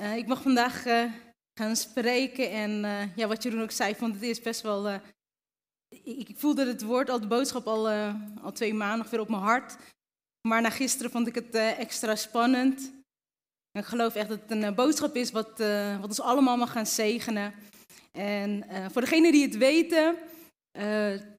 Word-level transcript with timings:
Uh, 0.00 0.16
ik 0.16 0.26
mag 0.26 0.42
vandaag 0.42 0.86
uh, 0.86 1.12
gaan 1.60 1.76
spreken 1.76 2.50
en 2.50 2.84
uh, 2.84 3.16
ja, 3.16 3.26
wat 3.26 3.42
Jeroen 3.42 3.62
ook 3.62 3.70
zei, 3.70 3.94
vond 3.94 4.14
het 4.14 4.22
is 4.22 4.40
best 4.40 4.60
wel... 4.60 4.88
ik, 5.88 6.28
ik, 6.28 6.38
voelde 6.38 6.66
het 6.66 6.82
woord, 6.82 7.10
al 7.10 7.20
de 7.20 7.26
boodschap 7.26 7.66
al, 7.66 7.88
al 8.42 8.52
twee 8.52 8.74
maanden 8.74 9.10
weer 9.10 9.20
op 9.20 9.28
mijn 9.28 9.42
hart. 9.42 9.76
Maar 10.48 10.62
na 10.62 10.70
gisteren 10.70 11.10
vond 11.10 11.26
ik 11.26 11.34
het 11.34 11.54
extra 11.54 12.16
spannend. 12.16 12.92
En 13.72 13.80
ik 13.80 13.86
geloof 13.86 14.14
echt 14.14 14.28
dat 14.28 14.40
het 14.40 14.50
een 14.50 14.74
boodschap 14.74 15.16
is 15.16 15.30
wat, 15.30 15.58
wat 16.00 16.08
ons 16.08 16.20
allemaal 16.20 16.56
mag 16.56 16.72
gaan 16.72 16.86
zegenen. 16.86 17.54
En 18.12 18.64
voor 18.90 19.00
degenen 19.00 19.32
die 19.32 19.44
het 19.44 19.56
weten, 19.56 20.16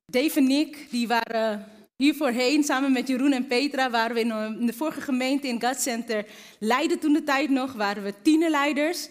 Dave 0.06 0.36
en 0.36 0.48
Nick, 0.48 0.88
die 0.90 1.08
waren 1.08 1.66
hier 2.02 2.16
voorheen, 2.16 2.64
samen 2.64 2.92
met 2.92 3.08
Jeroen 3.08 3.32
en 3.32 3.48
Petra, 3.48 3.90
waren 3.90 4.16
we 4.16 4.22
in 4.60 4.66
de 4.66 4.74
vorige 4.74 5.02
gemeente 5.02 5.48
in 5.48 5.62
God 5.62 5.80
Center 5.80 6.26
Leiden 6.60 7.00
toen 7.00 7.14
de 7.14 7.24
tijd 7.24 7.50
nog, 7.50 7.74
waren 7.74 8.04
we 8.04 8.14
tienerleiders. 8.22 9.10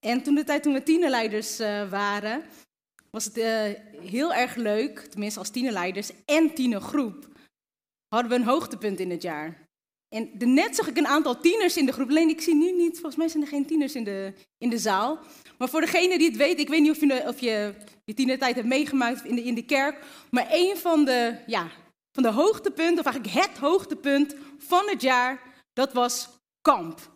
En 0.00 0.22
toen 0.22 0.34
de 0.34 0.44
tijd 0.44 0.62
toen 0.62 0.72
we 0.72 0.82
tienerleiders 0.82 1.60
uh, 1.60 1.90
waren, 1.90 2.42
was 3.10 3.24
het 3.24 3.38
uh, 3.38 3.62
heel 4.10 4.34
erg 4.34 4.54
leuk, 4.54 4.98
tenminste 4.98 5.38
als 5.38 5.50
tienerleiders 5.50 6.10
en 6.24 6.54
tienergroep, 6.54 7.28
hadden 8.08 8.30
we 8.30 8.36
een 8.36 8.50
hoogtepunt 8.50 9.00
in 9.00 9.10
het 9.10 9.22
jaar. 9.22 9.66
En 10.08 10.30
net 10.54 10.76
zag 10.76 10.88
ik 10.88 10.96
een 10.96 11.06
aantal 11.06 11.40
tieners 11.40 11.76
in 11.76 11.86
de 11.86 11.92
groep. 11.92 12.08
Alleen 12.08 12.28
ik 12.28 12.40
zie 12.40 12.54
nu 12.54 12.72
niet, 12.72 12.92
volgens 12.92 13.16
mij 13.16 13.28
zijn 13.28 13.42
er 13.42 13.48
geen 13.48 13.66
tieners 13.66 13.94
in 13.94 14.04
de, 14.04 14.32
in 14.58 14.70
de 14.70 14.78
zaal. 14.78 15.18
Maar 15.58 15.68
voor 15.68 15.80
degene 15.80 16.18
die 16.18 16.28
het 16.28 16.36
weet, 16.36 16.58
ik 16.58 16.68
weet 16.68 16.80
niet 16.80 16.90
of 16.90 17.00
je, 17.00 17.22
of 17.26 17.40
je 17.40 17.74
je 18.04 18.14
tienertijd 18.14 18.54
hebt 18.54 18.66
meegemaakt 18.66 19.24
in 19.24 19.34
de, 19.34 19.42
in 19.42 19.54
de 19.54 19.64
kerk. 19.64 20.04
Maar 20.30 20.46
een 20.50 20.76
van 20.76 21.04
de 21.04 21.36
ja, 21.46 21.70
van 22.12 22.22
de 22.22 22.30
hoogtepunt, 22.30 22.98
of 22.98 23.04
eigenlijk 23.04 23.34
het 23.46 23.58
hoogtepunt 23.58 24.34
van 24.58 24.88
het 24.88 25.02
jaar, 25.02 25.40
dat 25.72 25.92
was 25.92 26.28
kamp. 26.60 27.10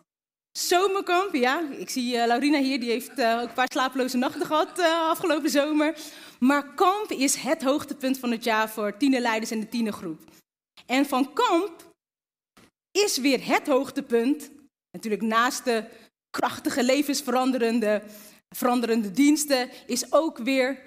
Zomerkamp, 0.51 1.33
ja. 1.33 1.69
Ik 1.71 1.89
zie 1.89 2.15
uh, 2.15 2.25
Laurina 2.25 2.59
hier, 2.59 2.79
die 2.79 2.89
heeft 2.89 3.19
uh, 3.19 3.39
ook 3.41 3.47
een 3.47 3.53
paar 3.53 3.71
slapeloze 3.71 4.17
nachten 4.17 4.45
gehad 4.45 4.79
uh, 4.79 5.09
afgelopen 5.09 5.49
zomer. 5.49 5.97
Maar 6.39 6.73
kamp 6.73 7.11
is 7.11 7.35
het 7.35 7.63
hoogtepunt 7.63 8.19
van 8.19 8.31
het 8.31 8.43
jaar 8.43 8.69
voor 8.69 8.97
tienerleiders 8.97 9.51
en 9.51 9.59
de 9.59 9.69
tienergroep. 9.69 10.19
En 10.85 11.05
van 11.05 11.33
kamp 11.33 11.93
is 12.91 13.17
weer 13.17 13.45
het 13.45 13.67
hoogtepunt, 13.67 14.51
natuurlijk 14.91 15.23
naast 15.23 15.65
de 15.65 15.85
krachtige 16.29 16.83
levensveranderende 16.83 18.03
veranderende 18.55 19.11
diensten, 19.11 19.69
is 19.85 20.11
ook 20.13 20.37
weer 20.37 20.79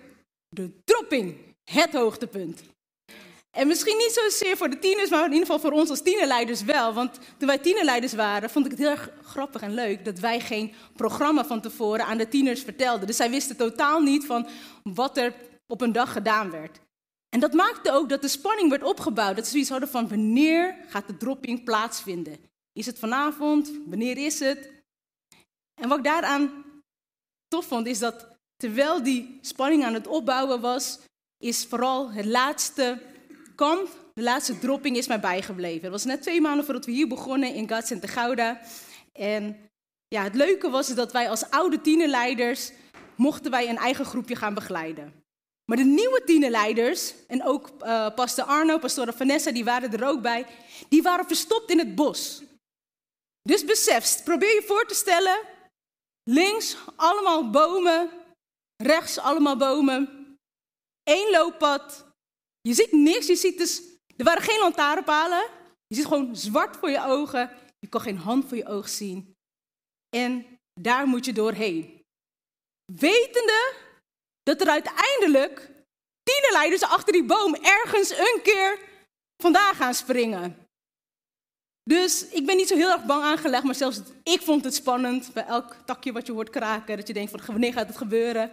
de 0.49 0.71
dropping 0.85 1.37
het 1.71 1.93
hoogtepunt. 1.93 2.63
En 3.51 3.67
misschien 3.67 3.97
niet 3.97 4.13
zozeer 4.13 4.57
voor 4.57 4.71
de 4.71 4.79
tieners, 4.79 5.11
maar 5.11 5.25
in 5.25 5.33
ieder 5.33 5.47
geval 5.47 5.61
voor 5.61 5.79
ons 5.79 5.91
als 5.91 6.03
tienerleiders 6.03 6.63
wel. 6.63 6.93
Want 6.93 7.19
toen 7.37 7.49
wij 7.49 7.59
tienerleiders 7.59 8.13
waren, 8.13 8.51
vond 8.51 8.65
ik 8.65 8.71
het 8.71 8.81
heel 8.81 8.91
erg 8.91 9.11
grappig 9.23 9.63
en 9.63 9.75
leuk 9.75 10.05
dat 10.05 10.19
wij 10.19 10.41
geen 10.41 10.75
programma 10.97 11.45
van 11.45 11.61
tevoren 11.61 12.05
aan 12.05 12.19
de 12.19 12.29
tieners 12.29 12.63
vertelden. 12.63 13.07
Dus 13.07 13.17
zij 13.17 13.31
wisten 13.31 13.57
totaal 13.57 14.01
niet 14.01 14.27
van 14.27 14.49
wat 14.83 15.17
er 15.17 15.35
op 15.67 15.81
een 15.81 15.93
dag 15.93 16.13
gedaan 16.13 16.51
werd. 16.51 16.81
En 17.29 17.41
dat 17.41 17.53
maakte 17.53 17.93
ook 17.93 18.09
dat 18.09 18.23
de 18.23 18.29
spanning 18.29 18.71
werd 18.71 18.83
opgebouwd. 18.83 19.37
Dat 19.37 19.45
ze 19.45 19.51
zoiets 19.51 19.71
hadden 19.71 19.89
van 19.89 20.09
wanneer 20.09 20.77
gaat 20.89 21.07
de 21.07 21.17
dropping 21.17 21.65
plaatsvinden? 21.65 22.37
Is 22.73 22.87
het 22.87 22.99
vanavond? 22.99 23.73
Wanneer 23.87 24.17
is 24.19 24.41
het? 24.41 24.71
En 25.81 25.89
wat 25.89 25.99
ik 25.99 26.05
daaraan 26.05 26.65
tof 27.49 27.67
vond, 27.67 27.87
is 27.87 27.99
dat 27.99 28.27
terwijl 28.57 29.03
die 29.03 29.39
spanning 29.41 29.85
aan 29.85 29.95
het 29.95 30.07
opbouwen 30.07 30.61
was, 30.61 30.99
is 31.39 31.67
vooral 31.67 32.11
het 32.11 32.25
laatste 32.25 33.03
de 34.15 34.23
laatste 34.23 34.59
dropping, 34.59 34.97
is 34.97 35.07
mij 35.07 35.21
bijgebleven. 35.21 35.83
Het 35.83 35.93
was 35.93 36.05
net 36.05 36.23
twee 36.23 36.41
maanden 36.41 36.65
voordat 36.65 36.85
we 36.85 36.93
hier 36.93 37.09
begonnen 37.09 37.55
in 37.55 37.69
Gats 37.69 37.91
en 37.91 38.09
Gouda. 38.09 38.61
En 39.13 39.71
ja, 40.09 40.23
het 40.23 40.35
leuke 40.35 40.71
was 40.71 40.95
dat 40.95 41.13
wij 41.13 41.29
als 41.29 41.51
oude 41.51 41.81
tienerleiders 41.81 42.73
mochten 43.17 43.51
wij 43.51 43.69
een 43.69 43.77
eigen 43.77 44.05
groepje 44.05 44.37
gaan 44.37 44.55
begeleiden. 44.55 45.25
Maar 45.65 45.77
de 45.77 45.85
nieuwe 45.85 46.23
tienerleiders, 46.25 47.15
en 47.27 47.45
ook 47.45 47.71
uh, 47.83 48.15
pastor 48.15 48.45
Arno, 48.45 48.79
pastor 48.79 49.13
Vanessa, 49.13 49.53
die 49.53 49.65
waren 49.65 49.93
er 49.93 50.07
ook 50.07 50.23
bij, 50.23 50.47
die 50.89 51.03
waren 51.03 51.27
verstopt 51.27 51.71
in 51.71 51.79
het 51.79 51.95
bos. 51.95 52.43
Dus 53.43 53.65
besef, 53.65 54.25
probeer 54.25 54.55
je 54.55 54.63
voor 54.67 54.87
te 54.87 54.95
stellen, 54.95 55.41
links 56.31 56.77
allemaal 56.97 57.51
bomen, 57.51 58.11
rechts 58.83 59.19
allemaal 59.19 59.57
bomen, 59.57 60.09
één 61.03 61.31
looppad, 61.31 62.10
je 62.63 62.75
ziet 62.75 62.93
niks, 62.93 63.27
je 63.27 63.37
ziet 63.37 63.59
dus, 63.59 63.83
er 64.17 64.25
waren 64.25 64.43
geen 64.43 64.59
lantaarnpalen. 64.59 65.49
Je 65.87 65.95
ziet 65.95 66.07
gewoon 66.07 66.37
zwart 66.37 66.77
voor 66.77 66.91
je 66.91 67.05
ogen. 67.05 67.51
Je 67.79 67.89
kan 67.89 68.01
geen 68.01 68.19
hand 68.19 68.49
voor 68.49 68.57
je 68.57 68.67
oog 68.67 68.89
zien. 68.89 69.37
En 70.17 70.59
daar 70.81 71.07
moet 71.07 71.25
je 71.25 71.33
doorheen. 71.33 72.05
Wetende 72.93 73.75
dat 74.43 74.61
er 74.61 74.69
uiteindelijk 74.69 75.71
tienerleiders 76.23 76.83
achter 76.83 77.13
die 77.13 77.25
boom 77.25 77.55
ergens 77.55 78.11
een 78.11 78.41
keer 78.43 78.79
vandaan 79.43 79.75
gaan 79.75 79.95
springen. 79.95 80.69
Dus 81.83 82.29
ik 82.29 82.47
ben 82.47 82.57
niet 82.57 82.69
zo 82.69 82.77
heel 82.77 82.91
erg 82.91 83.05
bang 83.05 83.23
aangelegd, 83.23 83.65
maar 83.65 83.75
zelfs 83.75 84.01
ik 84.23 84.41
vond 84.41 84.65
het 84.65 84.75
spannend 84.75 85.33
bij 85.33 85.45
elk 85.45 85.77
takje 85.85 86.13
wat 86.13 86.27
je 86.27 86.33
hoort 86.33 86.51
kraken. 86.51 86.97
Dat 86.97 87.07
je 87.07 87.13
denkt 87.13 87.31
van 87.31 87.41
wanneer 87.47 87.73
gaat 87.73 87.87
het 87.87 87.97
gebeuren? 87.97 88.53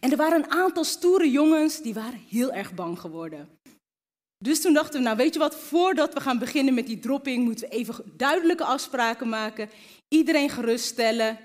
En 0.00 0.10
er 0.10 0.16
waren 0.16 0.42
een 0.42 0.50
aantal 0.50 0.84
stoere 0.84 1.30
jongens 1.30 1.82
die 1.82 1.94
waren 1.94 2.24
heel 2.28 2.52
erg 2.52 2.74
bang 2.74 3.00
geworden. 3.00 3.48
Dus 4.38 4.60
toen 4.60 4.72
dachten 4.72 4.98
we, 4.98 5.04
nou 5.04 5.16
weet 5.16 5.32
je 5.32 5.38
wat, 5.38 5.56
voordat 5.56 6.14
we 6.14 6.20
gaan 6.20 6.38
beginnen 6.38 6.74
met 6.74 6.86
die 6.86 6.98
dropping, 6.98 7.44
moeten 7.44 7.68
we 7.68 7.74
even 7.74 8.12
duidelijke 8.16 8.64
afspraken 8.64 9.28
maken, 9.28 9.70
iedereen 10.08 10.50
geruststellen 10.50 11.38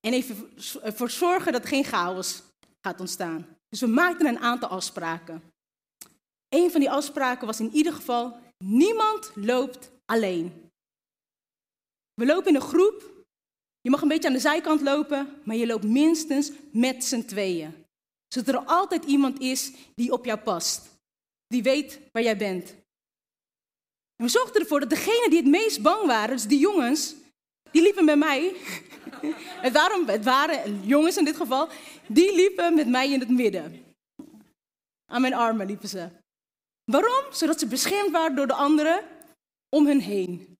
en 0.00 0.12
even 0.12 0.50
ervoor 0.82 1.10
zorgen 1.10 1.52
dat 1.52 1.66
geen 1.66 1.84
chaos 1.84 2.42
gaat 2.80 3.00
ontstaan. 3.00 3.46
Dus 3.68 3.80
we 3.80 3.86
maakten 3.86 4.26
een 4.26 4.38
aantal 4.38 4.68
afspraken. 4.68 5.42
Een 6.48 6.70
van 6.70 6.80
die 6.80 6.90
afspraken 6.90 7.46
was 7.46 7.60
in 7.60 7.70
ieder 7.72 7.92
geval, 7.92 8.36
niemand 8.64 9.30
loopt 9.34 9.90
alleen. 10.04 10.70
We 12.14 12.26
lopen 12.26 12.48
in 12.48 12.54
een 12.54 12.60
groep 12.60 13.13
je 13.84 13.90
mag 13.90 14.02
een 14.02 14.08
beetje 14.08 14.28
aan 14.28 14.34
de 14.34 14.40
zijkant 14.40 14.80
lopen, 14.80 15.40
maar 15.42 15.56
je 15.56 15.66
loopt 15.66 15.84
minstens 15.84 16.50
met 16.72 17.04
z'n 17.04 17.24
tweeën. 17.24 17.86
Zodat 18.28 18.54
er 18.54 18.64
altijd 18.64 19.04
iemand 19.04 19.40
is 19.40 19.72
die 19.94 20.12
op 20.12 20.24
jou 20.24 20.38
past. 20.38 20.88
Die 21.46 21.62
weet 21.62 22.00
waar 22.12 22.22
jij 22.22 22.36
bent. 22.36 22.70
En 24.16 24.24
we 24.24 24.28
zorgden 24.28 24.60
ervoor 24.60 24.80
dat 24.80 24.90
degenen 24.90 25.30
die 25.30 25.38
het 25.38 25.48
meest 25.48 25.82
bang 25.82 26.06
waren, 26.06 26.36
dus 26.36 26.46
die 26.46 26.58
jongens, 26.58 27.14
die 27.70 27.82
liepen 27.82 28.04
met 28.04 28.18
mij. 28.18 28.56
waren, 29.72 30.06
het 30.06 30.24
waren 30.24 30.86
jongens 30.86 31.16
in 31.16 31.24
dit 31.24 31.36
geval, 31.36 31.68
die 32.06 32.34
liepen 32.34 32.74
met 32.74 32.88
mij 32.88 33.10
in 33.10 33.20
het 33.20 33.28
midden. 33.28 33.84
Aan 35.12 35.20
mijn 35.20 35.34
armen 35.34 35.66
liepen 35.66 35.88
ze. 35.88 36.08
Waarom? 36.84 37.32
Zodat 37.32 37.58
ze 37.58 37.66
beschermd 37.66 38.10
waren 38.10 38.36
door 38.36 38.46
de 38.46 38.54
anderen 38.54 39.04
om 39.68 39.86
hen 39.86 40.00
heen. 40.00 40.56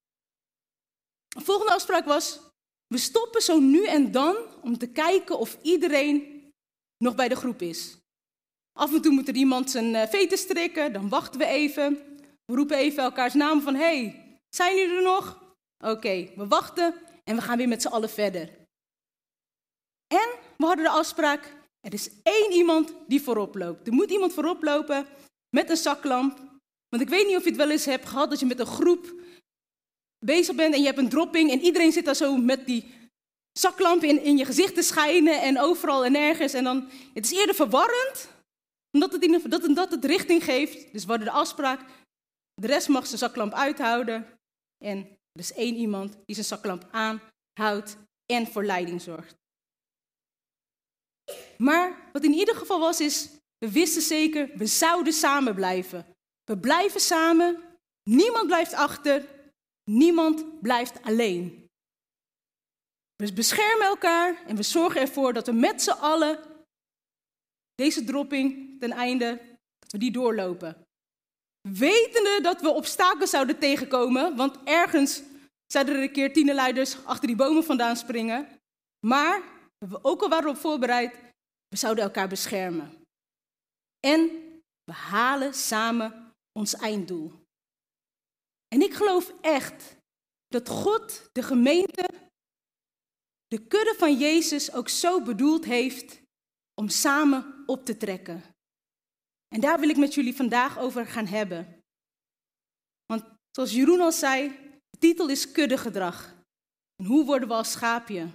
De 1.29 1.45
volgende 1.45 1.73
afspraak 1.73 2.05
was, 2.05 2.41
we 2.87 2.99
stoppen 2.99 3.43
zo 3.43 3.59
nu 3.59 3.87
en 3.87 4.11
dan 4.11 4.37
om 4.63 4.79
te 4.79 4.87
kijken 4.87 5.39
of 5.39 5.59
iedereen 5.63 6.43
nog 6.99 7.15
bij 7.15 7.29
de 7.29 7.37
groep 7.37 7.63
is. 7.63 7.97
Af 8.79 8.95
en 8.95 9.03
toe 9.03 9.13
moet 9.13 9.29
er 9.29 9.35
iemand 9.35 9.71
zijn 9.71 9.95
eh, 9.95 10.09
veten 10.09 10.39
strikken, 10.39 10.93
dan 10.93 11.09
wachten 11.09 11.39
we 11.39 11.47
even. 11.47 11.99
We 12.45 12.55
roepen 12.55 12.77
even 12.77 13.03
elkaars 13.03 13.35
naam 13.35 13.61
van, 13.61 13.75
hey, 13.75 14.25
zijn 14.49 14.77
jullie 14.77 14.97
er 14.97 15.03
nog? 15.03 15.43
Oké, 15.85 16.31
we 16.37 16.47
wachten 16.47 16.95
en 17.25 17.37
we 17.37 17.43
gaan 17.43 17.57
weer 17.57 17.69
met 17.69 17.83
z'n 17.83 17.89
allen 17.89 18.11
verder. 18.11 18.49
En 20.07 20.29
we 20.57 20.67
hadden 20.67 20.85
de 20.85 20.91
afspraak, 20.91 21.57
er 21.81 21.93
is 21.93 22.11
één 22.23 22.53
iemand 22.53 22.95
die 23.07 23.23
voorop 23.23 23.55
loopt. 23.55 23.87
Er 23.87 23.93
moet 23.93 24.11
iemand 24.11 24.33
voorop 24.33 24.63
lopen 24.63 25.07
met 25.51 25.71
een 25.71 25.77
zaklamp. 25.77 26.39
Want 26.89 27.03
ik 27.03 27.09
weet 27.09 27.27
niet 27.27 27.37
of 27.37 27.43
je 27.43 27.49
het 27.49 27.59
wel 27.59 27.71
eens 27.71 27.85
hebt 27.85 28.07
gehad 28.07 28.31
dat 28.31 28.41
je 28.41 28.47
met 28.47 28.59
een 28.59 28.67
groep 28.67 29.15
bezig 30.25 30.55
bent 30.55 30.75
en 30.75 30.81
je 30.81 30.87
hebt 30.87 30.99
een 30.99 31.09
dropping 31.09 31.51
en 31.51 31.61
iedereen 31.61 31.93
zit 31.93 32.05
daar 32.05 32.15
zo 32.15 32.37
met 32.37 32.67
die 32.67 32.95
zaklamp 33.59 34.03
in, 34.03 34.23
in 34.23 34.37
je 34.37 34.45
gezicht 34.45 34.75
te 34.75 34.83
schijnen 34.83 35.43
en 35.43 35.61
overal 35.61 36.05
en 36.05 36.13
nergens. 36.13 36.53
En 36.53 36.65
dan, 36.65 36.89
het 37.15 37.25
is 37.25 37.39
eerder 37.39 37.55
verwarrend 37.55 38.33
omdat 38.93 39.13
het, 39.13 39.51
dat, 39.51 39.75
dat 39.75 39.91
het 39.91 40.05
richting 40.05 40.45
geeft. 40.45 40.93
Dus 40.93 41.05
we 41.05 41.19
de 41.19 41.31
afspraak, 41.31 41.81
de 42.55 42.67
rest 42.67 42.89
mag 42.89 43.07
zijn 43.07 43.19
zaklamp 43.19 43.53
uithouden. 43.53 44.27
En 44.85 44.99
er 45.33 45.41
is 45.41 45.53
één 45.53 45.75
iemand 45.75 46.13
die 46.25 46.35
zijn 46.35 46.47
zaklamp 46.47 46.89
aanhoudt 46.91 47.97
en 48.33 48.47
voor 48.47 48.65
leiding 48.65 49.03
zorgt. 49.03 49.35
Maar 51.57 52.11
wat 52.13 52.25
in 52.25 52.33
ieder 52.33 52.55
geval 52.55 52.81
was, 52.81 53.01
is, 53.01 53.29
we 53.59 53.73
wisten 53.73 54.03
zeker, 54.03 54.51
we 54.55 54.67
zouden 54.67 55.13
samen 55.13 55.55
blijven. 55.55 56.07
We 56.45 56.59
blijven 56.59 57.01
samen, 57.01 57.63
niemand 58.11 58.47
blijft 58.47 58.75
achter, 58.75 59.34
niemand 59.91 60.61
blijft 60.61 61.03
alleen. 61.03 61.69
We 63.17 63.33
beschermen 63.33 63.87
elkaar 63.87 64.43
en 64.47 64.57
we 64.57 64.63
zorgen 64.63 65.01
ervoor 65.01 65.33
dat 65.33 65.47
we 65.47 65.53
met 65.53 65.83
z'n 65.83 65.91
allen 65.91 66.39
deze 67.75 68.05
dropping 68.05 68.81
ten 68.81 68.93
einde, 68.93 69.41
dat 69.79 69.93
we 69.93 69.99
die 69.99 70.11
doorlopen. 70.11 70.87
Wetende 71.69 72.39
dat 72.43 72.61
we 72.61 72.69
obstakels 72.69 73.31
zouden 73.31 73.59
tegenkomen, 73.59 74.37
want 74.37 74.59
ergens 74.65 75.23
zouden 75.67 75.95
er 75.95 76.03
een 76.03 76.13
keer 76.13 76.33
tienerleiders 76.33 77.05
achter 77.05 77.27
die 77.27 77.37
bomen 77.37 77.65
vandaan 77.65 77.97
springen. 77.97 78.49
Maar, 79.07 79.43
we 79.79 79.99
ook 80.05 80.23
al 80.23 80.29
waren 80.29 80.51
op 80.51 80.57
voorbereid, 80.57 81.15
we 81.69 81.77
zouden 81.77 82.05
elkaar 82.05 82.29
beschermen. 82.29 83.03
En 84.07 84.21
we 84.85 84.93
halen 84.93 85.55
samen 85.55 86.33
ons 86.53 86.75
einddoel. 86.75 87.44
En 88.75 88.83
ik 88.83 88.95
geloof 88.95 89.35
echt 89.41 89.97
dat 90.49 90.69
God 90.69 91.29
de 91.33 91.43
gemeente, 91.43 92.09
de 93.47 93.67
kudde 93.67 93.95
van 93.99 94.19
Jezus 94.19 94.73
ook 94.73 94.89
zo 94.89 95.23
bedoeld 95.23 95.65
heeft 95.65 96.23
om 96.81 96.89
samen 96.89 97.63
op 97.67 97.85
te 97.85 97.97
trekken. 97.97 98.43
En 99.49 99.61
daar 99.61 99.81
wil 99.81 99.89
ik 99.89 99.97
met 99.97 100.15
jullie 100.15 100.37
vandaag 100.37 100.79
over 100.79 101.07
gaan 101.07 101.27
hebben. 101.27 101.83
Want 103.07 103.25
zoals 103.51 103.73
Jeroen 103.73 104.01
al 104.01 104.13
zei, 104.13 104.49
de 104.91 104.99
titel 104.99 105.29
is 105.29 105.53
kuddegedrag. 105.53 106.35
En 106.97 107.05
hoe 107.05 107.25
worden 107.25 107.49
we 107.49 107.55
als 107.55 107.73
schaapje? 107.73 108.31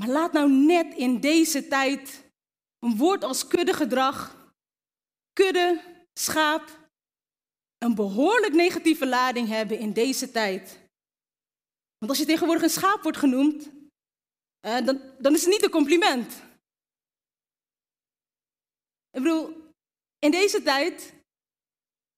Maar 0.00 0.08
laat 0.08 0.32
nou 0.32 0.50
net 0.50 0.94
in 0.94 1.20
deze 1.20 1.68
tijd 1.68 2.32
een 2.78 2.96
woord 2.96 3.24
als 3.24 3.46
kuddegedrag, 3.46 4.36
kudde, 5.32 5.82
schaap, 6.12 6.83
een 7.84 7.94
behoorlijk 7.94 8.52
negatieve 8.52 9.06
lading 9.06 9.48
hebben 9.48 9.78
in 9.78 9.92
deze 9.92 10.30
tijd. 10.30 10.78
Want 11.98 12.10
als 12.10 12.18
je 12.18 12.24
tegenwoordig 12.24 12.62
een 12.62 12.70
schaap 12.70 13.02
wordt 13.02 13.18
genoemd, 13.18 13.70
eh, 14.60 14.84
dan, 14.84 15.00
dan 15.18 15.34
is 15.34 15.40
het 15.40 15.50
niet 15.50 15.64
een 15.64 15.70
compliment. 15.70 16.32
Ik 19.10 19.22
bedoel, 19.22 19.72
in 20.18 20.30
deze 20.30 20.62
tijd, 20.62 21.12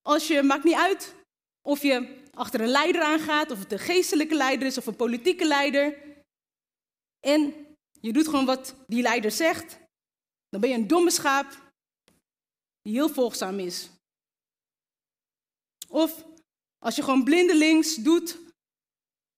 als 0.01 0.27
je, 0.27 0.43
maakt 0.43 0.63
niet 0.63 0.75
uit 0.75 1.15
of 1.61 1.81
je 1.81 2.23
achter 2.33 2.61
een 2.61 2.67
leider 2.67 3.01
aangaat, 3.01 3.51
of 3.51 3.59
het 3.59 3.71
een 3.71 3.79
geestelijke 3.79 4.35
leider 4.35 4.67
is 4.67 4.77
of 4.77 4.85
een 4.85 4.95
politieke 4.95 5.45
leider, 5.45 5.97
en 7.19 7.67
je 8.01 8.13
doet 8.13 8.27
gewoon 8.27 8.45
wat 8.45 8.75
die 8.87 9.01
leider 9.01 9.31
zegt, 9.31 9.79
dan 10.49 10.61
ben 10.61 10.69
je 10.69 10.75
een 10.75 10.87
domme 10.87 11.11
schaap 11.11 11.71
die 12.81 12.93
heel 12.93 13.09
volgzaam 13.09 13.59
is. 13.59 13.89
Of 15.87 16.25
als 16.79 16.95
je 16.95 17.03
gewoon 17.03 17.23
blindelings 17.23 17.95
doet 17.95 18.37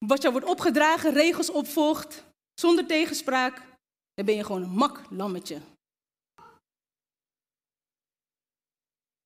wat 0.06 0.22
jou 0.22 0.32
wordt 0.32 0.48
opgedragen, 0.48 1.12
regels 1.12 1.50
opvolgt, 1.50 2.24
zonder 2.54 2.86
tegenspraak, 2.86 3.62
dan 4.14 4.24
ben 4.24 4.34
je 4.34 4.44
gewoon 4.44 4.62
een 4.62 4.70
mak 4.70 5.00
lammetje. 5.10 5.60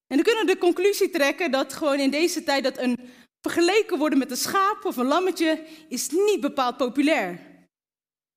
En 0.06 0.16
dan 0.16 0.22
kunnen 0.22 0.46
we 0.46 0.52
de 0.52 0.58
conclusie 0.58 1.10
trekken 1.10 1.50
dat 1.50 1.72
gewoon 1.72 1.98
in 1.98 2.10
deze 2.10 2.42
tijd 2.42 2.64
dat 2.64 2.78
een 2.78 2.98
vergeleken 3.40 3.98
worden 3.98 4.18
met 4.18 4.30
een 4.30 4.36
schaap 4.36 4.84
of 4.84 4.96
een 4.96 5.06
lammetje 5.06 5.66
is 5.88 6.10
niet 6.10 6.40
bepaald 6.40 6.76
populair. 6.76 7.52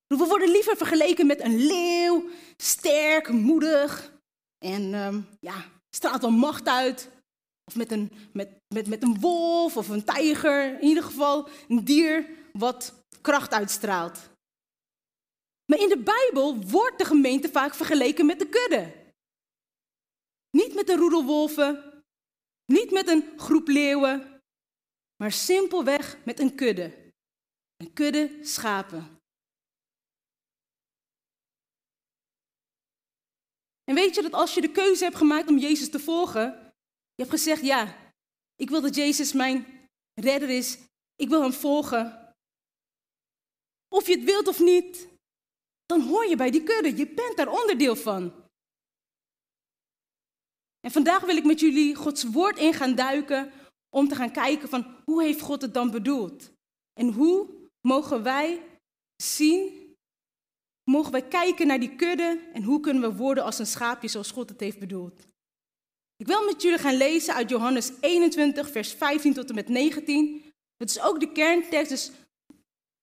We 0.07 0.15
worden 0.15 0.49
liever 0.49 0.77
vergeleken 0.77 1.27
met 1.27 1.41
een 1.41 1.65
leeuw, 1.65 2.29
sterk, 2.57 3.29
moedig 3.29 4.13
en 4.65 4.93
um, 4.93 5.27
ja, 5.39 5.65
straalt 5.89 6.21
wel 6.21 6.31
macht 6.31 6.67
uit. 6.67 7.09
Of 7.65 7.75
met 7.75 7.91
een, 7.91 8.11
met, 8.33 8.49
met, 8.67 8.87
met 8.87 9.03
een 9.03 9.19
wolf 9.19 9.77
of 9.77 9.89
een 9.89 10.03
tijger, 10.03 10.73
in 10.73 10.87
ieder 10.87 11.03
geval 11.03 11.49
een 11.67 11.85
dier 11.85 12.29
wat 12.53 12.93
kracht 13.21 13.53
uitstraalt. 13.53 14.29
Maar 15.65 15.79
in 15.79 15.89
de 15.89 16.03
Bijbel 16.03 16.61
wordt 16.61 16.97
de 16.97 17.05
gemeente 17.05 17.49
vaak 17.49 17.73
vergeleken 17.73 18.25
met 18.25 18.39
de 18.39 18.49
kudde. 18.49 19.05
Niet 20.49 20.73
met 20.73 20.89
een 20.89 20.97
roedel 20.97 21.25
wolven, 21.25 22.03
niet 22.65 22.91
met 22.91 23.07
een 23.07 23.39
groep 23.39 23.67
leeuwen, 23.67 24.41
maar 25.15 25.31
simpelweg 25.31 26.17
met 26.25 26.39
een 26.39 26.55
kudde. 26.55 27.11
Een 27.75 27.93
kudde 27.93 28.39
schapen. 28.41 29.19
En 33.83 33.95
weet 33.95 34.15
je 34.15 34.21
dat 34.21 34.33
als 34.33 34.53
je 34.53 34.61
de 34.61 34.71
keuze 34.71 35.03
hebt 35.03 35.15
gemaakt 35.15 35.49
om 35.49 35.57
Jezus 35.57 35.89
te 35.89 35.99
volgen, 35.99 36.43
je 37.15 37.23
hebt 37.23 37.29
gezegd, 37.29 37.61
ja, 37.61 38.06
ik 38.57 38.69
wil 38.69 38.81
dat 38.81 38.95
Jezus 38.95 39.33
mijn 39.33 39.87
redder 40.13 40.49
is, 40.49 40.77
ik 41.15 41.29
wil 41.29 41.41
hem 41.41 41.53
volgen. 41.53 42.33
Of 43.89 44.07
je 44.07 44.15
het 44.15 44.23
wilt 44.23 44.47
of 44.47 44.59
niet, 44.59 45.07
dan 45.85 46.01
hoor 46.01 46.25
je 46.25 46.35
bij 46.35 46.51
die 46.51 46.63
kudde, 46.63 46.97
je 46.97 47.07
bent 47.07 47.37
daar 47.37 47.59
onderdeel 47.61 47.95
van. 47.95 48.33
En 50.79 50.91
vandaag 50.91 51.25
wil 51.25 51.37
ik 51.37 51.45
met 51.45 51.59
jullie 51.59 51.95
Gods 51.95 52.23
woord 52.23 52.57
in 52.57 52.73
gaan 52.73 52.95
duiken 52.95 53.51
om 53.89 54.07
te 54.07 54.15
gaan 54.15 54.31
kijken 54.31 54.69
van 54.69 55.01
hoe 55.05 55.23
heeft 55.23 55.41
God 55.41 55.61
het 55.61 55.73
dan 55.73 55.91
bedoeld? 55.91 56.51
En 56.93 57.07
hoe 57.13 57.49
mogen 57.81 58.23
wij 58.23 58.61
zien 59.23 59.87
mogen 60.89 61.11
wij 61.11 61.27
kijken 61.27 61.67
naar 61.67 61.79
die 61.79 61.95
kudde 61.95 62.49
en 62.53 62.63
hoe 62.63 62.79
kunnen 62.79 63.01
we 63.01 63.15
worden 63.15 63.43
als 63.43 63.59
een 63.59 63.65
schaapje 63.65 64.07
zoals 64.07 64.31
God 64.31 64.49
het 64.49 64.59
heeft 64.59 64.79
bedoeld. 64.79 65.25
Ik 66.17 66.27
wil 66.27 66.45
met 66.45 66.61
jullie 66.61 66.77
gaan 66.77 66.97
lezen 66.97 67.33
uit 67.33 67.49
Johannes 67.49 67.91
21, 67.99 68.71
vers 68.71 68.93
15 68.93 69.33
tot 69.33 69.49
en 69.49 69.55
met 69.55 69.67
19. 69.67 70.43
Dat 70.77 70.89
is 70.89 71.01
ook 71.01 71.19
de 71.19 71.31
kerntekst, 71.31 71.89
dus 71.89 72.11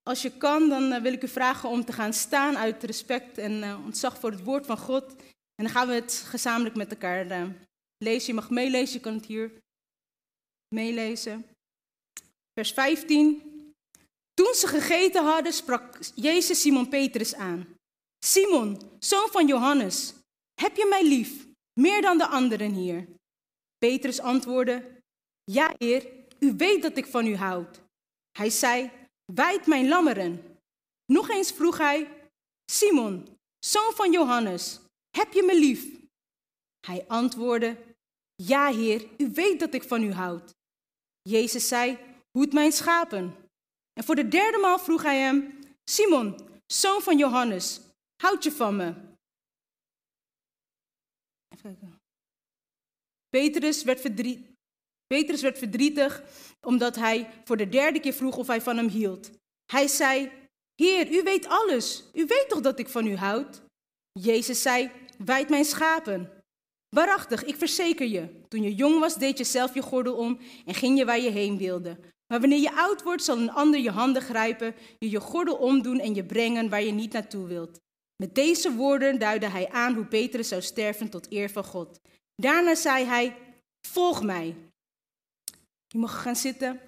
als 0.02 0.22
je 0.22 0.36
kan, 0.36 0.68
dan 0.68 0.92
eh, 0.92 1.02
wil 1.02 1.12
ik 1.12 1.22
u 1.22 1.28
vragen 1.28 1.68
om 1.68 1.84
te 1.84 1.92
gaan 1.92 2.12
staan 2.12 2.58
uit 2.58 2.82
respect 2.82 3.38
en 3.38 3.52
uh, 3.52 3.84
ontzag 3.84 4.18
voor 4.18 4.30
het 4.30 4.44
woord 4.44 4.66
van 4.66 4.78
God. 4.78 5.04
En 5.54 5.64
dan 5.64 5.68
gaan 5.68 5.88
we 5.88 5.94
het 5.94 6.24
gezamenlijk 6.26 6.76
met 6.76 6.90
elkaar 6.90 7.26
uh, 7.26 7.46
lezen. 7.98 8.26
Je 8.26 8.40
mag 8.40 8.50
meelezen, 8.50 8.94
je 8.94 9.00
kan 9.00 9.14
het 9.14 9.26
hier 9.26 9.52
meelezen. 10.74 11.46
Vers 12.54 12.72
15. 12.72 13.42
Toen 14.34 14.54
ze 14.54 14.66
gegeten 14.66 15.24
hadden, 15.24 15.52
sprak 15.52 15.98
Jezus 16.14 16.60
Simon 16.60 16.88
Petrus 16.88 17.34
aan. 17.34 17.66
Simon, 18.26 18.80
zoon 18.98 19.28
van 19.30 19.46
Johannes, 19.46 20.14
heb 20.60 20.76
je 20.76 20.86
mij 20.88 21.04
lief, 21.08 21.46
meer 21.80 22.02
dan 22.02 22.18
de 22.18 22.26
anderen 22.26 22.72
hier? 22.72 23.08
Petrus 23.78 24.20
antwoordde, 24.20 25.02
ja 25.44 25.74
heer, 25.78 26.10
u 26.38 26.54
weet 26.56 26.82
dat 26.82 26.96
ik 26.96 27.06
van 27.06 27.26
u 27.26 27.36
houd. 27.36 27.80
Hij 28.38 28.50
zei, 28.50 28.90
wijd 29.32 29.66
mijn 29.66 29.88
lammeren. 29.88 30.58
Nog 31.12 31.30
eens 31.30 31.52
vroeg 31.52 31.78
hij, 31.78 32.30
Simon, 32.72 33.38
zoon 33.58 33.92
van 33.94 34.12
Johannes, 34.12 34.80
heb 35.16 35.32
je 35.32 35.42
me 35.42 35.58
lief? 35.58 35.86
Hij 36.86 37.04
antwoordde, 37.08 37.76
ja 38.34 38.72
heer, 38.72 39.08
u 39.16 39.30
weet 39.32 39.60
dat 39.60 39.74
ik 39.74 39.82
van 39.82 40.02
u 40.02 40.12
houd. 40.12 40.54
Jezus 41.22 41.68
zei, 41.68 41.98
hoed 42.38 42.52
mijn 42.52 42.72
schapen. 42.72 43.34
En 43.92 44.04
voor 44.04 44.14
de 44.14 44.28
derde 44.28 44.58
maal 44.58 44.78
vroeg 44.78 45.02
hij 45.02 45.18
hem, 45.18 45.58
Simon, 45.84 46.36
zoon 46.66 47.02
van 47.02 47.18
Johannes, 47.18 47.80
houd 48.22 48.44
je 48.44 48.52
van 48.52 48.76
me? 48.76 48.94
Kijken. 51.64 52.00
Petrus 53.28 53.82
werd, 53.82 54.00
Petrus 55.06 55.42
werd 55.42 55.58
verdrietig 55.58 56.22
omdat 56.60 56.96
hij 56.96 57.30
voor 57.44 57.56
de 57.56 57.68
derde 57.68 58.00
keer 58.00 58.12
vroeg 58.12 58.36
of 58.36 58.46
hij 58.46 58.60
van 58.60 58.76
hem 58.76 58.88
hield. 58.88 59.30
Hij 59.72 59.88
zei, 59.88 60.30
Heer, 60.74 61.12
u 61.12 61.22
weet 61.22 61.46
alles. 61.46 62.04
U 62.12 62.26
weet 62.26 62.46
toch 62.48 62.60
dat 62.60 62.78
ik 62.78 62.88
van 62.88 63.06
u 63.06 63.16
houd? 63.16 63.62
Jezus 64.12 64.62
zei, 64.62 64.90
wijd 65.18 65.48
mijn 65.48 65.64
schapen. 65.64 66.30
Waarachtig, 66.88 67.44
ik 67.44 67.56
verzeker 67.56 68.06
je, 68.06 68.46
toen 68.48 68.62
je 68.62 68.74
jong 68.74 68.98
was, 68.98 69.16
deed 69.16 69.38
je 69.38 69.44
zelf 69.44 69.74
je 69.74 69.82
gordel 69.82 70.14
om 70.14 70.38
en 70.64 70.74
ging 70.74 70.98
je 70.98 71.04
waar 71.04 71.20
je 71.20 71.30
heen 71.30 71.58
wilde. 71.58 71.98
Maar 72.26 72.40
wanneer 72.40 72.60
je 72.60 72.76
oud 72.76 73.02
wordt, 73.02 73.24
zal 73.24 73.38
een 73.38 73.52
ander 73.52 73.80
je 73.80 73.90
handen 73.90 74.22
grijpen, 74.22 74.74
je 74.98 75.10
je 75.10 75.20
gordel 75.20 75.56
omdoen 75.56 76.00
en 76.00 76.14
je 76.14 76.24
brengen 76.24 76.68
waar 76.68 76.82
je 76.82 76.92
niet 76.92 77.12
naartoe 77.12 77.46
wilt. 77.46 77.80
Met 78.16 78.34
deze 78.34 78.72
woorden 78.74 79.18
duidde 79.18 79.48
hij 79.48 79.70
aan 79.70 79.94
hoe 79.94 80.06
Petrus 80.06 80.48
zou 80.48 80.62
sterven 80.62 81.08
tot 81.08 81.32
eer 81.32 81.50
van 81.50 81.64
God. 81.64 82.00
Daarna 82.42 82.74
zei 82.74 83.04
hij, 83.04 83.36
volg 83.88 84.22
mij. 84.22 84.54
Je 85.86 85.98
mag 85.98 86.22
gaan 86.22 86.36
zitten. 86.36 86.80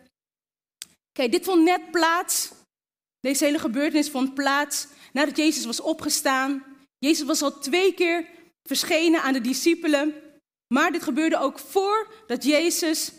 Kijk, 1.13 1.33
dit 1.33 1.45
vond 1.45 1.63
net 1.63 1.91
plaats. 1.91 2.53
Deze 3.21 3.45
hele 3.45 3.59
gebeurtenis 3.59 4.11
vond 4.11 4.35
plaats 4.35 4.87
nadat 5.13 5.37
Jezus 5.37 5.65
was 5.65 5.81
opgestaan. 5.81 6.65
Jezus 6.99 7.27
was 7.27 7.43
al 7.43 7.59
twee 7.59 7.95
keer 7.95 8.29
verschenen 8.69 9.23
aan 9.23 9.33
de 9.33 9.41
discipelen. 9.41 10.15
Maar 10.75 10.93
dit 10.93 11.03
gebeurde 11.03 11.39
ook 11.39 11.59
voordat 11.59 12.45
Jezus 12.45 13.13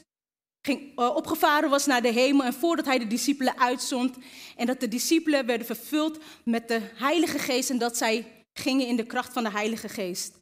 uh, 0.70 1.16
opgevaren 1.16 1.70
was 1.70 1.86
naar 1.86 2.02
de 2.02 2.12
hemel 2.12 2.46
en 2.46 2.54
voordat 2.54 2.86
hij 2.86 3.00
de 3.00 3.08
discipelen 3.08 3.58
uitzond. 3.58 4.18
En 4.56 4.66
dat 4.66 4.80
de 4.80 4.88
discipelen 4.88 5.46
werden 5.46 5.66
vervuld 5.66 6.24
met 6.44 6.68
de 6.68 6.80
Heilige 6.96 7.40
Geest 7.40 7.70
en 7.70 7.78
dat 7.78 7.98
zij 7.98 8.46
gingen 8.54 8.88
in 8.88 8.96
de 8.96 9.06
kracht 9.06 9.34
van 9.34 9.44
de 9.44 9.52
Heilige 9.52 9.90
Geest. 9.90 10.40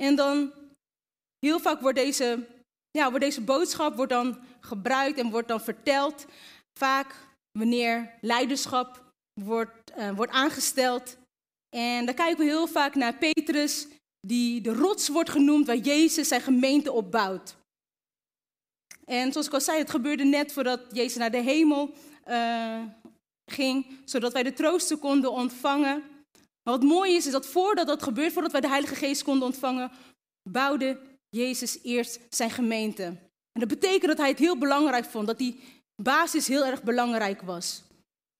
En 0.00 0.14
dan, 0.14 0.52
heel 1.38 1.60
vaak 1.60 1.80
wordt 1.80 1.98
deze, 1.98 2.46
ja, 2.90 3.08
wordt 3.10 3.24
deze 3.24 3.40
boodschap 3.40 3.96
wordt 3.96 4.12
dan 4.12 4.38
gebruikt 4.60 5.18
en 5.18 5.30
wordt 5.30 5.48
dan 5.48 5.60
verteld. 5.60 6.26
Vaak 6.78 7.14
wanneer 7.58 8.14
leiderschap 8.20 9.12
wordt, 9.40 9.92
uh, 9.98 10.10
wordt 10.10 10.32
aangesteld. 10.32 11.16
En 11.76 12.06
dan 12.06 12.14
kijken 12.14 12.38
we 12.38 12.44
heel 12.44 12.66
vaak 12.66 12.94
naar 12.94 13.18
Petrus, 13.18 13.86
die 14.20 14.60
de 14.60 14.74
rots 14.74 15.08
wordt 15.08 15.30
genoemd 15.30 15.66
waar 15.66 15.76
Jezus 15.76 16.28
zijn 16.28 16.40
gemeente 16.40 16.92
opbouwt. 16.92 17.57
En 19.08 19.32
zoals 19.32 19.46
ik 19.46 19.52
al 19.52 19.60
zei, 19.60 19.78
het 19.78 19.90
gebeurde 19.90 20.24
net 20.24 20.52
voordat 20.52 20.80
Jezus 20.92 21.16
naar 21.16 21.30
de 21.30 21.42
hemel 21.42 21.90
uh, 22.28 22.82
ging, 23.50 23.86
zodat 24.04 24.32
wij 24.32 24.42
de 24.42 24.52
troosten 24.52 24.98
konden 24.98 25.32
ontvangen. 25.32 26.02
Maar 26.62 26.74
wat 26.78 26.82
mooi 26.82 27.14
is, 27.14 27.26
is 27.26 27.32
dat 27.32 27.46
voordat 27.46 27.86
dat 27.86 28.02
gebeurt, 28.02 28.32
voordat 28.32 28.52
wij 28.52 28.60
de 28.60 28.68
Heilige 28.68 28.94
Geest 28.94 29.22
konden 29.22 29.46
ontvangen, 29.46 29.90
bouwde 30.50 30.98
Jezus 31.28 31.78
eerst 31.82 32.20
zijn 32.30 32.50
gemeente. 32.50 33.04
En 33.52 33.60
dat 33.60 33.68
betekent 33.68 34.06
dat 34.06 34.18
hij 34.18 34.28
het 34.28 34.38
heel 34.38 34.58
belangrijk 34.58 35.04
vond, 35.04 35.26
dat 35.26 35.38
die 35.38 35.60
basis 36.02 36.48
heel 36.48 36.64
erg 36.64 36.82
belangrijk 36.82 37.42
was. 37.42 37.82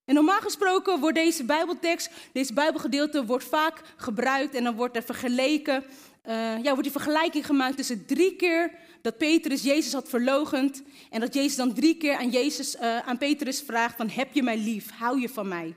En 0.05 0.15
normaal 0.15 0.41
gesproken 0.41 1.01
wordt 1.01 1.17
deze 1.17 1.45
Bijbeltekst, 1.45 2.11
deze 2.33 2.53
Bijbelgedeelte, 2.53 3.25
wordt 3.25 3.45
vaak 3.45 3.83
gebruikt 3.97 4.55
en 4.55 4.65
dan 4.65 4.77
wordt 4.77 4.97
er 4.97 5.03
vergeleken, 5.03 5.85
uh, 6.25 6.63
ja, 6.63 6.69
wordt 6.69 6.83
die 6.83 6.93
vergelijking 6.93 7.47
gemaakt 7.47 7.77
tussen 7.77 8.07
drie 8.07 8.37
keer 8.37 8.73
dat 9.03 9.19
Petrus 9.19 9.63
Jezus 9.63 9.93
had 9.93 10.09
verlogend 10.09 10.83
en 11.11 11.21
dat 11.21 11.35
Jezus 11.35 11.57
dan 11.57 11.75
drie 11.75 11.97
keer 11.97 12.17
aan, 12.17 12.31
Jezus, 12.31 12.75
uh, 12.75 12.99
aan 12.99 13.19
Petrus 13.19 13.61
vraagt 13.61 13.97
van 13.97 14.09
heb 14.09 14.35
je 14.35 14.43
mij 14.43 14.59
lief, 14.59 14.91
hou 14.91 15.21
je 15.21 15.29
van 15.29 15.49
mij? 15.49 15.77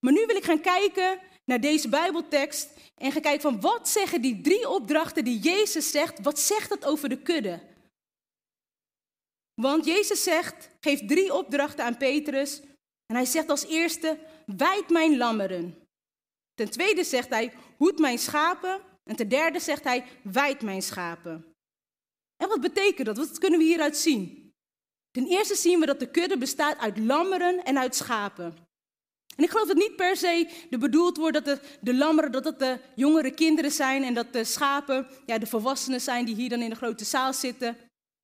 Maar 0.00 0.12
nu 0.12 0.26
wil 0.26 0.36
ik 0.36 0.44
gaan 0.44 0.60
kijken 0.60 1.18
naar 1.44 1.60
deze 1.60 1.88
Bijbeltekst 1.88 2.68
en 2.94 3.12
gaan 3.12 3.22
kijken 3.22 3.42
van 3.42 3.60
wat 3.60 3.88
zeggen 3.88 4.22
die 4.22 4.40
drie 4.40 4.68
opdrachten 4.68 5.24
die 5.24 5.38
Jezus 5.38 5.90
zegt, 5.90 6.20
wat 6.22 6.38
zegt 6.38 6.68
dat 6.68 6.84
over 6.84 7.08
de 7.08 7.22
kudde? 7.22 7.60
Want 9.54 9.84
Jezus 9.84 10.22
zegt, 10.22 10.68
geeft 10.80 11.08
drie 11.08 11.34
opdrachten 11.34 11.84
aan 11.84 11.96
Petrus 11.96 12.60
en 13.06 13.14
hij 13.14 13.24
zegt 13.24 13.50
als 13.50 13.66
eerste, 13.66 14.18
wijd 14.46 14.88
mijn 14.88 15.16
lammeren. 15.16 15.84
Ten 16.54 16.70
tweede 16.70 17.04
zegt 17.04 17.28
hij, 17.28 17.52
hoed 17.76 17.98
mijn 17.98 18.18
schapen. 18.18 18.80
En 19.04 19.16
ten 19.16 19.28
derde 19.28 19.60
zegt 19.60 19.84
hij, 19.84 20.04
wijd 20.22 20.62
mijn 20.62 20.82
schapen. 20.82 21.53
En 22.44 22.50
wat 22.50 22.60
betekent 22.60 23.06
dat? 23.06 23.16
Wat 23.16 23.38
kunnen 23.38 23.58
we 23.58 23.64
hieruit 23.64 23.96
zien? 23.96 24.52
Ten 25.10 25.26
eerste 25.26 25.54
zien 25.54 25.80
we 25.80 25.86
dat 25.86 26.00
de 26.00 26.10
kudde 26.10 26.38
bestaat 26.38 26.78
uit 26.78 26.98
lammeren 26.98 27.64
en 27.64 27.78
uit 27.78 27.96
schapen. 27.96 28.56
En 29.36 29.44
ik 29.44 29.50
geloof 29.50 29.66
dat 29.66 29.76
niet 29.76 29.96
per 29.96 30.16
se 30.16 30.48
de 30.70 30.78
bedoeld 30.78 31.16
wordt 31.16 31.44
dat 31.44 31.60
de, 31.80 31.94
lammeren 31.94 32.32
dat 32.32 32.44
het 32.44 32.58
de 32.58 32.78
jongere 32.94 33.30
kinderen 33.30 33.70
zijn 33.70 34.04
en 34.04 34.14
dat 34.14 34.32
de 34.32 34.44
schapen 34.44 35.06
ja, 35.26 35.38
de 35.38 35.46
volwassenen 35.46 36.00
zijn 36.00 36.24
die 36.24 36.34
hier 36.34 36.48
dan 36.48 36.60
in 36.60 36.70
de 36.70 36.76
grote 36.76 37.04
zaal 37.04 37.32
zitten. 37.32 37.76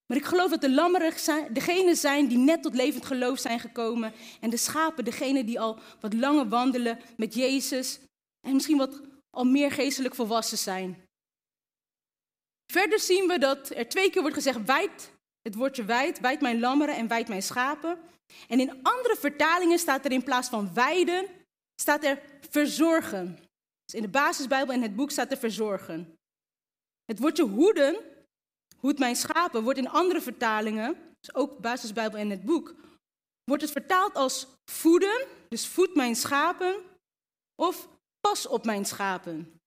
Maar 0.07 0.17
ik 0.17 0.25
geloof 0.25 0.51
dat 0.51 0.61
de 0.61 0.71
lammeren 0.71 1.13
degenen 1.53 1.97
zijn 1.97 2.29
die 2.29 2.39
net 2.39 2.63
tot 2.63 2.75
levend 2.75 3.07
geloof 3.07 3.39
zijn 3.39 3.61
gekomen 3.61 4.13
en 4.41 4.51
de 4.51 4.57
schapen 4.57 5.05
degenen 5.05 5.47
die 5.47 5.61
al 5.61 5.79
wat 6.01 6.15
langer 6.15 6.49
wandelen 6.49 6.99
met 7.17 7.35
Jezus 7.35 8.01
en 8.47 8.53
misschien 8.53 8.79
wat 8.79 9.01
al 9.31 9.45
meer 9.45 9.71
geestelijk 9.71 10.15
volwassen 10.15 10.59
zijn. 10.59 11.09
Verder 12.81 13.01
zien 13.01 13.29
we 13.29 13.39
dat 13.39 13.71
er 13.71 13.89
twee 13.89 14.11
keer 14.11 14.21
wordt 14.21 14.37
gezegd 14.37 14.65
wijd, 14.65 15.13
het 15.43 15.55
woordje 15.55 15.85
wijd, 15.85 16.21
wijd 16.21 16.41
mijn 16.41 16.61
lammeren 16.61 16.97
en 16.97 17.09
wijd 17.09 17.29
mijn 17.29 17.43
schapen. 17.43 17.99
En 18.49 18.61
in 18.61 18.83
andere 18.83 19.17
vertalingen 19.17 19.79
staat 19.79 20.05
er 20.05 20.13
in 20.13 20.23
plaats 20.23 20.49
van 20.49 20.75
wijden, 20.75 21.27
staat 21.81 22.05
er 22.05 22.23
verzorgen. 22.51 23.39
Dus 23.85 23.95
in 23.95 24.03
de 24.03 24.09
basisbijbel 24.09 24.75
en 24.75 24.83
het 24.83 24.97
boek 24.97 25.11
staat 25.11 25.31
er 25.31 25.37
verzorgen. 25.37 26.19
Het 27.05 27.19
woordje 27.19 27.45
hoeden, 27.45 27.97
hoed 28.77 28.99
mijn 28.99 29.17
schapen, 29.17 29.63
wordt 29.63 29.79
in 29.79 29.89
andere 29.89 30.21
vertalingen, 30.21 30.97
dus 31.21 31.35
ook 31.35 31.59
basisbijbel 31.59 32.19
en 32.19 32.31
het 32.31 32.45
boek, 32.45 32.75
wordt 33.45 33.63
het 33.63 33.73
vertaald 33.73 34.15
als 34.15 34.47
voeden, 34.71 35.27
dus 35.49 35.67
voed 35.67 35.95
mijn 35.95 36.17
schapen, 36.17 36.77
of 37.55 37.89
pas 38.21 38.47
op 38.47 38.65
mijn 38.65 38.85
schapen. 38.85 39.60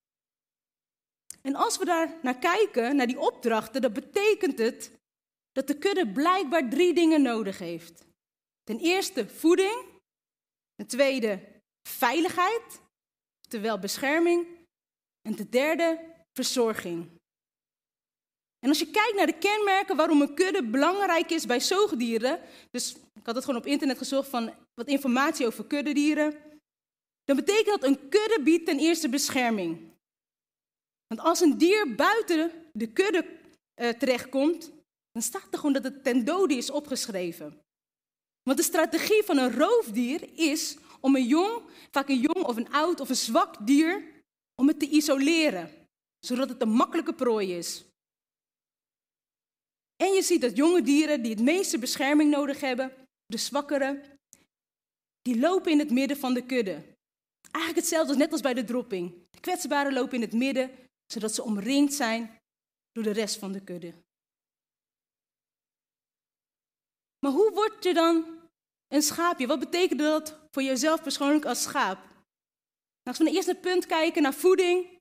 En 1.47 1.55
als 1.55 1.77
we 1.77 1.85
daar 1.85 2.17
naar 2.21 2.39
kijken, 2.39 2.95
naar 2.95 3.07
die 3.07 3.19
opdrachten, 3.19 3.81
dan 3.81 3.93
betekent 3.93 4.57
het 4.57 4.91
dat 5.51 5.67
de 5.67 5.77
kudde 5.77 6.11
blijkbaar 6.11 6.69
drie 6.69 6.93
dingen 6.93 7.21
nodig 7.21 7.59
heeft. 7.59 8.05
Ten 8.63 8.79
eerste 8.79 9.27
voeding, 9.27 9.85
ten 10.75 10.87
tweede 10.87 11.39
veiligheid, 11.87 12.81
terwijl 13.49 13.79
bescherming, 13.79 14.47
en 15.21 15.35
ten 15.35 15.49
derde 15.49 15.99
verzorging. 16.33 17.09
En 18.59 18.69
als 18.69 18.79
je 18.79 18.91
kijkt 18.91 19.15
naar 19.15 19.25
de 19.25 19.37
kenmerken 19.37 19.95
waarom 19.95 20.21
een 20.21 20.35
kudde 20.35 20.63
belangrijk 20.63 21.29
is 21.29 21.45
bij 21.45 21.59
zoogdieren, 21.59 22.39
dus 22.71 22.95
ik 22.95 23.25
had 23.25 23.35
het 23.35 23.45
gewoon 23.45 23.59
op 23.59 23.65
internet 23.65 23.97
gezocht 23.97 24.29
van 24.29 24.53
wat 24.73 24.87
informatie 24.87 25.45
over 25.45 25.65
kuddedieren, 25.65 26.35
dan 27.23 27.35
betekent 27.35 27.81
dat 27.81 27.83
een 27.83 28.09
kudde 28.09 28.41
biedt 28.43 28.65
ten 28.65 28.79
eerste 28.79 29.09
bescherming. 29.09 29.92
Want 31.13 31.27
als 31.27 31.39
een 31.39 31.57
dier 31.57 31.95
buiten 31.95 32.51
de 32.71 32.87
kudde 32.87 33.25
uh, 33.81 33.89
terechtkomt, 33.89 34.71
dan 35.11 35.21
staat 35.21 35.47
er 35.51 35.57
gewoon 35.57 35.73
dat 35.73 35.83
het 35.83 36.03
ten 36.03 36.25
dode 36.25 36.55
is 36.55 36.69
opgeschreven. 36.69 37.59
Want 38.43 38.57
de 38.57 38.63
strategie 38.63 39.23
van 39.23 39.37
een 39.37 39.57
roofdier 39.57 40.29
is 40.37 40.77
om 40.99 41.15
een 41.15 41.25
jong, 41.25 41.61
vaak 41.91 42.09
een 42.09 42.19
jong 42.19 42.45
of 42.45 42.55
een 42.55 42.71
oud 42.71 42.99
of 42.99 43.09
een 43.09 43.15
zwak 43.15 43.67
dier, 43.67 44.03
om 44.61 44.67
het 44.67 44.79
te 44.79 44.89
isoleren, 44.89 45.69
zodat 46.19 46.49
het 46.49 46.61
een 46.61 46.69
makkelijke 46.69 47.13
prooi 47.13 47.57
is. 47.57 47.83
En 50.03 50.13
je 50.13 50.21
ziet 50.21 50.41
dat 50.41 50.57
jonge 50.57 50.81
dieren 50.81 51.21
die 51.21 51.31
het 51.31 51.41
meeste 51.41 51.79
bescherming 51.79 52.31
nodig 52.31 52.59
hebben, 52.59 52.93
de 53.25 53.37
zwakkere, 53.37 54.01
die 55.21 55.39
lopen 55.39 55.71
in 55.71 55.79
het 55.79 55.91
midden 55.91 56.17
van 56.17 56.33
de 56.33 56.45
kudde. 56.45 56.83
Eigenlijk 57.51 57.75
hetzelfde 57.75 58.09
als 58.09 58.17
net 58.17 58.31
als 58.31 58.41
bij 58.41 58.53
de 58.53 58.63
dropping. 58.63 59.13
De 59.29 59.39
kwetsbaren 59.39 59.93
lopen 59.93 60.15
in 60.15 60.21
het 60.21 60.33
midden, 60.33 60.71
zodat 61.13 61.33
ze 61.33 61.43
omringd 61.43 61.93
zijn 61.93 62.39
door 62.91 63.03
de 63.03 63.11
rest 63.11 63.37
van 63.37 63.51
de 63.51 63.63
kudde. 63.63 63.93
Maar 67.19 67.31
hoe 67.31 67.51
word 67.53 67.83
je 67.83 67.93
dan 67.93 68.25
een 68.87 69.01
schaapje? 69.01 69.47
Wat 69.47 69.59
betekent 69.59 69.99
dat 69.99 70.39
voor 70.51 70.63
jezelf 70.63 71.01
persoonlijk 71.01 71.45
als 71.45 71.61
schaap? 71.61 71.97
Nou, 71.97 72.13
als 73.03 73.17
we 73.17 73.23
naar 73.23 73.33
het 73.33 73.45
eerste 73.45 73.61
punt 73.61 73.85
kijken, 73.85 74.21
naar 74.21 74.33
voeding, 74.33 74.99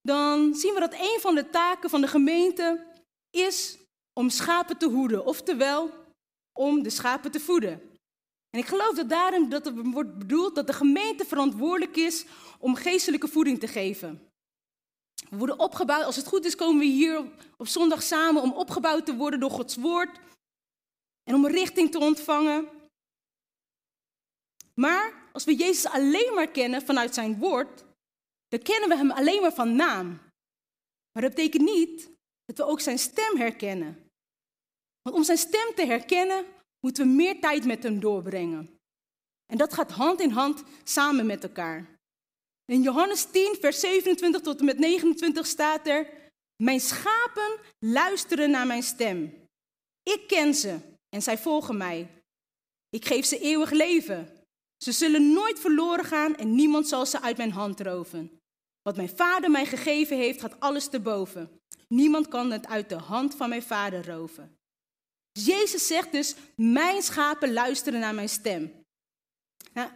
dan 0.00 0.54
zien 0.54 0.74
we 0.74 0.80
dat 0.80 0.92
een 0.92 1.18
van 1.20 1.34
de 1.34 1.50
taken 1.50 1.90
van 1.90 2.00
de 2.00 2.08
gemeente 2.08 2.86
is 3.30 3.78
om 4.12 4.30
schapen 4.30 4.78
te 4.78 4.88
hoeden, 4.88 5.24
oftewel 5.24 5.90
om 6.58 6.82
de 6.82 6.90
schapen 6.90 7.30
te 7.30 7.40
voeden. 7.40 7.72
En 8.50 8.58
ik 8.58 8.66
geloof 8.66 8.94
dat 8.94 9.08
daarin 9.08 9.48
dat 9.48 9.66
er 9.66 9.74
wordt 9.74 10.18
bedoeld 10.18 10.54
dat 10.54 10.66
de 10.66 10.72
gemeente 10.72 11.24
verantwoordelijk 11.24 11.96
is 11.96 12.24
om 12.58 12.74
geestelijke 12.74 13.28
voeding 13.28 13.60
te 13.60 13.66
geven. 13.66 14.31
We 15.30 15.36
worden 15.36 15.58
opgebouwd, 15.58 16.04
als 16.04 16.16
het 16.16 16.26
goed 16.26 16.44
is 16.44 16.54
komen 16.54 16.78
we 16.78 16.84
hier 16.84 17.30
op 17.56 17.66
zondag 17.66 18.02
samen 18.02 18.42
om 18.42 18.52
opgebouwd 18.52 19.06
te 19.06 19.16
worden 19.16 19.40
door 19.40 19.50
Gods 19.50 19.76
woord 19.76 20.18
en 21.24 21.34
om 21.34 21.46
richting 21.46 21.90
te 21.90 21.98
ontvangen. 21.98 22.68
Maar 24.74 25.28
als 25.32 25.44
we 25.44 25.54
Jezus 25.54 25.86
alleen 25.86 26.34
maar 26.34 26.48
kennen 26.48 26.82
vanuit 26.82 27.14
zijn 27.14 27.38
woord, 27.38 27.84
dan 28.48 28.62
kennen 28.62 28.88
we 28.88 28.96
hem 28.96 29.10
alleen 29.10 29.40
maar 29.40 29.54
van 29.54 29.76
naam. 29.76 30.06
Maar 31.12 31.22
dat 31.22 31.34
betekent 31.34 31.62
niet 31.62 32.10
dat 32.44 32.56
we 32.56 32.64
ook 32.64 32.80
zijn 32.80 32.98
stem 32.98 33.36
herkennen. 33.36 34.10
Want 35.02 35.16
om 35.16 35.24
zijn 35.24 35.38
stem 35.38 35.74
te 35.74 35.86
herkennen, 35.86 36.46
moeten 36.80 37.06
we 37.06 37.12
meer 37.12 37.40
tijd 37.40 37.64
met 37.64 37.82
hem 37.82 38.00
doorbrengen. 38.00 38.78
En 39.46 39.58
dat 39.58 39.74
gaat 39.74 39.90
hand 39.90 40.20
in 40.20 40.30
hand 40.30 40.62
samen 40.84 41.26
met 41.26 41.42
elkaar. 41.42 41.91
In 42.64 42.82
Johannes 42.82 43.24
10, 43.24 43.56
vers 43.60 43.80
27 43.80 44.40
tot 44.40 44.58
en 44.58 44.64
met 44.64 44.78
29 44.78 45.46
staat 45.46 45.86
er: 45.86 46.06
Mijn 46.62 46.80
schapen 46.80 47.58
luisteren 47.78 48.50
naar 48.50 48.66
mijn 48.66 48.82
stem. 48.82 49.48
Ik 50.02 50.24
ken 50.26 50.54
ze 50.54 50.78
en 51.08 51.22
zij 51.22 51.38
volgen 51.38 51.76
mij. 51.76 52.08
Ik 52.88 53.04
geef 53.04 53.24
ze 53.24 53.38
eeuwig 53.38 53.70
leven. 53.70 54.28
Ze 54.76 54.92
zullen 54.92 55.32
nooit 55.32 55.60
verloren 55.60 56.04
gaan 56.04 56.36
en 56.36 56.54
niemand 56.54 56.88
zal 56.88 57.06
ze 57.06 57.20
uit 57.20 57.36
mijn 57.36 57.52
hand 57.52 57.80
roven. 57.80 58.40
Wat 58.82 58.96
mijn 58.96 59.08
vader 59.08 59.50
mij 59.50 59.66
gegeven 59.66 60.16
heeft, 60.16 60.40
gaat 60.40 60.60
alles 60.60 60.88
te 60.88 61.00
boven. 61.00 61.60
Niemand 61.88 62.28
kan 62.28 62.50
het 62.50 62.66
uit 62.66 62.88
de 62.88 62.96
hand 62.96 63.34
van 63.34 63.48
mijn 63.48 63.62
vader 63.62 64.06
roven. 64.06 64.56
Jezus 65.32 65.86
zegt 65.86 66.12
dus, 66.12 66.34
mijn 66.56 67.02
schapen 67.02 67.52
luisteren 67.52 68.00
naar 68.00 68.14
mijn 68.14 68.28
stem. 68.28 68.84
Nou, 69.72 69.90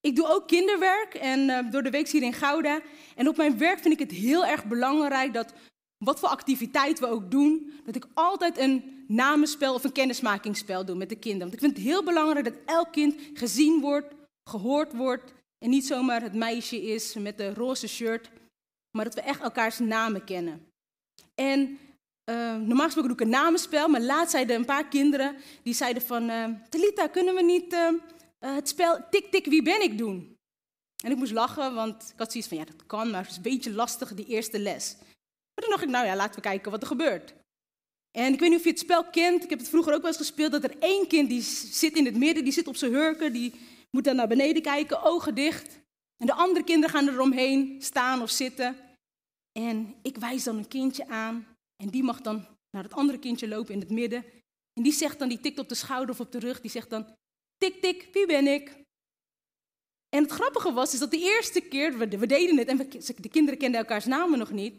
ik 0.00 0.16
doe 0.16 0.28
ook 0.28 0.46
kinderwerk 0.46 1.14
en 1.14 1.40
uh, 1.40 1.70
door 1.70 1.82
de 1.82 1.90
week 1.90 2.08
hier 2.08 2.22
in 2.22 2.32
Gouda. 2.32 2.80
En 3.14 3.28
op 3.28 3.36
mijn 3.36 3.58
werk 3.58 3.78
vind 3.78 3.94
ik 3.94 4.08
het 4.08 4.18
heel 4.18 4.46
erg 4.46 4.64
belangrijk 4.64 5.32
dat, 5.32 5.52
wat 6.04 6.18
voor 6.18 6.28
activiteit 6.28 6.98
we 6.98 7.06
ook 7.06 7.30
doen, 7.30 7.72
dat 7.84 7.96
ik 7.96 8.06
altijd 8.14 8.58
een 8.58 9.04
namenspel 9.08 9.74
of 9.74 9.84
een 9.84 9.92
kennismakingsspel 9.92 10.84
doe 10.84 10.96
met 10.96 11.08
de 11.08 11.18
kinderen. 11.18 11.48
Want 11.48 11.52
ik 11.52 11.60
vind 11.60 11.76
het 11.76 11.86
heel 11.86 12.04
belangrijk 12.04 12.44
dat 12.44 12.58
elk 12.64 12.92
kind 12.92 13.14
gezien 13.34 13.80
wordt, 13.80 14.14
gehoord 14.50 14.92
wordt 14.92 15.34
En 15.58 15.70
niet 15.70 15.86
zomaar 15.86 16.22
het 16.22 16.34
meisje 16.34 16.82
is 16.82 17.14
met 17.14 17.38
de 17.38 17.54
roze 17.54 17.88
shirt, 17.88 18.30
maar 18.90 19.04
dat 19.04 19.14
we 19.14 19.20
echt 19.20 19.40
elkaars 19.40 19.78
namen 19.78 20.24
kennen. 20.24 20.66
En 21.34 21.78
uh, 22.30 22.56
normaal 22.56 22.84
gesproken 22.84 23.16
doe 23.16 23.18
ik 23.18 23.20
een 23.20 23.40
namenspel, 23.40 23.88
maar 23.88 24.00
laatst 24.00 24.30
zeiden 24.30 24.56
een 24.56 24.64
paar 24.64 24.88
kinderen, 24.88 25.36
die 25.62 25.74
zeiden 25.74 26.02
van, 26.02 26.30
uh, 26.30 26.44
Talita, 26.68 27.06
kunnen 27.06 27.34
we 27.34 27.42
niet 27.42 27.76
uh, 28.40 28.54
het 28.54 28.68
spel 28.68 29.08
tik 29.10 29.30
tik 29.30 29.46
wie 29.46 29.62
ben 29.62 29.82
ik 29.82 29.98
doen? 29.98 30.36
En 31.04 31.10
ik 31.10 31.16
moest 31.16 31.32
lachen, 31.32 31.74
want 31.74 32.10
ik 32.12 32.18
had 32.18 32.30
zoiets 32.30 32.48
van, 32.48 32.58
ja 32.58 32.64
dat 32.64 32.86
kan, 32.86 33.10
maar 33.10 33.20
het 33.20 33.30
is 33.30 33.36
een 33.36 33.42
beetje 33.42 33.72
lastig 33.72 34.14
die 34.14 34.26
eerste 34.26 34.58
les. 34.58 34.96
Maar 35.54 35.64
toen 35.64 35.70
dacht 35.70 35.82
ik, 35.82 35.88
nou 35.88 36.06
ja, 36.06 36.16
laten 36.16 36.34
we 36.34 36.40
kijken 36.40 36.70
wat 36.70 36.80
er 36.80 36.86
gebeurt. 36.86 37.34
En 38.10 38.32
ik 38.32 38.40
weet 38.40 38.48
niet 38.48 38.58
of 38.58 38.64
je 38.64 38.70
het 38.70 38.78
spel 38.78 39.04
kent, 39.04 39.44
ik 39.44 39.50
heb 39.50 39.58
het 39.58 39.68
vroeger 39.68 39.94
ook 39.94 40.00
wel 40.00 40.10
eens 40.10 40.16
gespeeld, 40.16 40.52
dat 40.52 40.64
er 40.64 40.78
één 40.78 41.06
kind 41.06 41.28
die 41.28 41.42
zit 41.42 41.96
in 41.96 42.04
het 42.04 42.16
midden, 42.16 42.44
die 42.44 42.52
zit 42.52 42.68
op 42.68 42.76
zijn 42.76 42.92
hurken, 42.92 43.32
die 43.32 43.54
moet 43.90 44.04
dan 44.04 44.16
naar 44.16 44.28
beneden 44.28 44.62
kijken, 44.62 45.02
ogen 45.02 45.34
dicht. 45.34 45.80
En 46.16 46.26
de 46.26 46.32
andere 46.32 46.64
kinderen 46.64 46.94
gaan 46.94 47.08
eromheen 47.08 47.82
staan 47.82 48.22
of 48.22 48.30
zitten. 48.30 48.76
En 49.58 49.94
ik 50.02 50.16
wijs 50.16 50.44
dan 50.44 50.56
een 50.56 50.68
kindje 50.68 51.08
aan 51.08 51.46
en 51.82 51.88
die 51.88 52.02
mag 52.02 52.20
dan 52.20 52.46
naar 52.70 52.82
het 52.82 52.92
andere 52.94 53.18
kindje 53.18 53.48
lopen 53.48 53.74
in 53.74 53.80
het 53.80 53.90
midden. 53.90 54.24
En 54.72 54.82
die 54.82 54.92
zegt 54.92 55.18
dan, 55.18 55.28
die 55.28 55.40
tikt 55.40 55.58
op 55.58 55.68
de 55.68 55.74
schouder 55.74 56.10
of 56.10 56.20
op 56.20 56.32
de 56.32 56.38
rug, 56.38 56.60
die 56.60 56.70
zegt 56.70 56.90
dan, 56.90 57.06
tik 57.56 57.80
tik, 57.80 58.08
wie 58.12 58.26
ben 58.26 58.46
ik? 58.46 58.84
En 60.08 60.22
het 60.22 60.32
grappige 60.32 60.72
was, 60.72 60.92
is 60.92 60.98
dat 60.98 61.10
de 61.10 61.18
eerste 61.18 61.60
keer, 61.60 61.98
we, 61.98 62.08
we 62.08 62.26
deden 62.26 62.58
het 62.58 62.68
en 62.68 62.76
de 63.16 63.28
kinderen 63.28 63.58
kenden 63.58 63.80
elkaars 63.80 64.04
namen 64.04 64.38
nog 64.38 64.50
niet, 64.50 64.74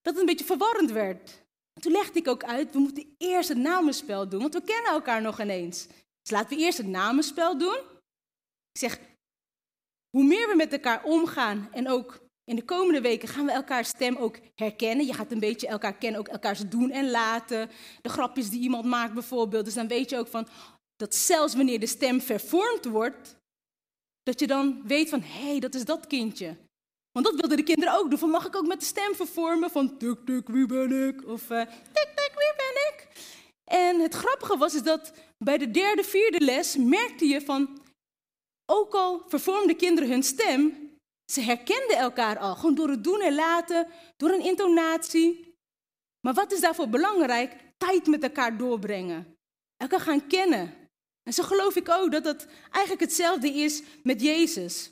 dat 0.00 0.12
het 0.12 0.18
een 0.18 0.26
beetje 0.26 0.44
verwarrend 0.44 0.90
werd. 0.90 1.44
En 1.72 1.82
toen 1.82 1.92
legde 1.92 2.18
ik 2.18 2.28
ook 2.28 2.44
uit, 2.44 2.72
we 2.72 2.78
moeten 2.78 3.14
eerst 3.18 3.48
het 3.48 3.58
namenspel 3.58 4.28
doen, 4.28 4.40
want 4.40 4.54
we 4.54 4.62
kennen 4.62 4.92
elkaar 4.92 5.22
nog 5.22 5.40
ineens. 5.40 5.86
Dus 6.22 6.30
laten 6.30 6.56
we 6.56 6.62
eerst 6.62 6.78
het 6.78 6.86
namenspel 6.86 7.58
doen. 7.58 7.78
Ik 8.72 8.78
zeg, 8.78 8.98
hoe 10.10 10.24
meer 10.24 10.48
we 10.48 10.54
met 10.54 10.72
elkaar 10.72 11.04
omgaan 11.04 11.68
en 11.72 11.88
ook 11.88 12.26
in 12.44 12.56
de 12.56 12.64
komende 12.64 13.00
weken 13.00 13.28
gaan 13.28 13.46
we 13.46 13.52
elkaars 13.52 13.88
stem 13.88 14.16
ook 14.16 14.38
herkennen. 14.54 15.06
Je 15.06 15.12
gaat 15.12 15.32
een 15.32 15.40
beetje 15.40 15.66
elkaar 15.66 15.96
kennen, 15.96 16.20
ook 16.20 16.28
elkaars 16.28 16.68
doen 16.68 16.90
en 16.90 17.10
laten. 17.10 17.70
De 18.02 18.08
grapjes 18.08 18.50
die 18.50 18.60
iemand 18.60 18.84
maakt 18.84 19.14
bijvoorbeeld. 19.14 19.64
Dus 19.64 19.74
dan 19.74 19.88
weet 19.88 20.10
je 20.10 20.18
ook 20.18 20.28
van 20.28 20.48
dat 20.96 21.14
zelfs 21.14 21.54
wanneer 21.54 21.80
de 21.80 21.86
stem 21.86 22.20
vervormd 22.20 22.84
wordt, 22.84 23.36
dat 24.22 24.40
je 24.40 24.46
dan 24.46 24.82
weet 24.86 25.08
van 25.08 25.22
hé, 25.22 25.48
hey, 25.50 25.58
dat 25.58 25.74
is 25.74 25.84
dat 25.84 26.06
kindje. 26.06 26.56
Want 27.12 27.26
dat 27.26 27.34
wilden 27.34 27.56
de 27.56 27.62
kinderen 27.62 27.94
ook 27.94 28.10
doen. 28.10 28.18
Van 28.18 28.30
mag 28.30 28.46
ik 28.46 28.56
ook 28.56 28.66
met 28.66 28.80
de 28.80 28.86
stem 28.86 29.14
vervormen 29.14 29.70
van 29.70 29.98
tuk 29.98 30.26
tuk, 30.26 30.48
wie 30.48 30.66
ben 30.66 31.08
ik? 31.08 31.28
Of 31.28 31.50
uh, 31.50 31.60
tik 31.92 32.12
tik, 32.14 32.32
wie 32.34 32.54
ben 32.56 32.88
ik? 32.88 33.08
En 33.64 34.00
het 34.00 34.14
grappige 34.14 34.56
was 34.56 34.74
is 34.74 34.82
dat 34.82 35.12
bij 35.38 35.58
de 35.58 35.70
derde, 35.70 36.04
vierde 36.04 36.44
les 36.44 36.76
merkte 36.76 37.26
je 37.26 37.40
van, 37.40 37.82
ook 38.66 38.94
al 38.94 39.22
vervormden 39.26 39.76
kinderen 39.76 40.10
hun 40.10 40.22
stem, 40.22 40.90
ze 41.32 41.40
herkenden 41.40 41.96
elkaar 41.96 42.38
al, 42.38 42.54
gewoon 42.54 42.74
door 42.74 42.88
het 42.88 43.04
doen 43.04 43.20
en 43.20 43.34
laten, 43.34 43.88
door 44.16 44.30
een 44.30 44.44
intonatie. 44.44 45.54
Maar 46.20 46.34
wat 46.34 46.52
is 46.52 46.60
daarvoor 46.60 46.88
belangrijk? 46.88 47.56
Tijd 47.78 48.06
met 48.06 48.22
elkaar 48.22 48.56
doorbrengen. 48.56 49.36
Elkaar 49.76 50.00
gaan 50.00 50.26
kennen. 50.26 50.85
En 51.26 51.32
zo 51.32 51.42
geloof 51.42 51.76
ik 51.76 51.88
ook 51.88 52.12
dat 52.12 52.24
het 52.24 52.46
eigenlijk 52.70 53.00
hetzelfde 53.00 53.48
is 53.48 53.82
met 54.02 54.20
Jezus. 54.20 54.90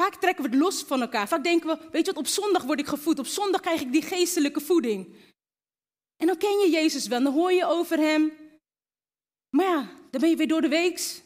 Vaak 0.00 0.14
trekken 0.14 0.44
we 0.44 0.50
het 0.50 0.58
los 0.58 0.82
van 0.82 1.00
elkaar. 1.00 1.28
Vaak 1.28 1.44
denken 1.44 1.68
we, 1.68 1.88
weet 1.90 2.06
je 2.06 2.12
wat, 2.12 2.22
op 2.22 2.26
zondag 2.26 2.62
word 2.62 2.80
ik 2.80 2.86
gevoed. 2.86 3.18
Op 3.18 3.26
zondag 3.26 3.60
krijg 3.60 3.80
ik 3.80 3.92
die 3.92 4.02
geestelijke 4.02 4.60
voeding. 4.60 5.14
En 6.16 6.26
dan 6.26 6.36
ken 6.36 6.58
je 6.58 6.70
Jezus 6.70 7.06
wel, 7.06 7.22
dan 7.22 7.32
hoor 7.32 7.52
je 7.52 7.64
over 7.64 7.98
hem. 7.98 8.32
Maar 9.56 9.66
ja, 9.66 9.90
dan 10.10 10.20
ben 10.20 10.30
je 10.30 10.36
weer 10.36 10.48
door 10.48 10.60
de 10.60 10.68
weeks. 10.68 11.22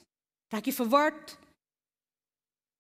Raak 0.49 0.65
je 0.65 0.73
verward. 0.73 1.39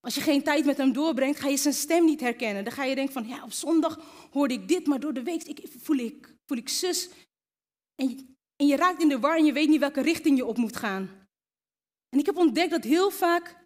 Als 0.00 0.14
je 0.14 0.20
geen 0.20 0.42
tijd 0.42 0.64
met 0.64 0.76
hem 0.76 0.92
doorbrengt, 0.92 1.40
ga 1.40 1.48
je 1.48 1.56
zijn 1.56 1.74
stem 1.74 2.04
niet 2.04 2.20
herkennen. 2.20 2.64
Dan 2.64 2.72
ga 2.72 2.84
je 2.84 2.94
denken 2.94 3.12
van, 3.12 3.26
ja, 3.26 3.44
op 3.44 3.52
zondag 3.52 4.00
hoorde 4.30 4.54
ik 4.54 4.68
dit, 4.68 4.86
maar 4.86 5.00
door 5.00 5.12
de 5.12 5.22
week 5.22 5.42
ik, 5.42 5.66
voel, 5.80 5.96
ik, 5.96 6.34
voel 6.46 6.58
ik 6.58 6.68
zus. 6.68 7.08
En 7.94 8.31
en 8.62 8.68
je 8.68 8.76
raakt 8.76 9.02
in 9.02 9.08
de 9.08 9.18
war 9.18 9.36
en 9.36 9.44
je 9.44 9.52
weet 9.52 9.68
niet 9.68 9.80
welke 9.80 10.00
richting 10.00 10.36
je 10.36 10.46
op 10.46 10.56
moet 10.56 10.76
gaan. 10.76 11.28
En 12.08 12.18
ik 12.18 12.26
heb 12.26 12.36
ontdekt 12.36 12.70
dat 12.70 12.84
heel 12.84 13.10
vaak 13.10 13.56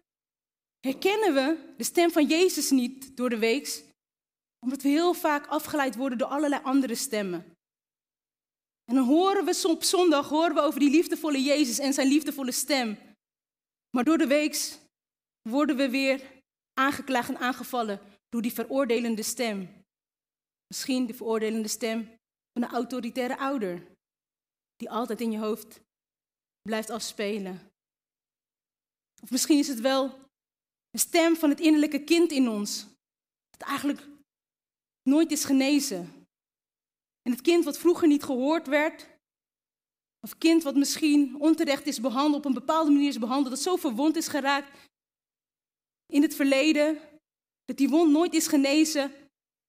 herkennen 0.79 1.33
we 1.33 1.73
de 1.77 1.83
stem 1.83 2.11
van 2.11 2.25
Jezus 2.25 2.69
niet 2.69 3.17
door 3.17 3.29
de 3.29 3.37
week, 3.37 3.83
omdat 4.59 4.81
we 4.81 4.89
heel 4.89 5.13
vaak 5.13 5.47
afgeleid 5.47 5.95
worden 5.95 6.17
door 6.17 6.27
allerlei 6.27 6.61
andere 6.63 6.95
stemmen. 6.95 7.45
En 8.85 8.95
dan 8.95 9.05
horen 9.05 9.45
we 9.45 9.67
op 9.67 9.83
zondag 9.83 10.29
horen 10.29 10.55
we 10.55 10.61
over 10.61 10.79
die 10.79 10.89
liefdevolle 10.89 11.43
Jezus 11.43 11.79
en 11.79 11.93
zijn 11.93 12.07
liefdevolle 12.07 12.51
stem. 12.51 12.97
Maar 13.89 14.03
door 14.03 14.17
de 14.17 14.27
week 14.27 14.79
worden 15.49 15.75
we 15.75 15.89
weer 15.89 16.21
aangeklaagd 16.73 17.29
en 17.29 17.37
aangevallen 17.37 17.99
door 18.29 18.41
die 18.41 18.53
veroordelende 18.53 19.23
stem. 19.23 19.85
Misschien 20.67 21.05
de 21.05 21.13
veroordelende 21.13 21.67
stem 21.67 22.09
van 22.53 22.63
een 22.63 22.73
autoritaire 22.73 23.37
ouder, 23.37 23.96
die 24.77 24.89
altijd 24.89 25.21
in 25.21 25.31
je 25.31 25.37
hoofd 25.37 25.81
blijft 26.61 26.89
afspelen. 26.89 27.71
Of 29.21 29.31
misschien 29.31 29.57
is 29.57 29.67
het 29.67 29.79
wel 29.79 30.19
de 30.89 30.99
stem 30.99 31.35
van 31.35 31.49
het 31.49 31.59
innerlijke 31.59 32.03
kind 32.03 32.31
in 32.31 32.49
ons, 32.49 32.85
dat 33.49 33.67
eigenlijk 33.67 34.07
nooit 35.03 35.31
is 35.31 35.43
genezen. 35.43 36.27
En 37.21 37.31
het 37.31 37.41
kind 37.41 37.63
wat 37.63 37.77
vroeger 37.77 38.07
niet 38.07 38.23
gehoord 38.23 38.67
werd, 38.67 39.07
of 40.19 40.37
kind 40.37 40.63
wat 40.63 40.75
misschien 40.75 41.39
onterecht 41.39 41.85
is 41.85 41.99
behandeld, 41.99 42.35
op 42.35 42.45
een 42.45 42.59
bepaalde 42.59 42.91
manier 42.91 43.07
is 43.07 43.19
behandeld, 43.19 43.49
dat 43.55 43.63
zo 43.63 43.75
verwond 43.75 44.15
is 44.15 44.27
geraakt 44.27 44.89
in 46.05 46.21
het 46.21 46.35
verleden, 46.35 46.99
dat 47.65 47.77
die 47.77 47.89
wond 47.89 48.11
nooit 48.11 48.33
is 48.33 48.47
genezen, 48.47 49.11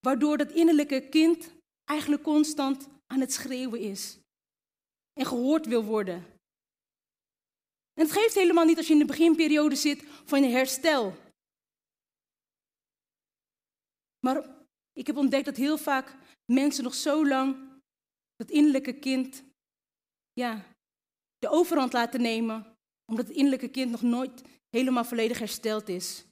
waardoor 0.01 0.37
dat 0.37 0.53
innerlijke 0.53 1.09
kind 1.09 1.55
eigenlijk 1.85 2.23
constant 2.23 2.89
aan 3.07 3.21
het 3.21 3.33
schreeuwen 3.33 3.81
is 3.81 4.19
en 5.19 5.27
gehoord 5.27 5.67
wil 5.67 5.85
worden. 5.85 6.15
En 7.95 8.05
het 8.05 8.13
geeft 8.13 8.35
helemaal 8.35 8.65
niet 8.65 8.77
als 8.77 8.87
je 8.87 8.93
in 8.93 8.99
de 8.99 9.05
beginperiode 9.05 9.77
zit 9.77 10.05
van 10.25 10.43
je 10.43 10.49
herstel. 10.49 11.17
Maar 14.27 14.67
ik 14.93 15.07
heb 15.07 15.17
ontdekt 15.17 15.45
dat 15.45 15.57
heel 15.57 15.79
vaak 15.79 16.17
mensen 16.53 16.85
nog 16.85 16.95
zo 16.95 17.27
lang 17.27 17.81
dat 18.37 18.51
innerlijke 18.51 18.99
kind 18.99 19.43
ja, 20.33 20.65
de 21.39 21.49
overhand 21.49 21.93
laten 21.93 22.21
nemen, 22.21 22.77
omdat 23.11 23.27
het 23.27 23.37
innerlijke 23.37 23.71
kind 23.71 23.91
nog 23.91 24.03
nooit 24.03 24.43
helemaal 24.69 25.05
volledig 25.05 25.39
hersteld 25.39 25.89
is. 25.89 26.25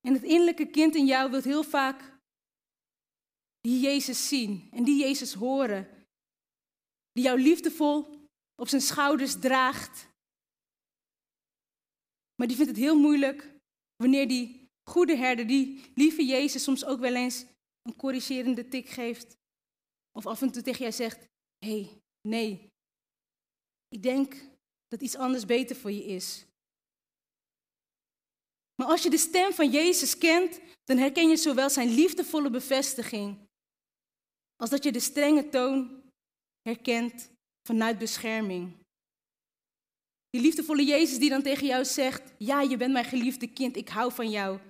En 0.00 0.12
het 0.12 0.22
innerlijke 0.22 0.66
kind 0.66 0.94
in 0.94 1.06
jou 1.06 1.30
wil 1.30 1.42
heel 1.42 1.62
vaak 1.62 2.19
die 3.60 3.80
Jezus 3.80 4.28
zien 4.28 4.68
en 4.72 4.84
die 4.84 5.00
Jezus 5.00 5.34
horen. 5.34 5.88
Die 7.12 7.24
jou 7.24 7.40
liefdevol 7.40 8.28
op 8.54 8.68
zijn 8.68 8.80
schouders 8.80 9.38
draagt. 9.40 10.08
Maar 12.34 12.46
die 12.46 12.56
vindt 12.56 12.70
het 12.70 12.80
heel 12.80 12.98
moeilijk 12.98 13.54
wanneer 13.96 14.28
die 14.28 14.68
goede 14.90 15.16
herder, 15.16 15.46
die 15.46 15.84
lieve 15.94 16.24
Jezus, 16.24 16.62
soms 16.62 16.84
ook 16.84 17.00
wel 17.00 17.14
eens 17.14 17.44
een 17.82 17.96
corrigerende 17.96 18.68
tik 18.68 18.88
geeft. 18.88 19.36
Of 20.12 20.26
af 20.26 20.42
en 20.42 20.52
toe 20.52 20.62
tegen 20.62 20.80
jij 20.80 20.92
zegt: 20.92 21.18
Hé, 21.58 21.80
hey, 21.82 22.00
nee, 22.28 22.68
ik 23.88 24.02
denk 24.02 24.34
dat 24.88 25.02
iets 25.02 25.16
anders 25.16 25.46
beter 25.46 25.76
voor 25.76 25.92
je 25.92 26.04
is. 26.04 26.44
Maar 28.74 28.88
als 28.88 29.02
je 29.02 29.10
de 29.10 29.18
stem 29.18 29.52
van 29.52 29.70
Jezus 29.70 30.18
kent, 30.18 30.60
dan 30.84 30.96
herken 30.96 31.28
je 31.28 31.36
zowel 31.36 31.70
zijn 31.70 31.88
liefdevolle 31.88 32.50
bevestiging, 32.50 33.48
als 34.60 34.70
dat 34.70 34.84
je 34.84 34.92
de 34.92 35.00
strenge 35.00 35.48
toon 35.48 36.02
herkent 36.62 37.30
vanuit 37.66 37.98
bescherming. 37.98 38.76
Die 40.30 40.40
liefdevolle 40.40 40.84
Jezus 40.84 41.18
die 41.18 41.30
dan 41.30 41.42
tegen 41.42 41.66
jou 41.66 41.84
zegt, 41.84 42.32
ja, 42.38 42.60
je 42.60 42.76
bent 42.76 42.92
mijn 42.92 43.04
geliefde 43.04 43.52
kind, 43.52 43.76
ik 43.76 43.88
hou 43.88 44.12
van 44.12 44.30
jou. 44.30 44.60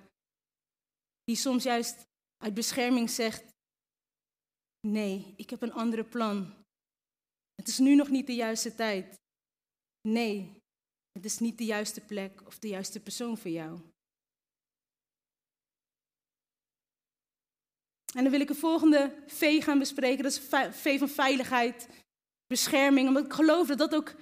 Die 1.24 1.36
soms 1.36 1.62
juist 1.62 2.02
uit 2.36 2.54
bescherming 2.54 3.10
zegt, 3.10 3.44
nee, 4.86 5.34
ik 5.36 5.50
heb 5.50 5.62
een 5.62 5.72
andere 5.72 6.04
plan. 6.04 6.54
Het 7.54 7.68
is 7.68 7.78
nu 7.78 7.94
nog 7.94 8.08
niet 8.08 8.26
de 8.26 8.34
juiste 8.34 8.74
tijd. 8.74 9.18
Nee, 10.08 10.62
het 11.12 11.24
is 11.24 11.38
niet 11.38 11.58
de 11.58 11.64
juiste 11.64 12.00
plek 12.00 12.46
of 12.46 12.58
de 12.58 12.68
juiste 12.68 13.00
persoon 13.00 13.38
voor 13.38 13.50
jou. 13.50 13.80
En 18.14 18.22
dan 18.22 18.30
wil 18.30 18.40
ik 18.40 18.48
de 18.48 18.54
volgende 18.54 19.14
V 19.26 19.64
gaan 19.64 19.78
bespreken. 19.78 20.22
Dat 20.22 20.32
is 20.32 20.40
V 20.70 20.98
van 20.98 21.08
veiligheid, 21.08 21.88
bescherming. 22.46 23.08
Omdat 23.08 23.24
ik 23.24 23.32
geloof 23.32 23.66
dat 23.66 23.78
dat 23.78 23.94
ook 23.94 24.14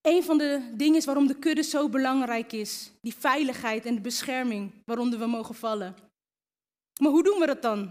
een 0.00 0.22
van 0.22 0.38
de 0.38 0.72
dingen 0.74 0.96
is 0.96 1.04
waarom 1.04 1.26
de 1.26 1.38
kudde 1.38 1.62
zo 1.62 1.88
belangrijk 1.88 2.52
is. 2.52 2.90
Die 3.00 3.14
veiligheid 3.14 3.84
en 3.86 3.94
de 3.94 4.00
bescherming 4.00 4.72
waaronder 4.84 5.18
we 5.18 5.26
mogen 5.26 5.54
vallen. 5.54 5.96
Maar 7.00 7.10
hoe 7.10 7.22
doen 7.22 7.38
we 7.38 7.46
dat 7.46 7.62
dan? 7.62 7.82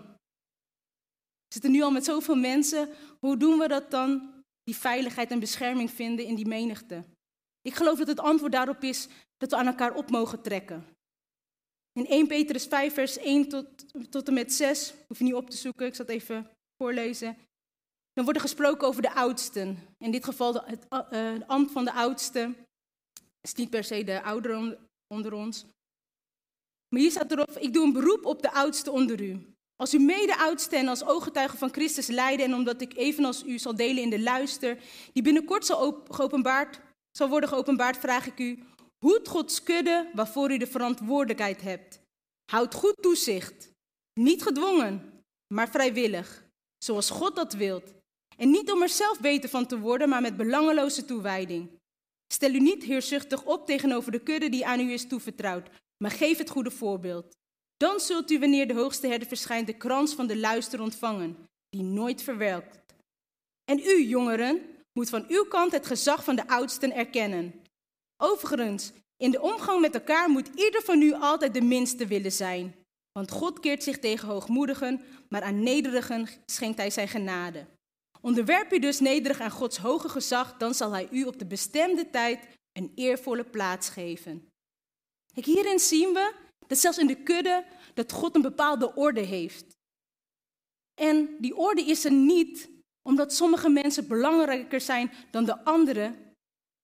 We 1.48 1.54
zitten 1.54 1.72
nu 1.72 1.82
al 1.82 1.92
met 1.92 2.06
zoveel 2.06 2.36
mensen. 2.36 2.90
Hoe 3.20 3.38
doen 3.38 3.60
we 3.60 3.68
dat 3.68 3.92
dan? 3.92 4.36
Die 4.64 4.76
veiligheid 4.76 5.32
en 5.32 5.40
bescherming 5.40 5.92
vinden 5.92 6.26
in 6.26 6.36
die 6.36 6.48
menigte. 6.48 7.04
Ik 7.62 7.76
geloof 7.76 7.98
dat 7.98 8.08
het 8.08 8.20
antwoord 8.20 8.52
daarop 8.52 8.84
is 8.84 9.08
dat 9.38 9.52
we 9.52 9.58
aan 9.58 9.68
elkaar 9.68 9.96
op 9.96 10.10
mogen 10.10 10.42
trekken. 10.42 10.97
In 11.98 12.08
1 12.08 12.28
Petrus 12.28 12.66
5, 12.66 12.94
vers 12.94 13.18
1 13.18 13.50
tot, 13.50 13.66
tot 14.10 14.28
en 14.28 14.34
met 14.34 14.54
6, 14.54 14.94
hoef 15.08 15.18
je 15.18 15.24
niet 15.24 15.34
op 15.34 15.50
te 15.50 15.58
zoeken, 15.58 15.86
ik 15.86 15.96
zal 15.96 16.06
het 16.06 16.14
even 16.14 16.50
voorlezen. 16.78 17.38
Dan 18.14 18.24
wordt 18.24 18.40
er 18.40 18.46
gesproken 18.46 18.88
over 18.88 19.02
de 19.02 19.14
oudsten. 19.14 19.78
In 19.98 20.12
dit 20.12 20.24
geval 20.24 20.52
de, 20.52 20.62
het, 20.66 20.86
uh, 21.14 21.48
ambt 21.48 21.72
van 21.72 21.86
de 21.86 21.92
oudste. 21.92 22.54
is 23.42 23.54
niet 23.54 23.70
per 23.70 23.84
se 23.84 24.04
de 24.04 24.24
ouderen 24.24 24.78
onder 25.14 25.34
ons. 25.34 25.66
Maar 26.90 27.02
hier 27.02 27.12
staat 27.12 27.32
erop, 27.32 27.50
ik 27.50 27.74
doe 27.74 27.86
een 27.86 27.94
beroep 27.94 28.26
op 28.26 28.42
de 28.42 28.52
oudste 28.52 28.92
onder 28.92 29.22
u. 29.22 29.54
Als 29.76 29.94
u 29.94 30.00
mede-oudste 30.00 30.76
en 30.76 30.88
als 30.88 31.06
ooggetuige 31.06 31.58
van 31.58 31.74
Christus 31.74 32.08
lijden 32.08 32.46
en 32.46 32.54
omdat 32.54 32.82
ik 32.82 32.98
evenals 32.98 33.44
u 33.44 33.60
zal 33.60 33.76
delen 33.76 34.04
in 34.04 34.10
de 34.10 34.22
luister, 34.22 34.78
die 35.14 35.24
binnenkort 35.24 35.66
zal, 35.66 36.04
zal 37.12 37.30
worden 37.30 37.50
geopenbaard, 37.50 37.98
vraag 37.98 38.26
ik 38.26 38.40
u, 38.40 38.64
hoed 39.06 39.28
Gods 39.28 39.64
kudde 39.64 40.10
waarvoor 40.14 40.52
u 40.52 40.58
de 40.58 40.68
verantwoordelijkheid 40.68 41.62
hebt. 41.62 42.00
Houd 42.52 42.74
goed 42.74 42.96
toezicht, 43.02 43.72
niet 44.20 44.44
gedwongen, 44.44 45.24
maar 45.54 45.70
vrijwillig, 45.70 46.46
zoals 46.78 47.10
God 47.10 47.36
dat 47.36 47.54
wilt. 47.54 47.94
En 48.38 48.50
niet 48.50 48.72
om 48.72 48.82
er 48.82 48.90
zelf 48.90 49.20
beter 49.20 49.50
van 49.50 49.66
te 49.66 49.80
worden, 49.80 50.10
maar 50.10 50.22
met 50.22 50.38
belangeloze 50.38 51.06
toewijding. 51.06 51.70
Stel 52.34 52.54
u 52.54 52.60
niet 52.60 52.84
heerzuchtig 52.84 53.44
op 53.46 53.66
tegenover 53.66 54.12
de 54.12 54.20
kudde 54.20 54.50
die 54.50 54.66
aan 54.66 54.80
u 54.80 54.92
is 54.92 55.08
toevertrouwd, 55.08 55.70
maar 56.04 56.12
geef 56.12 56.38
het 56.38 56.50
goede 56.50 56.72
voorbeeld. 56.72 57.36
Dan 57.78 58.00
zult 58.00 58.32
u, 58.32 58.40
wanneer 58.40 58.68
de 58.68 58.74
hoogste 58.74 59.08
herder 59.08 59.28
verschijnt, 59.28 59.68
de 59.68 59.78
krans 59.78 60.14
van 60.14 60.28
de 60.28 60.38
luister 60.38 60.82
ontvangen, 60.82 61.38
die 61.70 61.84
nooit 61.84 62.22
verwelkt. 62.22 62.80
En 63.72 63.80
u, 63.80 64.04
jongeren, 64.04 64.62
moet 64.94 65.10
van 65.10 65.26
uw 65.28 65.44
kant 65.44 65.72
het 65.72 65.86
gezag 65.86 66.24
van 66.24 66.36
de 66.36 66.48
oudsten 66.48 66.96
erkennen. 66.96 67.62
Overigens, 68.18 68.92
in 69.18 69.32
de 69.32 69.42
omgang 69.42 69.82
met 69.82 69.94
elkaar 69.94 70.30
moet 70.30 70.50
ieder 70.56 70.82
van 70.82 71.02
u 71.02 71.14
altijd 71.14 71.54
de 71.54 71.62
minste 71.62 72.08
willen 72.08 72.32
zijn. 72.32 72.76
Want 73.12 73.32
God 73.32 73.60
keert 73.60 73.84
zich 73.84 74.00
tegen 74.00 74.28
hoogmoedigen, 74.28 75.02
maar 75.30 75.42
aan 75.42 75.64
nederigen 75.64 76.28
schenkt 76.46 76.78
hij 76.78 76.90
zijn 76.90 77.08
genade. 77.08 77.66
Onderwerp 78.22 78.74
u 78.74 78.80
dus 78.80 79.00
nederig 79.00 79.40
aan 79.40 79.52
Gods 79.52 79.78
hoge 79.78 80.10
gezag, 80.10 80.58
dan 80.58 80.74
zal 80.74 80.92
hij 80.92 81.08
u 81.12 81.24
op 81.24 81.40
de 81.40 81.46
bestemde 81.46 82.10
tijd 82.10 82.48
een 82.72 82.92
eervolle 82.96 83.44
plaats 83.44 83.90
geven. 83.90 84.48
Hierin 85.34 85.80
zien 85.80 86.14
we 86.14 86.34
dat 86.68 86.78
zelfs 86.78 86.98
in 86.98 87.08
de 87.08 87.24
kudde 87.24 87.66
dat 87.94 88.12
God 88.12 88.36
een 88.36 88.42
bepaalde 88.42 88.96
orde 88.96 89.22
heeft. 89.22 89.76
En 91.02 91.36
die 91.40 91.56
orde 91.56 91.82
is 91.82 92.06
er 92.06 92.12
niet 92.12 92.70
omdat 93.02 93.34
sommige 93.34 93.70
mensen 93.70 94.08
belangrijker 94.08 94.82
zijn 94.82 95.12
dan 95.32 95.46
de 95.46 95.64
anderen, 95.64 96.27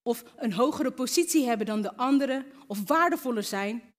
of 0.03 0.23
een 0.35 0.53
hogere 0.53 0.91
positie 0.91 1.45
hebben 1.45 1.65
dan 1.65 1.81
de 1.81 1.95
anderen, 1.95 2.45
of 2.67 2.87
waardevoller 2.87 3.43
zijn. 3.43 3.93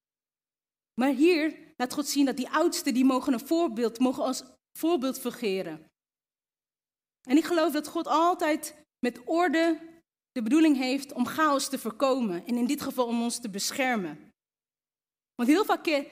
Maar 1.00 1.12
hier 1.12 1.58
laat 1.76 1.92
God 1.92 2.06
zien 2.06 2.26
dat 2.26 2.36
die 2.36 2.50
oudsten, 2.50 2.94
die 2.94 3.04
mogen 3.04 3.32
een 3.32 3.46
voorbeeld, 3.46 3.98
mogen 3.98 4.24
als 4.24 4.42
voorbeeld 4.78 5.20
fungeren. 5.20 5.86
En 7.28 7.36
ik 7.36 7.44
geloof 7.44 7.72
dat 7.72 7.88
God 7.88 8.06
altijd 8.06 8.74
met 8.98 9.24
orde 9.24 9.78
de 10.32 10.42
bedoeling 10.42 10.76
heeft 10.76 11.12
om 11.12 11.26
chaos 11.26 11.68
te 11.68 11.78
voorkomen. 11.78 12.46
En 12.46 12.56
in 12.56 12.66
dit 12.66 12.82
geval 12.82 13.06
om 13.06 13.22
ons 13.22 13.40
te 13.40 13.50
beschermen. 13.50 14.32
Want 15.34 15.48
heel 15.48 15.64
vaak 15.64 16.04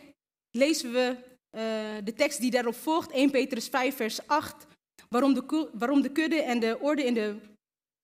lezen 0.51 0.93
we 0.93 1.17
uh, 1.51 2.05
de 2.05 2.13
tekst 2.17 2.41
die 2.41 2.51
daarop 2.51 2.75
volgt, 2.75 3.11
1 3.11 3.31
Petrus 3.31 3.69
5, 3.69 3.97
vers 3.97 4.27
8, 4.27 4.67
waarom 5.09 5.35
de, 5.35 5.71
waarom 5.73 6.03
de 6.03 6.13
kudde 6.13 6.43
en 6.43 6.61
de, 6.61 6.79
orde 6.81 7.05
in 7.05 7.15
de, 7.15 7.37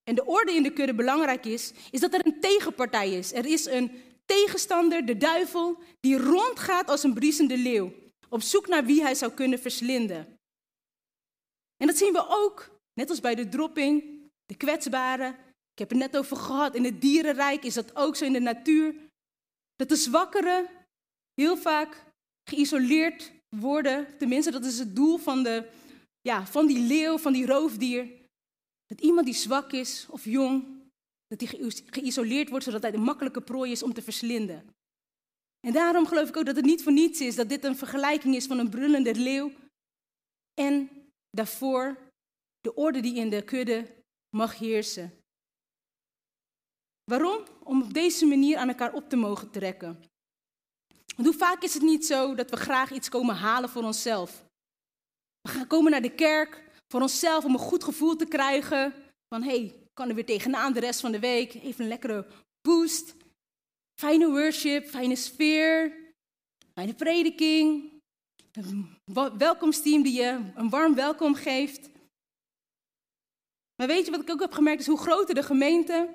en 0.08 0.14
de 0.14 0.24
orde 0.24 0.52
in 0.52 0.62
de 0.62 0.72
kudde 0.72 0.94
belangrijk 0.94 1.46
is, 1.46 1.72
is 1.90 2.00
dat 2.00 2.14
er 2.14 2.26
een 2.26 2.40
tegenpartij 2.40 3.12
is. 3.12 3.32
Er 3.32 3.46
is 3.46 3.66
een 3.66 3.90
tegenstander, 4.24 5.06
de 5.06 5.16
duivel, 5.16 5.78
die 6.00 6.18
rondgaat 6.18 6.90
als 6.90 7.02
een 7.02 7.14
briesende 7.14 7.58
leeuw, 7.58 7.92
op 8.28 8.42
zoek 8.42 8.66
naar 8.66 8.84
wie 8.84 9.02
hij 9.02 9.14
zou 9.14 9.32
kunnen 9.32 9.58
verslinden. 9.58 10.38
En 11.76 11.86
dat 11.86 11.96
zien 11.96 12.12
we 12.12 12.24
ook, 12.28 12.70
net 12.94 13.10
als 13.10 13.20
bij 13.20 13.34
de 13.34 13.48
dropping, 13.48 14.04
de 14.46 14.56
kwetsbaren. 14.56 15.30
Ik 15.72 15.78
heb 15.78 15.88
het 15.88 15.98
net 15.98 16.16
over 16.16 16.36
gehad, 16.36 16.74
in 16.74 16.84
het 16.84 17.00
dierenrijk 17.00 17.64
is 17.64 17.74
dat 17.74 17.96
ook 17.96 18.16
zo 18.16 18.24
in 18.24 18.32
de 18.32 18.40
natuur. 18.40 18.94
Dat 19.76 19.88
de 19.88 19.96
zwakkeren 19.96 20.68
heel 21.34 21.56
vaak 21.56 22.04
geïsoleerd 22.50 23.32
worden. 23.56 24.18
Tenminste, 24.18 24.50
dat 24.50 24.64
is 24.64 24.78
het 24.78 24.96
doel 24.96 25.18
van, 25.18 25.42
de, 25.42 25.68
ja, 26.20 26.46
van 26.46 26.66
die 26.66 26.80
leeuw, 26.80 27.18
van 27.18 27.32
die 27.32 27.46
roofdier. 27.46 28.17
Dat 28.88 29.00
iemand 29.00 29.26
die 29.26 29.34
zwak 29.34 29.72
is 29.72 30.06
of 30.10 30.24
jong, 30.24 30.64
dat 31.26 31.38
die 31.38 31.48
geïsoleerd 31.90 32.48
wordt 32.48 32.64
zodat 32.64 32.82
hij 32.82 32.92
een 32.92 33.02
makkelijke 33.02 33.40
prooi 33.40 33.70
is 33.70 33.82
om 33.82 33.92
te 33.92 34.02
verslinden. 34.02 34.74
En 35.66 35.72
daarom 35.72 36.06
geloof 36.06 36.28
ik 36.28 36.36
ook 36.36 36.46
dat 36.46 36.56
het 36.56 36.64
niet 36.64 36.82
voor 36.82 36.92
niets 36.92 37.20
is 37.20 37.36
dat 37.36 37.48
dit 37.48 37.64
een 37.64 37.76
vergelijking 37.76 38.34
is 38.34 38.46
van 38.46 38.58
een 38.58 38.70
brullende 38.70 39.14
leeuw 39.14 39.52
en 40.60 40.90
daarvoor 41.30 41.96
de 42.60 42.74
orde 42.74 43.00
die 43.00 43.14
in 43.14 43.30
de 43.30 43.42
kudde 43.42 43.86
mag 44.36 44.58
heersen. 44.58 45.12
Waarom? 47.04 47.44
Om 47.62 47.82
op 47.82 47.94
deze 47.94 48.26
manier 48.26 48.56
aan 48.56 48.68
elkaar 48.68 48.92
op 48.92 49.08
te 49.08 49.16
mogen 49.16 49.50
trekken. 49.50 50.04
Want 51.16 51.28
hoe 51.28 51.38
vaak 51.38 51.62
is 51.62 51.74
het 51.74 51.82
niet 51.82 52.06
zo 52.06 52.34
dat 52.34 52.50
we 52.50 52.56
graag 52.56 52.92
iets 52.92 53.08
komen 53.08 53.36
halen 53.36 53.68
voor 53.68 53.82
onszelf? 53.82 54.44
We 55.40 55.48
gaan 55.50 55.66
komen 55.66 55.90
naar 55.90 56.02
de 56.02 56.14
kerk 56.14 56.67
voor 56.88 57.00
onszelf 57.00 57.44
om 57.44 57.52
een 57.52 57.58
goed 57.58 57.84
gevoel 57.84 58.16
te 58.16 58.26
krijgen. 58.26 58.94
Van 59.28 59.42
hé, 59.42 59.58
hey, 59.58 59.74
kan 59.92 60.08
er 60.08 60.14
weer 60.14 60.26
tegenaan 60.26 60.72
de 60.72 60.80
rest 60.80 61.00
van 61.00 61.12
de 61.12 61.18
week. 61.18 61.54
Even 61.54 61.82
een 61.82 61.88
lekkere 61.88 62.26
boost. 62.60 63.14
Fijne 64.00 64.28
worship, 64.30 64.86
fijne 64.86 65.16
sfeer, 65.16 65.92
fijne 66.74 66.94
prediking. 66.94 67.92
Een 68.52 68.98
welkomsteam 69.38 70.02
die 70.02 70.12
je 70.12 70.52
een 70.54 70.68
warm 70.68 70.94
welkom 70.94 71.34
geeft. 71.34 71.90
Maar 73.76 73.86
weet 73.86 74.04
je 74.04 74.10
wat 74.10 74.20
ik 74.20 74.30
ook 74.30 74.40
heb 74.40 74.52
gemerkt? 74.52 74.80
Is 74.80 74.86
hoe 74.86 74.98
groter 74.98 75.34
de 75.34 75.42
gemeente, 75.42 76.14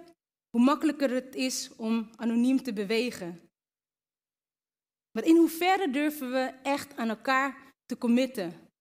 hoe 0.49 0.63
makkelijker 0.63 1.09
het 1.09 1.35
is 1.35 1.75
om 1.75 2.09
anoniem 2.15 2.63
te 2.63 2.73
bewegen. 2.73 3.49
Maar 5.11 5.23
in 5.23 5.35
hoeverre 5.35 5.89
durven 5.89 6.31
we 6.31 6.53
echt 6.63 6.95
aan 6.95 7.09
elkaar 7.09 7.71
te 7.85 7.97
committen? 7.97 8.71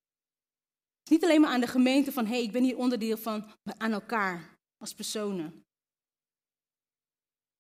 Niet 1.13 1.25
alleen 1.25 1.41
maar 1.41 1.51
aan 1.51 1.61
de 1.61 1.67
gemeente 1.67 2.13
van, 2.13 2.25
hé, 2.27 2.33
hey, 2.33 2.43
ik 2.43 2.53
ben 2.53 2.63
hier 2.63 2.77
onderdeel 2.77 3.17
van, 3.17 3.45
maar 3.63 3.75
aan 3.79 3.93
elkaar 3.93 4.59
als 4.77 4.95
personen. 4.95 5.65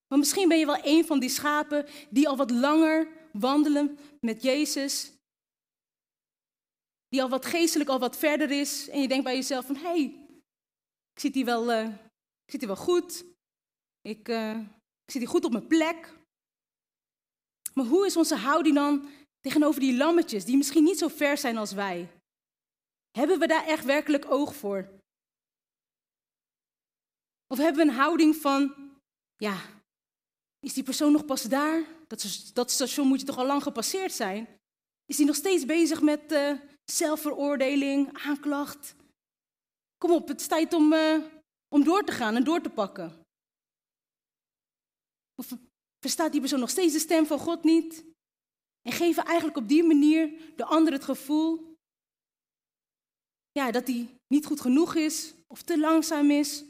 Want 0.06 0.20
misschien 0.20 0.48
ben 0.48 0.58
je 0.58 0.66
wel 0.66 0.80
een 0.82 1.04
van 1.04 1.20
die 1.20 1.28
schapen 1.28 1.86
die 2.10 2.28
al 2.28 2.36
wat 2.36 2.50
langer 2.50 3.08
wandelen 3.32 3.98
met 4.20 4.42
Jezus. 4.42 5.12
Die 7.08 7.22
al 7.22 7.28
wat 7.28 7.46
geestelijk 7.46 7.90
al 7.90 7.98
wat 7.98 8.16
verder 8.16 8.50
is. 8.50 8.88
En 8.88 9.00
je 9.00 9.08
denkt 9.08 9.24
bij 9.24 9.34
jezelf 9.34 9.66
van, 9.66 9.76
hé, 9.76 9.82
hey, 9.82 10.26
ik 11.12 11.20
zit 11.20 11.34
hier 11.34 11.44
wel, 11.44 11.70
uh, 11.70 11.88
ik 12.44 12.50
zit 12.50 12.60
hier 12.60 12.74
wel 12.74 12.84
goed. 12.84 13.24
Ik, 14.00 14.28
uh, 14.28 14.58
ik 15.04 15.10
zit 15.10 15.20
hier 15.20 15.30
goed 15.30 15.44
op 15.44 15.52
mijn 15.52 15.66
plek. 15.66 16.18
Maar 17.74 17.86
hoe 17.86 18.06
is 18.06 18.16
onze 18.16 18.36
houding 18.36 18.74
dan 18.74 19.08
tegenover 19.40 19.80
die 19.80 19.96
lammetjes 19.96 20.44
die 20.44 20.56
misschien 20.56 20.84
niet 20.84 20.98
zo 20.98 21.08
ver 21.08 21.38
zijn 21.38 21.56
als 21.56 21.72
wij? 21.72 22.21
Hebben 23.12 23.38
we 23.38 23.46
daar 23.46 23.66
echt 23.66 23.84
werkelijk 23.84 24.30
oog 24.30 24.56
voor? 24.56 25.00
Of 27.46 27.58
hebben 27.58 27.86
we 27.86 27.90
een 27.90 27.98
houding 27.98 28.36
van, 28.36 28.90
ja, 29.36 29.60
is 30.58 30.72
die 30.72 30.82
persoon 30.82 31.12
nog 31.12 31.24
pas 31.24 31.42
daar? 31.42 31.84
Dat, 32.06 32.50
dat 32.52 32.70
station 32.70 33.06
moet 33.06 33.20
je 33.20 33.26
toch 33.26 33.38
al 33.38 33.46
lang 33.46 33.62
gepasseerd 33.62 34.12
zijn? 34.12 34.48
Is 35.06 35.16
hij 35.16 35.26
nog 35.26 35.36
steeds 35.36 35.64
bezig 35.64 36.00
met 36.02 36.32
uh, 36.32 36.60
zelfveroordeling, 36.84 38.18
aanklacht? 38.18 38.94
Kom 39.98 40.10
op, 40.10 40.28
het 40.28 40.40
is 40.40 40.46
tijd 40.46 40.72
om, 40.72 40.92
uh, 40.92 41.24
om 41.74 41.84
door 41.84 42.04
te 42.04 42.12
gaan 42.12 42.36
en 42.36 42.44
door 42.44 42.60
te 42.60 42.70
pakken. 42.70 43.24
Of 45.34 45.52
Verstaat 46.02 46.32
die 46.32 46.40
persoon 46.40 46.60
nog 46.60 46.70
steeds 46.70 46.92
de 46.92 46.98
stem 46.98 47.26
van 47.26 47.38
God 47.38 47.64
niet? 47.64 48.04
En 48.82 48.92
geven 48.92 49.24
eigenlijk 49.24 49.56
op 49.56 49.68
die 49.68 49.84
manier 49.84 50.52
de 50.56 50.64
ander 50.64 50.92
het 50.92 51.04
gevoel 51.04 51.71
ja, 53.52 53.70
dat 53.70 53.86
hij 53.86 54.08
niet 54.26 54.46
goed 54.46 54.60
genoeg 54.60 54.94
is 54.94 55.34
of 55.46 55.62
te 55.62 55.78
langzaam 55.78 56.30
is. 56.30 56.64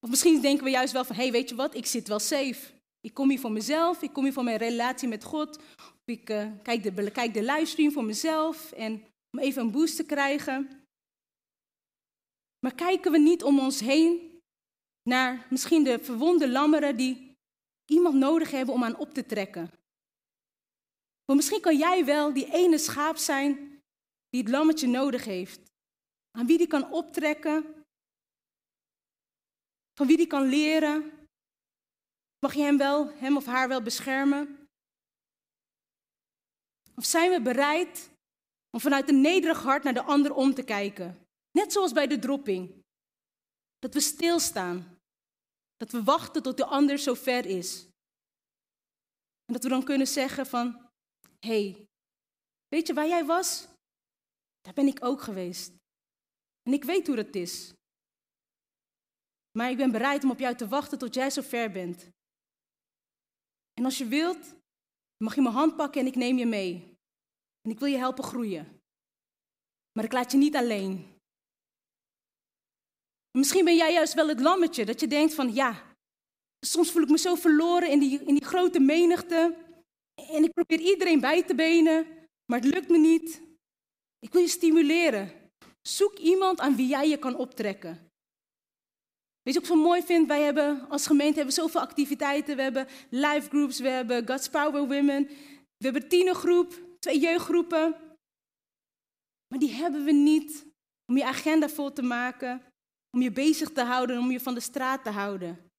Of 0.00 0.10
misschien 0.10 0.40
denken 0.40 0.64
we 0.64 0.70
juist 0.70 0.92
wel 0.92 1.04
van, 1.04 1.16
hé, 1.16 1.22
hey, 1.22 1.32
weet 1.32 1.48
je 1.48 1.54
wat, 1.54 1.74
ik 1.74 1.86
zit 1.86 2.08
wel 2.08 2.18
safe. 2.18 2.74
Ik 3.00 3.14
kom 3.14 3.28
hier 3.28 3.40
voor 3.40 3.52
mezelf, 3.52 4.02
ik 4.02 4.12
kom 4.12 4.24
hier 4.24 4.32
voor 4.32 4.44
mijn 4.44 4.56
relatie 4.56 5.08
met 5.08 5.24
God. 5.24 5.60
Ik 6.04 6.30
uh, 6.30 6.50
kijk, 6.62 6.82
de, 6.82 7.10
kijk 7.10 7.34
de 7.34 7.42
livestream 7.42 7.92
voor 7.92 8.04
mezelf 8.04 8.72
en 8.72 9.04
om 9.30 9.38
even 9.38 9.62
een 9.62 9.70
boost 9.70 9.96
te 9.96 10.04
krijgen. 10.04 10.84
Maar 12.58 12.74
kijken 12.74 13.12
we 13.12 13.18
niet 13.18 13.42
om 13.42 13.58
ons 13.58 13.80
heen 13.80 14.40
naar 15.02 15.46
misschien 15.50 15.84
de 15.84 15.98
verwonde 15.98 16.48
lammeren 16.48 16.96
die 16.96 17.36
iemand 17.90 18.14
nodig 18.14 18.50
hebben 18.50 18.74
om 18.74 18.84
aan 18.84 18.96
op 18.96 19.14
te 19.14 19.26
trekken. 19.26 19.70
Want 21.24 21.38
misschien 21.38 21.60
kan 21.60 21.76
jij 21.76 22.04
wel 22.04 22.32
die 22.32 22.52
ene 22.52 22.78
schaap 22.78 23.16
zijn 23.16 23.75
die 24.28 24.40
het 24.40 24.50
lammetje 24.50 24.86
nodig 24.86 25.24
heeft. 25.24 25.60
Aan 26.30 26.46
wie 26.46 26.58
die 26.58 26.66
kan 26.66 26.92
optrekken. 26.92 27.84
Van 29.94 30.06
wie 30.06 30.16
die 30.16 30.26
kan 30.26 30.48
leren. 30.48 31.28
Mag 32.38 32.54
je 32.54 32.62
hem, 32.62 32.78
wel, 32.78 33.12
hem 33.12 33.36
of 33.36 33.46
haar 33.46 33.68
wel 33.68 33.82
beschermen? 33.82 34.68
Of 36.94 37.04
zijn 37.04 37.30
we 37.30 37.42
bereid 37.42 38.10
om 38.70 38.80
vanuit 38.80 39.08
een 39.08 39.20
nederig 39.20 39.62
hart 39.62 39.82
naar 39.82 39.94
de 39.94 40.02
ander 40.02 40.34
om 40.34 40.54
te 40.54 40.62
kijken? 40.62 41.26
Net 41.50 41.72
zoals 41.72 41.92
bij 41.92 42.06
de 42.06 42.18
dropping. 42.18 42.84
Dat 43.78 43.94
we 43.94 44.00
stilstaan. 44.00 44.98
Dat 45.76 45.90
we 45.90 46.02
wachten 46.02 46.42
tot 46.42 46.56
de 46.56 46.64
ander 46.64 46.98
zo 46.98 47.14
ver 47.14 47.46
is. 47.46 47.84
En 49.44 49.52
dat 49.52 49.62
we 49.62 49.68
dan 49.68 49.84
kunnen 49.84 50.06
zeggen 50.06 50.46
van, 50.46 50.90
hé, 51.38 51.70
hey, 51.70 51.86
weet 52.68 52.86
je 52.86 52.94
waar 52.94 53.08
jij 53.08 53.24
was? 53.24 53.68
Daar 54.66 54.74
ben 54.74 54.86
ik 54.86 55.04
ook 55.04 55.20
geweest. 55.22 55.72
En 56.62 56.72
ik 56.72 56.84
weet 56.84 57.06
hoe 57.06 57.16
dat 57.16 57.34
is. 57.34 57.72
Maar 59.58 59.70
ik 59.70 59.76
ben 59.76 59.92
bereid 59.92 60.24
om 60.24 60.30
op 60.30 60.38
jou 60.38 60.56
te 60.56 60.68
wachten 60.68 60.98
tot 60.98 61.14
jij 61.14 61.30
zo 61.30 61.42
ver 61.42 61.70
bent. 61.70 62.10
En 63.74 63.84
als 63.84 63.98
je 63.98 64.06
wilt, 64.06 64.54
mag 65.24 65.34
je 65.34 65.42
mijn 65.42 65.54
hand 65.54 65.76
pakken 65.76 66.00
en 66.00 66.06
ik 66.06 66.14
neem 66.14 66.38
je 66.38 66.46
mee. 66.46 66.96
En 67.62 67.70
ik 67.70 67.78
wil 67.78 67.88
je 67.88 67.96
helpen 67.96 68.24
groeien. 68.24 68.80
Maar 69.92 70.04
ik 70.04 70.12
laat 70.12 70.32
je 70.32 70.38
niet 70.38 70.56
alleen. 70.56 71.14
Misschien 73.30 73.64
ben 73.64 73.76
jij 73.76 73.92
juist 73.92 74.14
wel 74.14 74.28
het 74.28 74.40
lammetje 74.40 74.84
dat 74.84 75.00
je 75.00 75.06
denkt 75.06 75.34
van 75.34 75.54
ja, 75.54 75.96
soms 76.66 76.90
voel 76.90 77.02
ik 77.02 77.08
me 77.08 77.18
zo 77.18 77.34
verloren 77.34 77.90
in 77.90 77.98
die, 77.98 78.24
in 78.24 78.34
die 78.34 78.44
grote 78.44 78.80
menigte. 78.80 79.56
En 80.14 80.44
ik 80.44 80.52
probeer 80.52 80.80
iedereen 80.80 81.20
bij 81.20 81.44
te 81.44 81.54
benen, 81.54 82.06
maar 82.46 82.60
het 82.60 82.74
lukt 82.74 82.88
me 82.88 82.98
niet. 82.98 83.45
Ik 84.18 84.32
wil 84.32 84.40
je 84.40 84.48
stimuleren. 84.48 85.32
Zoek 85.82 86.18
iemand 86.18 86.60
aan 86.60 86.76
wie 86.76 86.86
jij 86.86 87.08
je 87.08 87.18
kan 87.18 87.36
optrekken. 87.36 88.06
Weet 89.42 89.54
je 89.54 89.60
wat 89.60 89.70
ik 89.70 89.76
zo 89.76 89.82
mooi 89.82 90.02
vind? 90.02 90.26
Wij 90.28 90.42
hebben 90.42 90.88
als 90.88 91.06
gemeente 91.06 91.36
hebben 91.36 91.54
zoveel 91.54 91.80
activiteiten. 91.80 92.56
We 92.56 92.62
hebben 92.62 92.86
live 93.10 93.48
groups, 93.48 93.80
we 93.80 93.88
hebben 93.88 94.26
God's 94.28 94.48
Power 94.48 94.88
Women. 94.88 95.26
We 95.76 95.84
hebben 95.84 96.08
tienergroep, 96.08 96.80
twee 96.98 97.18
jeugdgroepen. 97.18 97.96
Maar 99.48 99.58
die 99.58 99.72
hebben 99.72 100.04
we 100.04 100.12
niet 100.12 100.66
om 101.06 101.16
je 101.16 101.24
agenda 101.24 101.68
vol 101.68 101.92
te 101.92 102.02
maken, 102.02 102.62
om 103.10 103.22
je 103.22 103.30
bezig 103.30 103.70
te 103.70 103.82
houden, 103.82 104.18
om 104.18 104.30
je 104.30 104.40
van 104.40 104.54
de 104.54 104.60
straat 104.60 105.04
te 105.04 105.10
houden. 105.10 105.70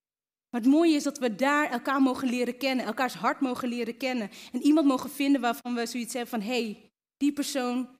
Maar 0.50 0.62
het 0.62 0.70
mooie 0.70 0.96
is 0.96 1.04
dat 1.04 1.18
we 1.18 1.36
daar 1.36 1.70
elkaar 1.70 2.02
mogen 2.02 2.30
leren 2.30 2.58
kennen, 2.58 2.86
elkaars 2.86 3.14
hart 3.14 3.40
mogen 3.40 3.68
leren 3.68 3.98
kennen. 3.98 4.30
En 4.52 4.62
iemand 4.62 4.88
mogen 4.88 5.10
vinden 5.10 5.42
waarvan 5.42 5.76
we 5.76 5.86
zoiets 5.86 6.14
hebben 6.14 6.32
van, 6.32 6.42
hé, 6.42 6.64
hey, 6.64 6.90
die 7.18 7.34
persoon, 7.34 7.97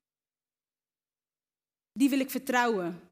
die 1.98 2.10
wil 2.10 2.20
ik 2.20 2.30
vertrouwen. 2.30 3.10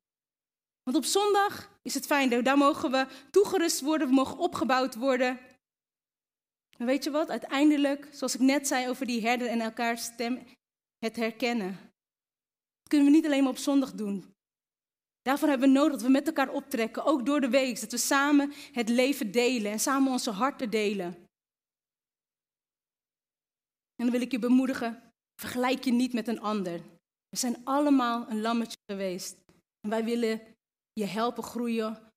Want 0.84 0.98
op 0.98 1.06
zondag 1.06 1.70
is 1.82 1.94
het 1.94 2.06
fijn, 2.06 2.44
daar 2.44 2.58
mogen 2.58 2.92
we 2.92 3.08
toegerust 3.32 3.82
worden, 3.82 4.08
we 4.08 4.14
mogen 4.14 4.38
opgebouwd 4.38 4.96
worden. 4.96 5.40
Maar 6.78 6.88
weet 6.88 7.04
je 7.04 7.12
wat, 7.12 7.30
uiteindelijk, 7.30 8.08
zoals 8.12 8.36
ik 8.36 8.42
net 8.42 8.68
zei 8.68 8.90
over 8.90 9.06
die 9.06 9.22
herder 9.22 9.48
en 9.48 9.62
elkaar 9.62 9.98
stem, 9.98 10.44
het 10.98 11.16
herkennen. 11.16 11.72
Dat 12.80 12.88
kunnen 12.88 13.08
we 13.08 13.14
niet 13.14 13.26
alleen 13.26 13.44
maar 13.44 13.52
op 13.52 13.58
zondag 13.58 13.94
doen. 13.94 14.34
Daarvoor 15.22 15.48
hebben 15.48 15.68
we 15.68 15.74
nodig 15.74 15.92
dat 15.92 16.02
we 16.02 16.10
met 16.10 16.28
elkaar 16.28 16.50
optrekken, 16.50 17.04
ook 17.06 17.26
door 17.26 17.42
de 17.42 17.50
week. 17.50 17.80
Dat 17.80 17.92
we 17.92 17.98
samen 17.98 18.54
het 18.72 18.90
leven 18.90 19.32
delen 19.32 19.72
en 19.72 19.80
samen 19.80 20.12
onze 20.12 20.32
harten 20.32 20.70
delen. 20.70 21.06
En 23.96 24.04
dan 24.04 24.12
wil 24.12 24.22
ik 24.22 24.32
je 24.32 24.40
bemoedigen, 24.40 25.14
vergelijk 25.42 25.84
je 25.84 25.92
niet 25.92 26.14
met 26.14 26.28
een 26.28 26.42
ander. 26.42 26.82
We 27.30 27.38
zijn 27.38 27.66
allemaal 27.66 28.30
een 28.30 28.42
lammetje 28.42 28.78
geweest. 28.92 29.36
En 29.80 29.90
wij 29.90 30.04
willen 30.04 30.42
je 30.94 31.06
helpen 31.06 31.44
groeien 31.44 32.12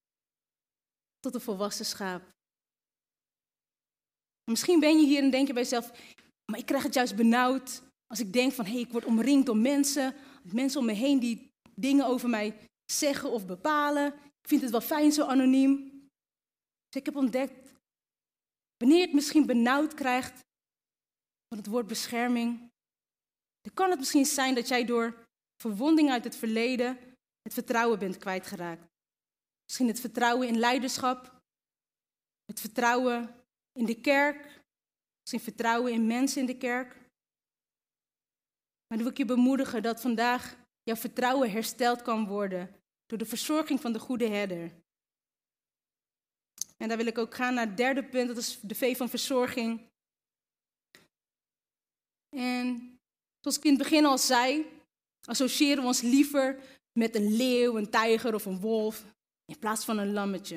tot 1.18 1.35
een 1.35 1.40
volwassen 1.40 1.85
schaap. 1.85 2.23
Misschien 4.51 4.81
ben 4.81 5.01
je 5.01 5.07
hier 5.07 5.23
en 5.23 5.31
denk 5.31 5.47
je 5.47 5.53
bij 5.53 5.62
jezelf, 5.62 5.90
maar 6.51 6.61
ik 6.61 6.66
krijg 6.66 6.83
het 6.83 6.94
juist 6.94 7.16
benauwd 7.16 7.83
als 8.07 8.21
ik 8.21 8.33
denk 8.33 8.53
van, 8.53 8.64
hé, 8.64 8.73
hey, 8.73 8.81
ik 8.81 8.92
word 8.92 9.05
omringd 9.05 9.47
door 9.47 9.57
mensen, 9.57 10.14
mensen 10.42 10.81
om 10.81 10.87
me 10.87 10.92
heen 10.92 11.18
die 11.18 11.51
dingen 11.75 12.07
over 12.07 12.29
mij 12.29 12.57
zeggen 12.92 13.31
of 13.31 13.47
bepalen. 13.47 14.14
Ik 14.14 14.49
vind 14.49 14.62
het 14.62 14.71
wel 14.71 14.81
fijn 14.81 15.12
zo 15.12 15.27
anoniem. 15.27 15.90
Dus 16.88 17.01
ik 17.01 17.07
heb 17.07 17.16
ontdekt, 17.16 17.73
wanneer 18.77 18.99
je 18.99 19.05
het 19.05 19.14
misschien 19.14 19.47
benauwd 19.47 19.94
krijgt 19.94 20.40
van 21.49 21.59
het 21.59 21.66
woord 21.66 21.87
bescherming, 21.87 22.67
dan 23.68 23.76
kan 23.76 23.90
het 23.90 23.98
misschien 23.98 24.24
zijn 24.24 24.54
dat 24.54 24.68
jij 24.68 24.85
door 24.85 25.26
verwonding 25.57 26.11
uit 26.11 26.24
het 26.24 26.37
verleden 26.37 26.98
het 27.42 27.54
vertrouwen 27.54 27.98
bent 27.98 28.16
kwijtgeraakt. 28.16 28.87
Misschien 29.64 29.88
het 29.88 30.00
vertrouwen 30.00 30.48
in 30.48 30.59
leiderschap, 30.59 31.42
het 32.44 32.61
vertrouwen 32.61 33.44
in 33.72 33.85
de 33.85 34.00
kerk, 34.00 34.62
misschien 35.20 35.52
vertrouwen 35.52 35.92
in 35.92 36.07
mensen 36.07 36.40
in 36.40 36.46
de 36.46 36.57
kerk. 36.57 36.94
Maar 38.87 38.98
dan 38.98 38.98
wil 38.98 39.11
ik 39.11 39.16
je 39.16 39.24
bemoedigen 39.24 39.83
dat 39.83 40.00
vandaag 40.00 40.57
jouw 40.83 40.96
vertrouwen 40.96 41.50
hersteld 41.50 42.02
kan 42.02 42.26
worden 42.26 42.74
door 43.07 43.18
de 43.18 43.26
verzorging 43.26 43.81
van 43.81 43.92
de 43.92 43.98
goede 43.98 44.28
herder. 44.28 44.72
En 46.76 46.88
daar 46.88 46.96
wil 46.96 47.07
ik 47.07 47.18
ook 47.18 47.35
gaan 47.35 47.54
naar 47.54 47.66
het 47.66 47.76
derde 47.76 48.04
punt, 48.04 48.28
dat 48.28 48.37
is 48.37 48.61
de 48.61 48.74
V 48.74 48.96
van 48.96 49.09
verzorging. 49.09 49.90
En 52.28 52.97
zoals 53.52 53.66
ik 53.66 53.72
in 53.72 53.78
het 53.78 53.88
begin 53.88 54.04
al 54.04 54.18
zei, 54.18 54.66
associëren 55.24 55.80
we 55.82 55.87
ons 55.87 56.00
liever 56.00 56.58
met 56.92 57.14
een 57.14 57.37
leeuw, 57.37 57.76
een 57.76 57.90
tijger 57.90 58.34
of 58.34 58.44
een 58.44 58.61
wolf, 58.61 59.04
in 59.44 59.58
plaats 59.58 59.84
van 59.84 59.98
een 59.98 60.12
lammetje. 60.12 60.56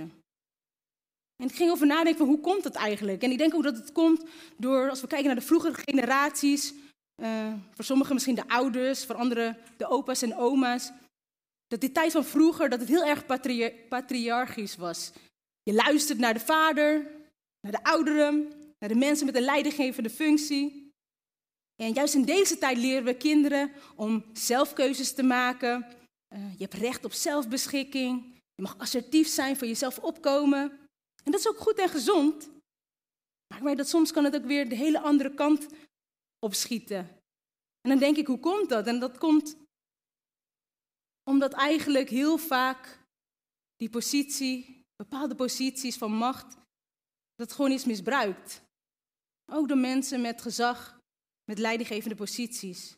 En 1.35 1.47
ik 1.47 1.55
ging 1.55 1.71
over 1.71 1.87
nadenken 1.87 2.17
van 2.17 2.27
hoe 2.27 2.39
komt 2.39 2.63
dat 2.63 2.75
eigenlijk? 2.75 3.23
En 3.23 3.31
ik 3.31 3.37
denk 3.37 3.53
ook 3.53 3.63
dat 3.63 3.77
het 3.77 3.91
komt 3.91 4.23
door, 4.57 4.89
als 4.89 5.01
we 5.01 5.07
kijken 5.07 5.27
naar 5.27 5.35
de 5.35 5.41
vroegere 5.41 5.81
generaties, 5.85 6.73
uh, 7.21 7.53
voor 7.71 7.85
sommigen 7.85 8.13
misschien 8.13 8.35
de 8.35 8.47
ouders, 8.47 9.05
voor 9.05 9.15
anderen 9.15 9.57
de 9.77 9.87
opa's 9.87 10.21
en 10.21 10.35
oma's, 10.35 10.91
dat 11.67 11.79
die 11.79 11.91
tijd 11.91 12.11
van 12.11 12.25
vroeger, 12.25 12.69
dat 12.69 12.79
het 12.79 12.89
heel 12.89 13.05
erg 13.05 13.25
patriarchisch 13.89 14.75
was. 14.75 15.11
Je 15.63 15.73
luistert 15.73 16.19
naar 16.19 16.33
de 16.33 16.39
vader, 16.39 17.07
naar 17.61 17.71
de 17.71 17.83
ouderen, 17.83 18.51
naar 18.79 18.89
de 18.89 18.95
mensen 18.95 19.25
met 19.25 19.35
een 19.35 19.41
leidinggevende 19.41 20.09
functie. 20.09 20.80
En 21.81 21.93
juist 21.93 22.13
in 22.13 22.25
deze 22.25 22.57
tijd 22.57 22.77
leren 22.77 23.03
we 23.03 23.17
kinderen 23.17 23.71
om 23.95 24.25
zelfkeuzes 24.33 25.13
te 25.13 25.23
maken. 25.23 25.85
Uh, 26.33 26.51
je 26.51 26.63
hebt 26.63 26.73
recht 26.73 27.05
op 27.05 27.13
zelfbeschikking. 27.13 28.33
Je 28.55 28.61
mag 28.61 28.77
assertief 28.77 29.27
zijn, 29.27 29.57
voor 29.57 29.67
jezelf 29.67 29.99
opkomen. 29.99 30.79
En 31.23 31.31
dat 31.31 31.39
is 31.39 31.47
ook 31.47 31.57
goed 31.57 31.77
en 31.77 31.89
gezond. 31.89 32.49
Maar 33.61 33.75
dat 33.75 33.89
soms 33.89 34.11
kan 34.11 34.23
het 34.23 34.35
ook 34.35 34.45
weer 34.45 34.69
de 34.69 34.75
hele 34.75 34.99
andere 34.99 35.33
kant 35.33 35.67
opschieten. 36.39 36.97
En 37.81 37.89
dan 37.89 37.99
denk 37.99 38.17
ik, 38.17 38.27
hoe 38.27 38.39
komt 38.39 38.69
dat? 38.69 38.87
En 38.87 38.99
dat 38.99 39.17
komt 39.17 39.55
omdat 41.23 41.53
eigenlijk 41.53 42.09
heel 42.09 42.37
vaak 42.37 42.99
die 43.75 43.89
positie, 43.89 44.81
bepaalde 44.95 45.35
posities 45.35 45.97
van 45.97 46.11
macht, 46.11 46.57
dat 47.35 47.51
gewoon 47.51 47.71
is 47.71 47.85
misbruikt. 47.85 48.61
Ook 49.51 49.67
door 49.67 49.77
mensen 49.77 50.21
met 50.21 50.41
gezag, 50.41 51.00
met 51.45 51.59
leidinggevende 51.59 52.15
posities. 52.15 52.95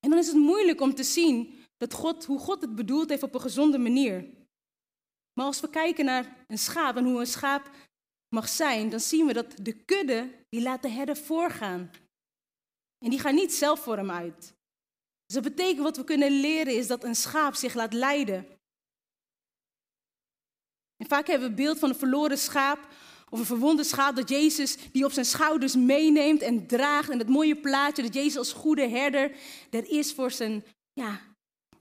En 0.00 0.10
dan 0.10 0.18
is 0.18 0.26
het 0.26 0.36
moeilijk 0.36 0.80
om 0.80 0.94
te 0.94 1.04
zien 1.04 1.64
dat 1.76 1.92
God, 1.92 2.24
hoe 2.24 2.38
God 2.38 2.60
het 2.60 2.74
bedoeld 2.74 3.08
heeft 3.08 3.22
op 3.22 3.34
een 3.34 3.40
gezonde 3.40 3.78
manier. 3.78 4.30
Maar 5.32 5.46
als 5.46 5.60
we 5.60 5.70
kijken 5.70 6.04
naar 6.04 6.44
een 6.48 6.58
schaap 6.58 6.96
en 6.96 7.04
hoe 7.04 7.20
een 7.20 7.26
schaap 7.26 7.70
mag 8.28 8.48
zijn, 8.48 8.90
dan 8.90 9.00
zien 9.00 9.26
we 9.26 9.32
dat 9.32 9.56
de 9.62 9.72
kudde, 9.72 10.44
die 10.48 10.62
laat 10.62 10.82
de 10.82 10.88
herder 10.88 11.16
voorgaan. 11.16 11.90
En 12.98 13.10
die 13.10 13.18
gaan 13.18 13.34
niet 13.34 13.52
zelf 13.52 13.80
voor 13.80 13.96
hem 13.96 14.10
uit. 14.10 14.54
Dus 15.26 15.42
dat 15.42 15.42
betekent 15.42 15.82
wat 15.82 15.96
we 15.96 16.04
kunnen 16.04 16.30
leren 16.30 16.76
is 16.76 16.86
dat 16.86 17.04
een 17.04 17.16
schaap 17.16 17.54
zich 17.54 17.74
laat 17.74 17.92
leiden. 17.92 18.46
En 20.96 21.08
vaak 21.08 21.26
hebben 21.26 21.48
we 21.48 21.54
het 21.54 21.64
beeld 21.64 21.78
van 21.78 21.88
een 21.88 21.96
verloren 21.96 22.38
schaap 22.38 22.88
of 23.32 23.38
een 23.38 23.46
verwonde 23.46 23.84
schaap 23.84 24.16
dat 24.16 24.28
Jezus 24.28 24.76
die 24.92 25.04
op 25.04 25.12
zijn 25.12 25.26
schouders 25.26 25.76
meeneemt 25.76 26.42
en 26.42 26.66
draagt. 26.66 27.10
En 27.10 27.18
het 27.18 27.28
mooie 27.28 27.56
plaatje 27.56 28.02
dat 28.02 28.14
Jezus 28.14 28.36
als 28.36 28.52
goede 28.52 28.88
herder 28.88 29.32
er 29.70 29.90
is 29.90 30.12
voor 30.12 30.30
zijn, 30.30 30.64
ja, 30.92 31.20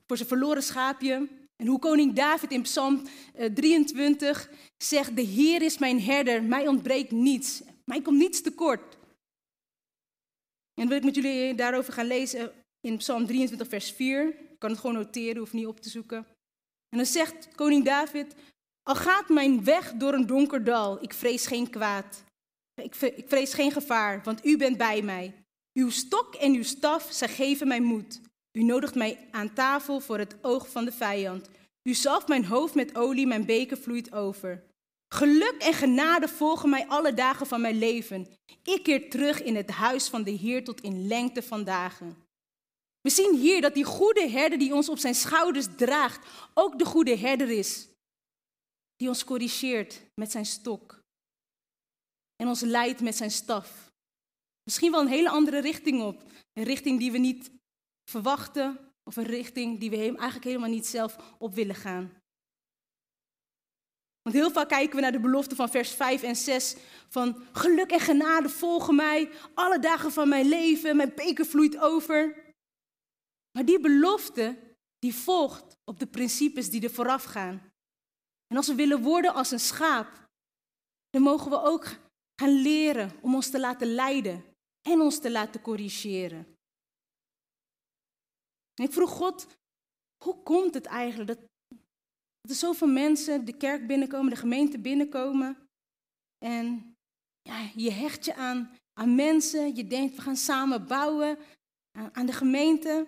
voor 0.08 0.18
zijn 0.18 0.30
verloren 0.30 0.64
schaapje. 0.64 1.28
En 1.56 1.68
hoe 1.68 1.80
koning 1.80 2.14
David 2.14 2.52
in 2.52 2.62
Psalm 2.62 3.04
23 3.54 4.50
eh, 4.50 4.56
zegt, 4.78 5.16
de 5.16 5.22
Heer 5.22 5.62
is 5.62 5.78
mijn 5.78 6.02
herder, 6.02 6.44
mij 6.44 6.68
ontbreekt 6.68 7.12
niets. 7.12 7.62
Mij 7.86 8.02
komt 8.02 8.18
niets 8.18 8.42
tekort. 8.42 8.98
En 10.82 10.88
wil 10.88 10.98
ik 10.98 11.04
met 11.04 11.16
jullie 11.16 11.56
daarover 11.56 11.94
gaan 11.94 12.08
lezen 12.08 12.52
in 12.80 12.98
Psalm 12.98 13.26
23, 13.26 13.68
vers 13.68 13.92
4. 13.92 14.28
Ik 14.28 14.60
kan 14.60 14.70
het 14.70 14.80
gewoon 14.80 14.96
noteren, 14.96 15.38
hoef 15.38 15.54
niet 15.54 15.68
op 15.68 15.80
te 15.80 15.90
zoeken. 15.90 16.18
En 16.90 16.98
dan 16.98 17.06
zegt 17.06 17.56
koning 17.56 17.86
David: 17.86 18.36
Al 18.92 18.98
gaat 18.98 19.30
mijn 19.30 19.64
weg 19.64 19.94
door 19.94 20.14
een 20.14 20.26
donker 20.26 20.64
dal, 20.64 21.04
ik 21.04 21.14
vrees 21.14 21.46
geen 21.46 21.70
kwaad. 21.70 22.24
Ik, 22.82 22.96
vrees 23.28 23.54
geen 23.54 23.72
gevaar, 23.72 24.22
want 24.24 24.46
u 24.46 24.58
bent 24.58 24.78
bij 24.78 25.02
mij. 25.02 25.34
Uw 25.74 25.90
stok 25.90 26.36
en 26.36 26.54
uw 26.54 26.64
staf, 26.64 27.08
zij 27.12 27.28
geven 27.28 27.68
mij 27.68 27.80
moed. 27.82 28.22
U 28.52 28.64
nodigt 28.64 28.96
mij 28.96 29.28
aan 29.32 29.54
tafel 29.54 30.00
voor 30.00 30.18
het 30.18 30.36
oog 30.42 30.70
van 30.70 30.86
de 30.86 30.92
vijand. 30.92 31.50
U 31.84 31.94
zalft 31.94 32.28
mijn 32.28 32.46
hoofd 32.46 32.76
met 32.76 32.96
olie, 32.96 33.28
mijn 33.28 33.46
beker 33.46 33.78
vloeit 33.78 34.14
over. 34.14 34.64
Geluk 35.14 35.56
en 35.60 35.74
genade 35.74 36.28
volgen 36.28 36.70
mij 36.70 36.88
alle 36.88 37.14
dagen 37.14 37.48
van 37.48 37.62
mijn 37.62 37.78
leven. 37.78 38.28
Ik 38.64 38.84
keer 38.84 39.10
terug 39.10 39.44
in 39.44 39.56
het 39.56 39.70
huis 39.70 40.08
van 40.08 40.24
de 40.24 40.32
Heer 40.32 40.64
tot 40.64 40.82
in 40.82 41.08
lengte 41.08 41.44
van 41.44 41.64
dagen. 41.64 42.18
We 43.02 43.10
zien 43.10 43.36
hier 43.36 43.62
dat 43.62 43.74
die 43.74 43.86
goede 43.86 44.30
herder 44.30 44.60
die 44.60 44.74
ons 44.74 44.90
op 44.90 44.98
zijn 44.98 45.16
schouders 45.16 45.68
draagt, 45.78 46.28
ook 46.54 46.80
de 46.80 46.86
goede 46.86 47.18
herder 47.18 47.50
is. 47.50 47.90
Die 49.02 49.10
ons 49.10 49.24
corrigeert 49.24 50.02
met 50.16 50.32
zijn 50.32 50.46
stok. 50.46 51.04
En 52.36 52.48
ons 52.48 52.62
leidt 52.62 53.02
met 53.02 53.16
zijn 53.16 53.32
staf. 53.32 53.92
Misschien 54.64 54.92
wel 54.92 55.02
een 55.02 55.08
hele 55.08 55.30
andere 55.30 55.60
richting 55.60 56.02
op. 56.02 56.24
Een 56.54 56.64
richting 56.64 57.00
die 57.00 57.12
we 57.12 57.18
niet 57.18 57.52
verwachten. 58.10 58.94
Of 59.04 59.16
een 59.16 59.24
richting 59.24 59.80
die 59.80 59.90
we 59.90 59.98
eigenlijk 59.98 60.44
helemaal 60.44 60.70
niet 60.70 60.86
zelf 60.86 61.36
op 61.38 61.56
willen 61.56 61.76
gaan. 61.76 62.22
Want 64.22 64.36
heel 64.36 64.52
vaak 64.52 64.70
kijken 64.70 64.96
we 64.96 65.02
naar 65.02 65.12
de 65.12 65.20
belofte 65.20 65.56
van 65.56 65.70
vers 65.70 65.92
5 65.92 66.24
en 66.24 66.36
6 66.36 66.76
van 67.10 67.44
geluk 67.52 67.92
en 67.92 68.00
genade 68.00 68.50
volgen 68.50 68.96
mij 68.96 69.32
alle 69.54 69.80
dagen 69.80 70.12
van 70.12 70.30
mijn 70.30 70.48
leven, 70.48 70.96
mijn 70.96 71.16
beker 71.16 71.46
vloeit 71.46 71.78
over. 71.78 72.44
Maar 73.52 73.66
die 73.66 73.80
belofte, 73.80 74.58
die 75.00 75.16
volgt 75.16 75.78
op 75.84 76.00
de 76.00 76.08
principes 76.08 76.70
die 76.70 76.84
er 76.84 76.92
vooraf 76.92 77.24
gaan. 77.24 77.71
En 78.52 78.58
als 78.58 78.68
we 78.68 78.76
willen 78.76 79.02
worden 79.02 79.34
als 79.34 79.52
een 79.52 79.60
schaap, 79.60 80.30
dan 81.10 81.22
mogen 81.22 81.52
we 81.52 81.62
ook 81.62 81.86
gaan 82.42 82.62
leren 82.62 83.12
om 83.22 83.36
ons 83.36 83.50
te 83.50 83.60
laten 83.60 83.88
leiden 83.88 84.44
en 84.82 85.02
ons 85.02 85.20
te 85.20 85.32
laten 85.32 85.62
corrigeren. 85.62 86.58
En 88.74 88.86
ik 88.86 88.92
vroeg 88.92 89.10
God, 89.10 89.48
hoe 90.24 90.44
komt 90.44 90.74
het 90.74 90.86
eigenlijk 90.86 91.28
dat, 91.28 91.40
dat 92.42 92.52
er 92.52 92.56
zoveel 92.56 92.88
mensen 92.88 93.46
de 93.46 93.58
kerk 93.58 93.88
binnenkomen, 93.88 94.30
de 94.30 94.40
gemeente 94.40 94.80
binnenkomen 94.80 95.70
en 96.46 96.96
ja, 97.42 97.70
je 97.76 97.92
hecht 97.92 98.26
je 98.26 98.36
aan, 98.36 98.76
aan 99.00 99.16
mensen, 99.16 99.76
je 99.76 99.88
denkt 99.88 100.16
we 100.16 100.22
gaan 100.22 100.36
samen 100.36 100.88
bouwen 100.88 101.38
aan 102.12 102.26
de 102.26 102.34
gemeente. 102.34 103.08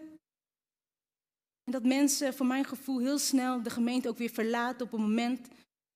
En 1.64 1.72
dat 1.72 1.84
mensen, 1.84 2.34
voor 2.34 2.46
mijn 2.46 2.66
gevoel, 2.66 3.00
heel 3.00 3.18
snel 3.18 3.64
de 3.64 3.70
gemeente 3.70 4.10
ook 4.10 4.18
weer 4.18 4.30
verlaten 4.30 4.86
op 4.86 4.94
een 4.94 5.02
moment, 5.02 5.48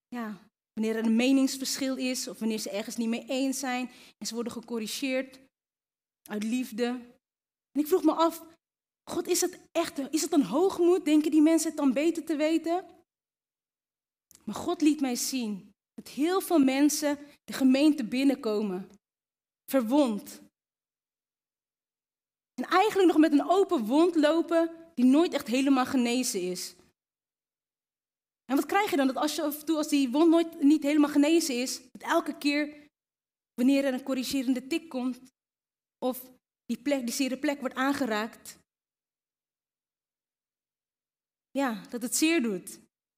ja, 0.07 0.37
wanneer 0.73 0.95
er 0.95 1.05
een 1.05 1.15
meningsverschil 1.15 1.95
is 1.95 2.27
of 2.27 2.39
wanneer 2.39 2.59
ze 2.59 2.69
ergens 2.69 2.95
niet 2.95 3.07
mee 3.07 3.25
eens 3.27 3.59
zijn 3.59 3.89
en 4.17 4.27
ze 4.27 4.33
worden 4.33 4.53
gecorrigeerd 4.53 5.39
uit 6.29 6.43
liefde. 6.43 6.85
En 7.71 7.79
ik 7.81 7.87
vroeg 7.87 8.03
me 8.03 8.11
af, 8.11 8.43
God, 9.09 9.27
is 9.27 9.41
het 9.41 9.59
echt, 9.71 10.13
is 10.13 10.21
het 10.21 10.31
een 10.31 10.43
hoogmoed? 10.43 11.05
Denken 11.05 11.31
die 11.31 11.41
mensen 11.41 11.67
het 11.67 11.77
dan 11.77 11.93
beter 11.93 12.23
te 12.23 12.35
weten? 12.35 12.85
Maar 14.43 14.55
God 14.55 14.81
liet 14.81 15.01
mij 15.01 15.15
zien 15.15 15.73
dat 15.93 16.07
heel 16.07 16.41
veel 16.41 16.59
mensen 16.59 17.19
de 17.43 17.53
gemeente 17.53 18.03
binnenkomen, 18.03 18.89
verwond. 19.71 20.41
En 22.53 22.63
eigenlijk 22.63 23.07
nog 23.07 23.17
met 23.17 23.31
een 23.31 23.49
open 23.49 23.85
wond 23.85 24.15
lopen 24.15 24.86
die 24.97 25.05
nooit 25.05 25.33
echt 25.33 25.47
helemaal 25.47 25.85
genezen 25.85 26.41
is. 26.41 26.75
En 28.45 28.55
wat 28.55 28.65
krijg 28.65 28.89
je 28.89 28.95
dan? 28.95 29.07
Dat 29.07 29.15
als, 29.15 29.35
je, 29.35 29.43
af 29.43 29.59
en 29.59 29.65
toe, 29.65 29.77
als 29.77 29.87
die 29.87 30.09
wond 30.09 30.29
nooit 30.29 30.61
niet 30.61 30.83
helemaal 30.83 31.09
genezen 31.09 31.55
is, 31.55 31.81
dat 31.91 32.01
elke 32.01 32.37
keer 32.37 32.87
wanneer 33.53 33.85
er 33.85 33.93
een 33.93 34.03
corrigerende 34.03 34.67
tik 34.67 34.89
komt, 34.89 35.19
of 36.05 36.31
die, 36.65 36.81
plek, 36.81 37.05
die 37.05 37.15
zere 37.15 37.37
plek 37.37 37.59
wordt 37.59 37.75
aangeraakt, 37.75 38.57
ja, 41.51 41.83
dat 41.89 42.01
het 42.01 42.15
zeer 42.15 42.41
doet. 42.41 42.65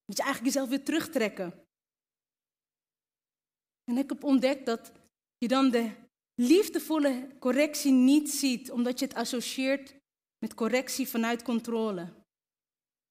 Dat 0.06 0.18
je 0.18 0.24
eigenlijk 0.24 0.54
jezelf 0.54 0.70
weer 0.70 0.84
terugtrekken. 0.84 1.68
En 3.84 3.98
ik 3.98 4.10
heb 4.10 4.24
ontdekt 4.24 4.66
dat 4.66 4.92
je 5.38 5.48
dan 5.48 5.70
de 5.70 5.92
liefdevolle 6.36 7.38
correctie 7.40 7.92
niet 7.92 8.30
ziet, 8.30 8.72
omdat 8.72 9.00
je 9.00 9.06
het 9.06 9.16
associeert 9.16 9.99
met 10.40 10.54
correctie 10.54 11.08
vanuit 11.08 11.44
controle. 11.44 12.08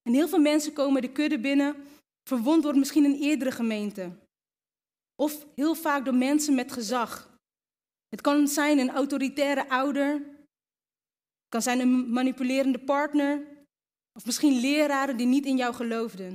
En 0.03 0.15
heel 0.15 0.29
veel 0.29 0.41
mensen 0.41 0.73
komen 0.73 1.03
de 1.03 1.13
kudde 1.13 1.39
binnen, 1.41 1.77
verwond 2.29 2.63
door 2.63 2.79
misschien 2.79 3.05
een 3.05 3.21
eerdere 3.21 3.51
gemeente. 3.51 4.17
Of 5.23 5.47
heel 5.55 5.75
vaak 5.75 6.05
door 6.05 6.15
mensen 6.15 6.55
met 6.55 6.73
gezag. 6.73 7.39
Het 8.09 8.21
kan 8.21 8.49
zijn 8.49 8.79
een 8.79 8.91
autoritaire 8.91 9.69
ouder. 9.69 10.13
Het 10.13 11.49
kan 11.49 11.63
zijn 11.63 11.81
een 11.81 12.13
manipulerende 12.13 12.79
partner. 12.79 13.47
Of 14.13 14.25
misschien 14.25 14.61
leraren 14.61 15.17
die 15.17 15.27
niet 15.27 15.47
in 15.47 15.57
jou 15.57 15.75
geloofden. 15.75 16.27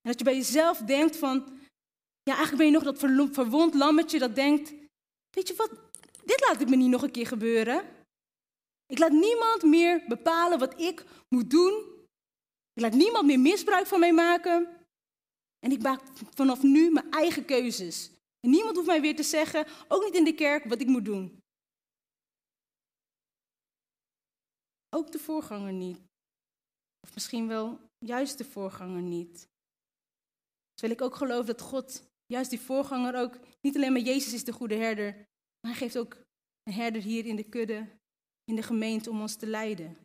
En 0.00 0.10
dat 0.10 0.18
je 0.18 0.24
bij 0.24 0.36
jezelf 0.36 0.78
denkt 0.78 1.16
van, 1.16 1.58
ja 2.22 2.32
eigenlijk 2.36 2.56
ben 2.56 2.66
je 2.66 2.72
nog 2.72 2.82
dat 2.82 2.98
verwond 3.34 3.74
lammetje 3.74 4.18
dat 4.18 4.34
denkt, 4.34 4.72
weet 5.30 5.48
je 5.48 5.54
wat, 5.54 5.70
dit 6.24 6.40
laat 6.48 6.60
ik 6.60 6.68
me 6.68 6.76
niet 6.76 6.90
nog 6.90 7.02
een 7.02 7.10
keer 7.10 7.26
gebeuren. 7.26 7.93
Ik 8.86 8.98
laat 8.98 9.12
niemand 9.12 9.62
meer 9.62 10.04
bepalen 10.08 10.58
wat 10.58 10.80
ik 10.80 11.04
moet 11.28 11.50
doen. 11.50 11.72
Ik 12.72 12.82
laat 12.82 12.92
niemand 12.92 13.26
meer 13.26 13.40
misbruik 13.40 13.86
van 13.86 14.00
mij 14.00 14.12
maken. 14.12 14.86
En 15.58 15.70
ik 15.70 15.82
maak 15.82 16.00
vanaf 16.34 16.62
nu 16.62 16.90
mijn 16.90 17.10
eigen 17.10 17.44
keuzes. 17.44 18.10
En 18.40 18.50
niemand 18.50 18.76
hoeft 18.76 18.88
mij 18.88 19.00
weer 19.00 19.16
te 19.16 19.22
zeggen, 19.22 19.66
ook 19.88 20.04
niet 20.04 20.14
in 20.14 20.24
de 20.24 20.34
kerk, 20.34 20.64
wat 20.64 20.80
ik 20.80 20.86
moet 20.86 21.04
doen. 21.04 21.42
Ook 24.90 25.12
de 25.12 25.18
voorganger 25.18 25.72
niet. 25.72 25.98
Of 27.00 27.14
misschien 27.14 27.48
wel 27.48 27.80
juist 27.98 28.38
de 28.38 28.44
voorganger 28.44 29.02
niet. 29.02 29.48
Terwijl 30.74 30.98
ik 30.98 31.04
ook 31.04 31.14
geloof 31.14 31.46
dat 31.46 31.60
God, 31.60 32.02
juist 32.26 32.50
die 32.50 32.60
voorganger 32.60 33.14
ook, 33.14 33.38
niet 33.60 33.76
alleen 33.76 33.92
maar 33.92 34.00
Jezus 34.00 34.32
is 34.32 34.44
de 34.44 34.52
goede 34.52 34.74
herder, 34.74 35.14
maar 35.60 35.70
hij 35.70 35.74
geeft 35.74 35.98
ook 35.98 36.16
een 36.62 36.72
herder 36.72 37.02
hier 37.02 37.26
in 37.26 37.36
de 37.36 37.48
kudde 37.48 37.88
in 38.44 38.56
de 38.56 38.62
gemeente 38.62 39.10
om 39.10 39.20
ons 39.20 39.36
te 39.36 39.46
leiden. 39.46 39.96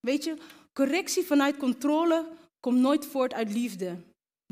Weet 0.00 0.24
je, 0.24 0.36
correctie 0.72 1.24
vanuit 1.24 1.56
controle 1.56 2.36
komt 2.60 2.78
nooit 2.78 3.06
voort 3.06 3.32
uit 3.32 3.52
liefde. 3.52 4.02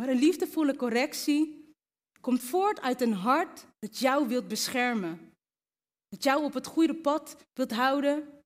Maar 0.00 0.08
een 0.08 0.18
liefdevolle 0.18 0.76
correctie 0.76 1.74
komt 2.20 2.42
voort 2.42 2.80
uit 2.80 3.00
een 3.00 3.12
hart 3.12 3.66
dat 3.78 3.98
jou 3.98 4.28
wilt 4.28 4.48
beschermen. 4.48 5.32
Dat 6.08 6.22
jou 6.22 6.44
op 6.44 6.54
het 6.54 6.66
goede 6.66 6.94
pad 6.94 7.36
wilt 7.52 7.72
houden. 7.72 8.42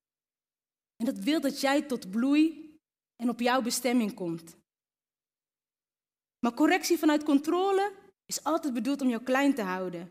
En 0.97 1.05
dat 1.05 1.19
wil 1.19 1.41
dat 1.41 1.61
jij 1.61 1.83
tot 1.83 2.11
bloei 2.11 2.75
en 3.17 3.29
op 3.29 3.41
jouw 3.41 3.63
bestemming 3.63 4.15
komt. 4.15 4.57
Maar 6.39 6.55
correctie 6.55 6.99
vanuit 6.99 7.23
controle 7.23 7.93
is 8.25 8.45
altijd 8.45 8.75
bedoeld 8.75 9.01
om 9.01 9.09
jou 9.09 9.23
klein 9.23 9.55
te 9.55 9.63
houden. 9.63 10.11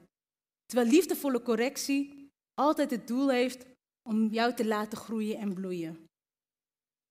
Terwijl 0.65 0.89
liefdevolle 0.89 1.41
correctie 1.41 2.24
altijd 2.55 2.91
het 2.91 3.07
doel 3.07 3.29
heeft 3.29 3.65
om 4.09 4.27
jou 4.27 4.53
te 4.53 4.65
laten 4.65 4.97
groeien 4.97 5.37
en 5.37 5.53
bloeien. 5.53 6.07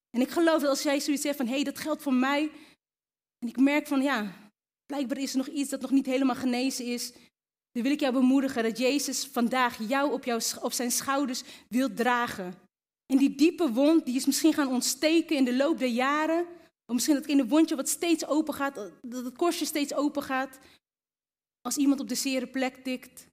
En 0.09 0.21
ik 0.21 0.29
geloof 0.29 0.61
dat 0.61 0.69
als 0.69 0.83
jij 0.83 0.99
zoiets 0.99 1.23
zegt 1.23 1.37
van, 1.37 1.47
hé, 1.47 1.53
hey, 1.53 1.63
dat 1.63 1.79
geldt 1.79 2.01
voor 2.01 2.13
mij. 2.13 2.51
En 3.39 3.47
ik 3.47 3.57
merk 3.57 3.87
van, 3.87 4.01
ja, 4.01 4.51
blijkbaar 4.85 5.17
is 5.17 5.31
er 5.31 5.37
nog 5.37 5.47
iets 5.47 5.69
dat 5.69 5.81
nog 5.81 5.91
niet 5.91 6.05
helemaal 6.05 6.35
genezen 6.35 6.85
is. 6.85 7.11
Dan 7.71 7.83
wil 7.83 7.91
ik 7.91 7.99
jou 7.99 8.13
bemoedigen 8.13 8.63
dat 8.63 8.77
Jezus 8.77 9.25
vandaag 9.25 9.87
jou 9.87 10.11
op, 10.11 10.25
op 10.61 10.73
zijn 10.73 10.91
schouders 10.91 11.43
wil 11.69 11.93
dragen. 11.93 12.53
En 13.05 13.17
die 13.17 13.35
diepe 13.35 13.71
wond, 13.71 14.05
die 14.05 14.15
is 14.15 14.25
misschien 14.25 14.53
gaan 14.53 14.67
ontsteken 14.67 15.35
in 15.35 15.45
de 15.45 15.55
loop 15.55 15.77
der 15.77 15.87
jaren. 15.87 16.45
Of 16.85 16.93
misschien 16.93 17.15
dat 17.15 17.25
in 17.25 17.39
een 17.39 17.47
wondje 17.47 17.75
wat 17.75 17.89
steeds 17.89 18.25
open 18.25 18.53
gaat, 18.53 18.75
dat 19.01 19.25
het 19.25 19.37
korstje 19.37 19.65
steeds 19.65 19.93
open 19.93 20.23
gaat. 20.23 20.59
Als 21.61 21.77
iemand 21.77 21.99
op 21.99 22.09
de 22.09 22.15
zere 22.15 22.47
plek 22.47 22.75
tikt. 22.75 23.27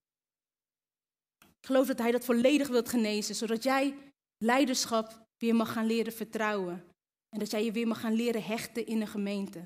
Ik 1.63 1.69
geloof 1.69 1.87
dat 1.87 1.99
Hij 1.99 2.11
dat 2.11 2.25
volledig 2.25 2.69
wilt 2.69 2.89
genezen, 2.89 3.35
zodat 3.35 3.63
jij 3.63 3.97
leiderschap 4.39 5.27
weer 5.37 5.55
mag 5.55 5.73
gaan 5.73 5.87
leren 5.87 6.13
vertrouwen. 6.13 6.85
En 7.29 7.39
dat 7.39 7.51
jij 7.51 7.65
je 7.65 7.73
weer 7.73 7.87
mag 7.87 8.01
gaan 8.01 8.15
leren 8.15 8.45
hechten 8.45 8.87
in 8.87 9.01
een 9.01 9.07
gemeente. 9.07 9.65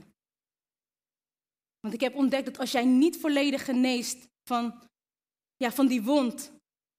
Want 1.80 1.94
ik 1.94 2.00
heb 2.00 2.14
ontdekt 2.14 2.46
dat 2.46 2.58
als 2.58 2.72
jij 2.72 2.84
niet 2.84 3.16
volledig 3.16 3.64
geneest 3.64 4.28
van, 4.48 4.82
ja, 5.56 5.72
van 5.72 5.86
die 5.86 6.02
wond, 6.02 6.52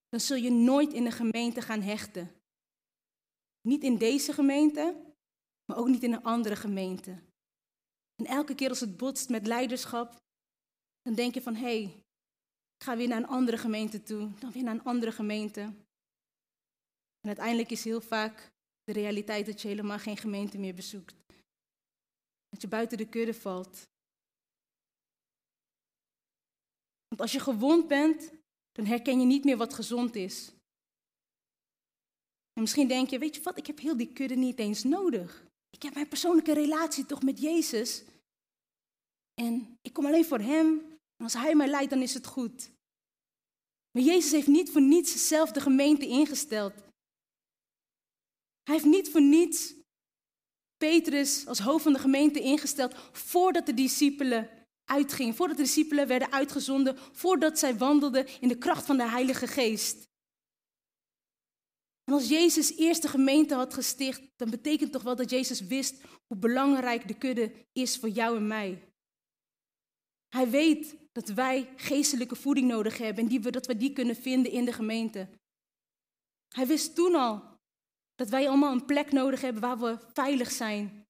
dan 0.09 0.19
zul 0.19 0.37
je 0.37 0.51
nooit 0.51 0.93
in 0.93 1.05
een 1.05 1.11
gemeente 1.11 1.61
gaan 1.61 1.81
hechten. 1.81 2.31
Niet 3.61 3.83
in 3.83 3.97
deze 3.97 4.33
gemeente, 4.33 5.13
maar 5.65 5.77
ook 5.77 5.87
niet 5.87 6.03
in 6.03 6.13
een 6.13 6.23
andere 6.23 6.55
gemeente. 6.55 7.11
En 8.15 8.25
elke 8.25 8.55
keer 8.55 8.69
als 8.69 8.79
het 8.79 8.97
botst 8.97 9.29
met 9.29 9.47
leiderschap, 9.47 10.15
dan 11.01 11.13
denk 11.13 11.33
je 11.33 11.41
van 11.41 11.55
hé, 11.55 11.83
hey, 11.83 12.03
ga 12.83 12.97
weer 12.97 13.07
naar 13.07 13.17
een 13.17 13.27
andere 13.27 13.57
gemeente 13.57 14.03
toe, 14.03 14.31
dan 14.39 14.51
weer 14.51 14.63
naar 14.63 14.73
een 14.73 14.83
andere 14.83 15.11
gemeente. 15.11 15.61
En 17.19 17.27
uiteindelijk 17.27 17.71
is 17.71 17.83
heel 17.83 18.01
vaak 18.01 18.51
de 18.83 18.91
realiteit 18.91 19.45
dat 19.45 19.61
je 19.61 19.67
helemaal 19.67 19.99
geen 19.99 20.17
gemeente 20.17 20.57
meer 20.57 20.73
bezoekt. 20.73 21.15
Dat 22.49 22.61
je 22.61 22.67
buiten 22.67 22.97
de 22.97 23.09
kudde 23.09 23.33
valt. 23.33 23.87
Want 27.07 27.21
als 27.21 27.31
je 27.31 27.39
gewond 27.39 27.87
bent, 27.87 28.31
dan 28.71 28.85
herken 28.85 29.19
je 29.19 29.25
niet 29.25 29.43
meer 29.43 29.57
wat 29.57 29.73
gezond 29.73 30.15
is. 30.15 30.51
En 32.53 32.61
misschien 32.61 32.87
denk 32.87 33.09
je, 33.09 33.19
weet 33.19 33.35
je 33.35 33.41
wat, 33.41 33.57
ik 33.57 33.67
heb 33.67 33.79
heel 33.79 33.97
die 33.97 34.13
kudde 34.13 34.35
niet 34.35 34.59
eens 34.59 34.83
nodig. 34.83 35.45
Ik 35.69 35.81
heb 35.81 35.93
mijn 35.93 36.07
persoonlijke 36.07 36.53
relatie 36.53 37.05
toch 37.05 37.23
met 37.23 37.39
Jezus. 37.39 38.03
En 39.33 39.77
ik 39.81 39.93
kom 39.93 40.05
alleen 40.05 40.25
voor 40.25 40.39
Hem. 40.39 40.96
Als 41.17 41.33
Hij 41.33 41.55
mij 41.55 41.67
leidt, 41.67 41.89
dan 41.89 42.01
is 42.01 42.13
het 42.13 42.25
goed. 42.25 42.71
Maar 43.91 44.03
Jezus 44.03 44.31
heeft 44.31 44.47
niet 44.47 44.71
voor 44.71 44.81
niets 44.81 45.27
zelf 45.27 45.51
de 45.51 45.61
gemeente 45.61 46.07
ingesteld. 46.07 46.73
Hij 48.63 48.75
heeft 48.75 48.85
niet 48.85 49.09
voor 49.09 49.21
niets 49.21 49.73
Petrus 50.77 51.47
als 51.47 51.59
hoofd 51.59 51.83
van 51.83 51.93
de 51.93 51.99
gemeente 51.99 52.41
ingesteld 52.41 52.95
voordat 53.11 53.65
de 53.65 53.73
discipelen 53.73 54.49
uitgingen, 54.85 55.35
voordat 55.35 55.57
de 55.57 55.63
discipelen 55.63 56.07
werden 56.07 56.31
uitgezonden, 56.31 56.97
voordat 57.11 57.59
zij 57.59 57.77
wandelden 57.77 58.41
in 58.41 58.47
de 58.47 58.57
kracht 58.57 58.85
van 58.85 58.97
de 58.97 59.09
Heilige 59.09 59.47
Geest. 59.47 60.05
En 62.03 62.13
als 62.13 62.27
Jezus 62.27 62.75
eerst 62.75 63.01
de 63.01 63.07
gemeente 63.07 63.55
had 63.55 63.73
gesticht, 63.73 64.21
dan 64.35 64.49
betekent 64.49 64.91
toch 64.91 65.03
wel 65.03 65.15
dat 65.15 65.29
Jezus 65.29 65.61
wist 65.61 66.01
hoe 66.27 66.37
belangrijk 66.37 67.07
de 67.07 67.17
kudde 67.17 67.65
is 67.71 67.97
voor 67.97 68.09
jou 68.09 68.37
en 68.37 68.47
mij. 68.47 68.81
Hij 70.29 70.49
weet 70.49 70.95
dat 71.11 71.29
wij 71.29 71.73
geestelijke 71.75 72.35
voeding 72.35 72.67
nodig 72.67 72.97
hebben 72.97 73.23
en 73.23 73.29
die 73.29 73.41
we, 73.41 73.51
dat 73.51 73.65
we 73.65 73.77
die 73.77 73.93
kunnen 73.93 74.15
vinden 74.15 74.51
in 74.51 74.65
de 74.65 74.73
gemeente. 74.73 75.29
Hij 76.55 76.67
wist 76.67 76.95
toen 76.95 77.15
al 77.15 77.57
dat 78.15 78.29
wij 78.29 78.47
allemaal 78.47 78.71
een 78.71 78.85
plek 78.85 79.11
nodig 79.11 79.41
hebben 79.41 79.61
waar 79.61 79.77
we 79.77 79.97
veilig 80.13 80.51
zijn, 80.51 81.07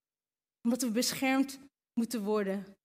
omdat 0.62 0.82
we 0.82 0.90
beschermd 0.90 1.58
moeten 1.92 2.24
worden. 2.24 2.76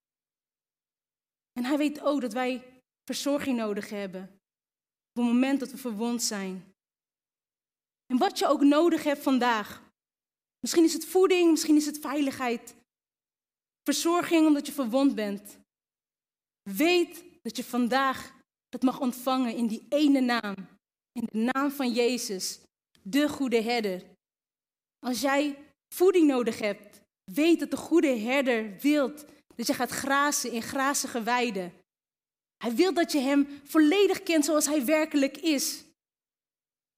En 1.53 1.63
hij 1.63 1.77
weet 1.77 2.01
ook 2.01 2.21
dat 2.21 2.33
wij 2.33 2.81
verzorging 3.03 3.57
nodig 3.57 3.89
hebben 3.89 4.23
op 5.09 5.23
het 5.23 5.33
moment 5.33 5.59
dat 5.59 5.71
we 5.71 5.77
verwond 5.77 6.23
zijn. 6.23 6.73
En 8.05 8.17
wat 8.17 8.39
je 8.39 8.47
ook 8.47 8.61
nodig 8.61 9.03
hebt 9.03 9.23
vandaag. 9.23 9.91
Misschien 10.59 10.83
is 10.83 10.93
het 10.93 11.05
voeding, 11.05 11.51
misschien 11.51 11.75
is 11.75 11.85
het 11.85 11.99
veiligheid. 11.99 12.75
Verzorging 13.83 14.47
omdat 14.47 14.65
je 14.65 14.71
verwond 14.71 15.15
bent. 15.15 15.57
Weet 16.69 17.23
dat 17.41 17.57
je 17.57 17.63
vandaag 17.63 18.33
dat 18.69 18.81
mag 18.81 18.99
ontvangen 18.99 19.55
in 19.55 19.67
die 19.67 19.85
ene 19.89 20.19
naam. 20.19 20.55
In 21.11 21.27
de 21.31 21.51
naam 21.51 21.71
van 21.71 21.91
Jezus, 21.91 22.59
de 23.01 23.29
goede 23.29 23.61
herder. 23.61 24.03
Als 24.99 25.21
jij 25.21 25.57
voeding 25.95 26.27
nodig 26.27 26.59
hebt, 26.59 27.01
weet 27.31 27.59
dat 27.59 27.71
de 27.71 27.77
goede 27.77 28.17
herder 28.17 28.77
wilt 28.79 29.25
dat 29.55 29.67
je 29.67 29.73
gaat 29.73 29.89
grazen 29.89 30.51
in 30.51 30.61
grazige 30.61 31.23
weiden. 31.23 31.73
Hij 32.57 32.75
wil 32.75 32.93
dat 32.93 33.11
je 33.11 33.19
hem 33.19 33.61
volledig 33.63 34.23
kent 34.23 34.45
zoals 34.45 34.65
hij 34.65 34.85
werkelijk 34.85 35.37
is. 35.37 35.83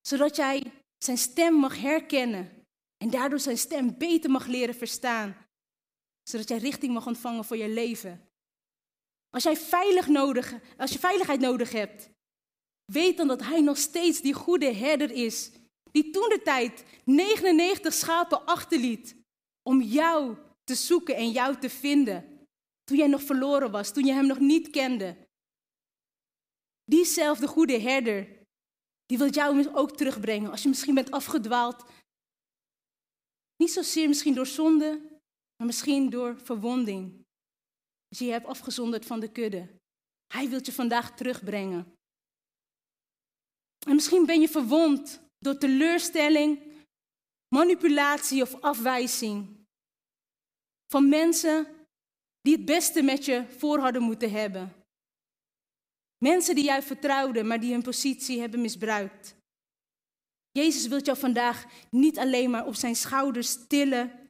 Zodat 0.07 0.35
jij 0.35 0.71
zijn 0.97 1.17
stem 1.17 1.53
mag 1.53 1.81
herkennen 1.81 2.63
en 2.97 3.09
daardoor 3.09 3.39
zijn 3.39 3.57
stem 3.57 3.97
beter 3.97 4.29
mag 4.29 4.45
leren 4.45 4.75
verstaan. 4.75 5.37
Zodat 6.29 6.47
jij 6.47 6.57
richting 6.57 6.93
mag 6.93 7.07
ontvangen 7.07 7.45
voor 7.45 7.57
je 7.57 7.69
leven. 7.69 8.24
Als 9.35 9.43
jij 9.43 9.57
veilig 9.57 10.07
nodig, 10.07 10.53
als 10.77 10.91
je 10.91 10.99
veiligheid 10.99 11.39
nodig 11.39 11.71
hebt, 11.71 12.09
weet 12.85 13.17
dan 13.17 13.27
dat 13.27 13.41
hij 13.41 13.61
nog 13.61 13.77
steeds 13.77 14.21
die 14.21 14.33
goede 14.33 14.73
herder 14.73 15.11
is. 15.11 15.51
Die 15.91 16.09
toen 16.09 16.29
de 16.29 16.41
tijd 16.43 16.83
99 17.03 17.93
schapen 17.93 18.45
achterliet 18.45 19.15
om 19.63 19.81
jou 19.81 20.37
te 20.63 20.75
zoeken 20.75 21.15
en 21.15 21.31
jou 21.31 21.59
te 21.59 21.69
vinden. 21.69 22.47
Toen 22.83 22.97
jij 22.97 23.07
nog 23.07 23.21
verloren 23.21 23.71
was, 23.71 23.93
toen 23.93 24.05
je 24.05 24.13
hem 24.13 24.27
nog 24.27 24.39
niet 24.39 24.69
kende. 24.69 25.17
Diezelfde 26.83 27.47
goede 27.47 27.79
herder, 27.79 28.27
die 29.05 29.17
wil 29.17 29.29
jou 29.29 29.69
ook 29.73 29.97
terugbrengen 29.97 30.51
als 30.51 30.63
je 30.63 30.69
misschien 30.69 30.95
bent 30.95 31.11
afgedwaald. 31.11 31.85
Niet 33.57 33.71
zozeer 33.71 34.07
misschien 34.07 34.33
door 34.33 34.47
zonde, 34.47 35.01
maar 35.55 35.67
misschien 35.67 36.09
door 36.09 36.39
verwonding. 36.39 37.24
Als 38.09 38.19
je 38.19 38.31
hebt 38.31 38.45
afgezonderd 38.45 39.05
van 39.05 39.19
de 39.19 39.31
kudde. 39.31 39.67
Hij 40.33 40.49
wil 40.49 40.59
je 40.63 40.73
vandaag 40.73 41.15
terugbrengen. 41.15 41.93
En 43.87 43.95
misschien 43.95 44.25
ben 44.25 44.41
je 44.41 44.49
verwond 44.49 45.21
door 45.39 45.57
teleurstelling, 45.57 46.59
manipulatie 47.55 48.41
of 48.41 48.61
afwijzing. 48.61 49.65
Van 50.87 51.09
mensen 51.09 51.67
die 52.41 52.55
het 52.55 52.65
beste 52.65 53.01
met 53.01 53.25
je 53.25 53.45
voor 53.57 53.79
hadden 53.79 54.01
moeten 54.01 54.31
hebben. 54.31 54.73
Mensen 56.17 56.55
die 56.55 56.63
jij 56.63 56.81
vertrouwden, 56.81 57.47
maar 57.47 57.59
die 57.59 57.71
hun 57.71 57.81
positie 57.81 58.39
hebben 58.39 58.61
misbruikt. 58.61 59.35
Jezus 60.51 60.87
wil 60.87 61.01
jou 61.01 61.17
vandaag 61.17 61.65
niet 61.89 62.19
alleen 62.19 62.49
maar 62.49 62.65
op 62.65 62.75
zijn 62.75 62.95
schouders 62.95 63.67
tillen 63.67 64.24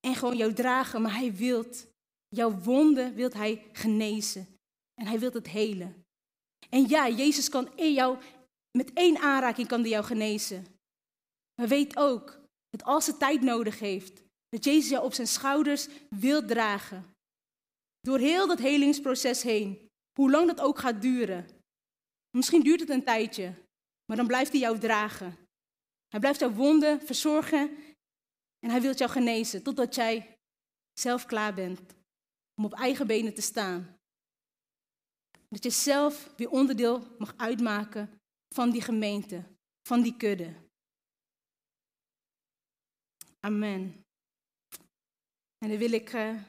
en 0.00 0.14
gewoon 0.14 0.36
jou 0.36 0.52
dragen, 0.52 1.02
maar 1.02 1.14
hij 1.14 1.34
wil 1.34 1.64
jouw 2.28 2.58
wonden 2.58 3.14
wilt 3.14 3.34
hij 3.34 3.66
genezen 3.72 4.46
en 4.94 5.06
hij 5.06 5.18
wil 5.18 5.32
het 5.32 5.48
helen. 5.48 6.04
En 6.68 6.88
ja, 6.88 7.08
Jezus 7.08 7.48
kan 7.48 7.76
in 7.76 7.92
jou 7.92 8.18
met 8.78 8.92
één 8.92 9.18
aanraking 9.18 9.68
kan 9.68 9.80
hij 9.80 9.90
jou 9.90 10.04
genezen. 10.04 10.66
Maar 11.54 11.68
weet 11.68 11.96
ook 11.96 12.40
dat 12.68 12.84
als 12.84 13.06
het 13.06 13.18
tijd 13.18 13.40
nodig 13.40 13.78
heeft, 13.78 14.22
dat 14.48 14.64
Jezus 14.64 14.90
jou 14.90 15.04
op 15.04 15.12
zijn 15.12 15.26
schouders 15.26 15.88
wil 16.10 16.44
dragen. 16.44 17.14
Door 18.00 18.18
heel 18.18 18.46
dat 18.46 18.58
helingsproces 18.58 19.42
heen. 19.42 19.88
Hoe 20.12 20.30
lang 20.30 20.46
dat 20.46 20.60
ook 20.60 20.78
gaat 20.78 21.02
duren. 21.02 21.46
Misschien 22.36 22.62
duurt 22.62 22.80
het 22.80 22.88
een 22.88 23.04
tijdje, 23.04 23.54
maar 24.04 24.16
dan 24.16 24.26
blijft 24.26 24.50
hij 24.50 24.60
jou 24.60 24.78
dragen. 24.78 25.38
Hij 26.08 26.20
blijft 26.20 26.40
jouw 26.40 26.52
wonden 26.52 27.00
verzorgen 27.00 27.76
en 28.60 28.70
hij 28.70 28.80
wil 28.80 28.94
jou 28.94 29.10
genezen 29.10 29.62
totdat 29.62 29.94
jij 29.94 30.38
zelf 31.00 31.26
klaar 31.26 31.54
bent 31.54 31.94
om 32.54 32.64
op 32.64 32.72
eigen 32.72 33.06
benen 33.06 33.34
te 33.34 33.42
staan. 33.42 33.98
Dat 35.48 35.62
je 35.62 35.70
zelf 35.70 36.34
weer 36.36 36.50
onderdeel 36.50 37.16
mag 37.18 37.36
uitmaken 37.36 38.20
van 38.54 38.70
die 38.70 38.82
gemeente, 38.82 39.44
van 39.82 40.02
die 40.02 40.16
kudde. 40.16 40.54
Amen. 43.40 44.04
En 45.58 45.68
dan 45.68 45.78
wil 45.78 45.92
ik, 45.92 46.12
uh, 46.12 46.42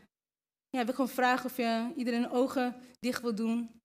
ja, 0.70 0.86
wil 0.86 0.94
gewoon 0.94 1.10
vragen 1.10 1.46
of 1.46 1.58
je 1.58 1.94
iedereen 1.96 2.30
ogen 2.30 2.82
dicht 3.00 3.22
wil 3.22 3.36
doen. 3.36 3.82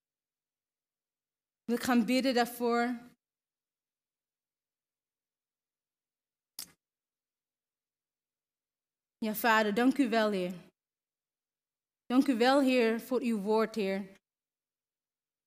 Wil 1.65 1.77
ik 1.77 1.83
gaan 1.83 2.05
bidden 2.05 2.35
daarvoor. 2.35 3.06
Ja, 9.27 9.35
Vader, 9.35 9.75
dank 9.75 9.99
u 9.99 10.09
wel, 10.09 10.31
Heer. 10.31 10.53
Dank 12.07 12.27
u 12.27 12.37
wel, 12.37 12.61
Heer, 12.61 13.01
voor 13.01 13.21
uw 13.21 13.39
woord, 13.39 13.75
Heer. 13.75 13.99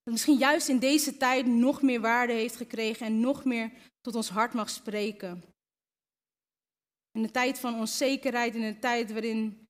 Dat 0.03 0.13
misschien 0.13 0.37
juist 0.37 0.67
in 0.67 0.79
deze 0.79 1.17
tijd 1.17 1.45
nog 1.45 1.81
meer 1.81 2.01
waarde 2.01 2.33
heeft 2.33 2.55
gekregen 2.55 3.05
en 3.05 3.19
nog 3.19 3.45
meer 3.45 3.71
tot 4.01 4.15
ons 4.15 4.29
hart 4.29 4.53
mag 4.53 4.69
spreken. 4.69 5.43
In 7.11 7.23
een 7.23 7.31
tijd 7.31 7.59
van 7.59 7.75
onzekerheid, 7.75 8.55
in 8.55 8.61
een 8.61 8.79
tijd 8.79 9.11
waarin 9.11 9.67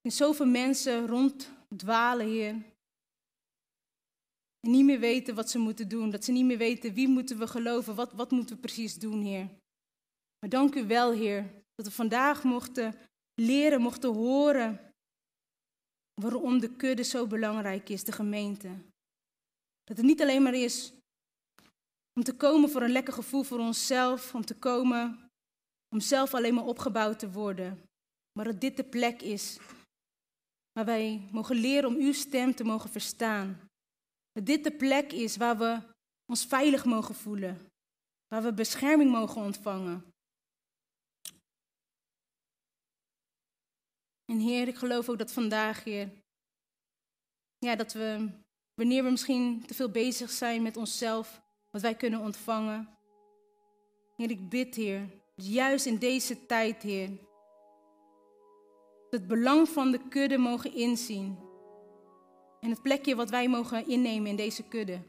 in 0.00 0.12
zoveel 0.12 0.46
mensen 0.46 1.06
ronddwalen, 1.06 2.26
Heer. 2.26 2.50
En 4.60 4.70
niet 4.70 4.84
meer 4.84 5.00
weten 5.00 5.34
wat 5.34 5.50
ze 5.50 5.58
moeten 5.58 5.88
doen. 5.88 6.10
Dat 6.10 6.24
ze 6.24 6.32
niet 6.32 6.44
meer 6.44 6.58
weten 6.58 6.94
wie 6.94 7.08
moeten 7.08 7.38
we 7.38 7.46
geloven, 7.46 7.94
wat, 7.94 8.12
wat 8.12 8.30
moeten 8.30 8.54
we 8.54 8.60
precies 8.60 8.94
doen, 8.94 9.22
Heer. 9.22 9.48
Maar 10.38 10.50
dank 10.50 10.74
u 10.74 10.86
wel, 10.86 11.12
Heer, 11.12 11.64
dat 11.74 11.86
we 11.86 11.92
vandaag 11.92 12.44
mochten 12.44 12.94
leren, 13.34 13.80
mochten 13.80 14.14
horen 14.14 14.92
waarom 16.20 16.58
de 16.58 16.76
kudde 16.76 17.02
zo 17.02 17.26
belangrijk 17.26 17.88
is, 17.88 18.04
de 18.04 18.12
gemeente. 18.12 18.68
Dat 19.84 19.96
het 19.96 20.06
niet 20.06 20.22
alleen 20.22 20.42
maar 20.42 20.54
is 20.54 20.92
om 22.18 22.22
te 22.24 22.36
komen 22.36 22.70
voor 22.70 22.82
een 22.82 22.90
lekker 22.90 23.12
gevoel 23.12 23.42
voor 23.42 23.58
onszelf, 23.58 24.34
om 24.34 24.44
te 24.44 24.54
komen 24.54 25.28
om 25.94 26.00
zelf 26.00 26.34
alleen 26.34 26.54
maar 26.54 26.64
opgebouwd 26.64 27.18
te 27.18 27.30
worden, 27.30 27.82
maar 28.32 28.44
dat 28.44 28.60
dit 28.60 28.76
de 28.76 28.84
plek 28.84 29.22
is 29.22 29.58
waar 30.72 30.84
wij 30.84 31.28
mogen 31.32 31.56
leren 31.56 31.88
om 31.88 31.96
uw 31.96 32.12
stem 32.12 32.54
te 32.54 32.64
mogen 32.64 32.90
verstaan. 32.90 33.60
Dat 34.32 34.46
dit 34.46 34.64
de 34.64 34.72
plek 34.72 35.12
is 35.12 35.36
waar 35.36 35.58
we 35.58 35.80
ons 36.26 36.46
veilig 36.46 36.84
mogen 36.84 37.14
voelen, 37.14 37.66
waar 38.28 38.42
we 38.42 38.52
bescherming 38.52 39.10
mogen 39.10 39.42
ontvangen. 39.42 40.04
En 44.26 44.38
Heer, 44.38 44.68
ik 44.68 44.76
geloof 44.76 45.08
ook 45.08 45.18
dat 45.18 45.32
vandaag, 45.32 45.84
Heer, 45.84 46.10
ja, 47.58 47.76
dat 47.76 47.92
we, 47.92 48.28
wanneer 48.74 49.04
we 49.04 49.10
misschien 49.10 49.66
te 49.66 49.74
veel 49.74 49.90
bezig 49.90 50.30
zijn 50.30 50.62
met 50.62 50.76
onszelf, 50.76 51.42
wat 51.70 51.82
wij 51.82 51.94
kunnen 51.94 52.20
ontvangen. 52.20 52.88
Heer, 54.16 54.30
ik 54.30 54.48
bid, 54.48 54.74
Heer, 54.74 55.08
juist 55.34 55.86
in 55.86 55.98
deze 55.98 56.46
tijd, 56.46 56.82
Heer, 56.82 57.10
het 59.10 59.26
belang 59.26 59.68
van 59.68 59.90
de 59.90 60.08
kudde 60.08 60.38
mogen 60.38 60.74
inzien. 60.74 61.38
En 62.60 62.70
het 62.70 62.82
plekje 62.82 63.14
wat 63.14 63.30
wij 63.30 63.48
mogen 63.48 63.88
innemen 63.88 64.30
in 64.30 64.36
deze 64.36 64.62
kudde. 64.62 65.00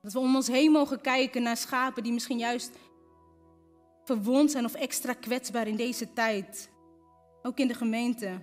Dat 0.00 0.12
we 0.12 0.18
om 0.18 0.36
ons 0.36 0.46
heen 0.46 0.70
mogen 0.70 1.00
kijken 1.00 1.42
naar 1.42 1.56
schapen 1.56 2.02
die 2.02 2.12
misschien 2.12 2.38
juist 2.38 2.76
verwond 4.04 4.50
zijn 4.50 4.64
of 4.64 4.74
extra 4.74 5.12
kwetsbaar 5.12 5.66
in 5.66 5.76
deze 5.76 6.12
tijd. 6.12 6.71
Ook 7.42 7.58
in 7.58 7.68
de 7.68 7.74
gemeente. 7.74 8.40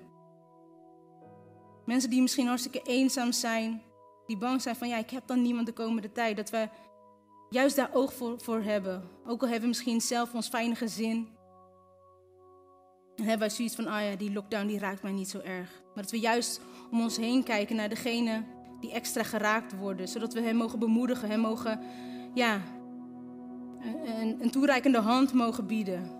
Mensen 1.85 2.09
die 2.09 2.21
misschien 2.21 2.47
hartstikke 2.47 2.81
eenzaam 2.81 3.31
zijn, 3.31 3.81
die 4.25 4.37
bang 4.37 4.61
zijn 4.61 4.75
van 4.75 4.87
ja, 4.87 4.97
ik 4.97 5.09
heb 5.09 5.27
dan 5.27 5.41
niemand 5.41 5.65
de 5.65 5.73
komende 5.73 6.11
tijd. 6.11 6.37
Dat 6.37 6.49
we 6.49 6.69
juist 7.49 7.75
daar 7.75 7.89
oog 7.93 8.13
voor, 8.13 8.41
voor 8.41 8.61
hebben. 8.61 9.09
Ook 9.25 9.41
al 9.41 9.47
hebben 9.47 9.61
we 9.61 9.67
misschien 9.67 10.01
zelf 10.01 10.33
ons 10.33 10.47
fijne 10.47 10.75
gezin. 10.75 11.27
En 13.15 13.23
hebben 13.23 13.39
wij 13.39 13.49
zoiets 13.49 13.75
van, 13.75 13.87
ah 13.87 14.01
ja, 14.01 14.15
die 14.15 14.33
lockdown 14.33 14.67
die 14.67 14.79
raakt 14.79 15.03
mij 15.03 15.11
niet 15.11 15.29
zo 15.29 15.39
erg. 15.39 15.81
Maar 15.93 16.03
dat 16.03 16.11
we 16.11 16.19
juist 16.19 16.61
om 16.91 17.01
ons 17.01 17.17
heen 17.17 17.43
kijken 17.43 17.75
naar 17.75 17.89
degene 17.89 18.43
die 18.79 18.91
extra 18.91 19.23
geraakt 19.23 19.77
worden. 19.77 20.07
Zodat 20.07 20.33
we 20.33 20.41
hem 20.41 20.55
mogen 20.55 20.79
bemoedigen, 20.79 21.29
hem 21.29 21.39
mogen, 21.39 21.79
ja, 22.33 22.61
een 24.39 24.51
toereikende 24.51 24.99
hand 24.99 25.33
mogen 25.33 25.67
bieden. 25.67 26.18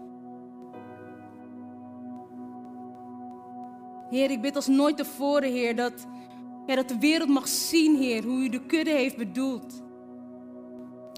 Heer, 4.10 4.32
ik 4.32 4.42
bid 4.42 4.56
als 4.56 4.68
nooit 4.68 4.98
tevoren, 4.98 5.52
Heer, 5.52 5.76
dat, 5.76 6.08
ja, 6.66 6.76
dat 6.76 6.88
de 6.88 6.98
wereld 7.00 7.30
mag 7.30 7.48
zien, 7.48 7.96
Heer, 7.96 8.24
hoe 8.24 8.40
u 8.40 8.50
de 8.50 8.66
kudde 8.66 8.92
heeft 8.92 9.18
bedoeld. 9.18 9.82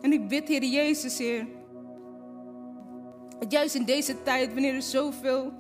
En 0.02 0.14
ik 0.14 0.28
bid, 0.28 0.48
Heer 0.48 0.64
Jezus, 0.64 1.18
Heer, 1.18 1.48
dat 3.40 3.52
juist 3.52 3.76
in 3.76 3.86
deze 3.86 4.24
tijd, 4.24 4.54
wanneer 4.54 4.76
er 4.76 4.82
zoveel 4.82 5.54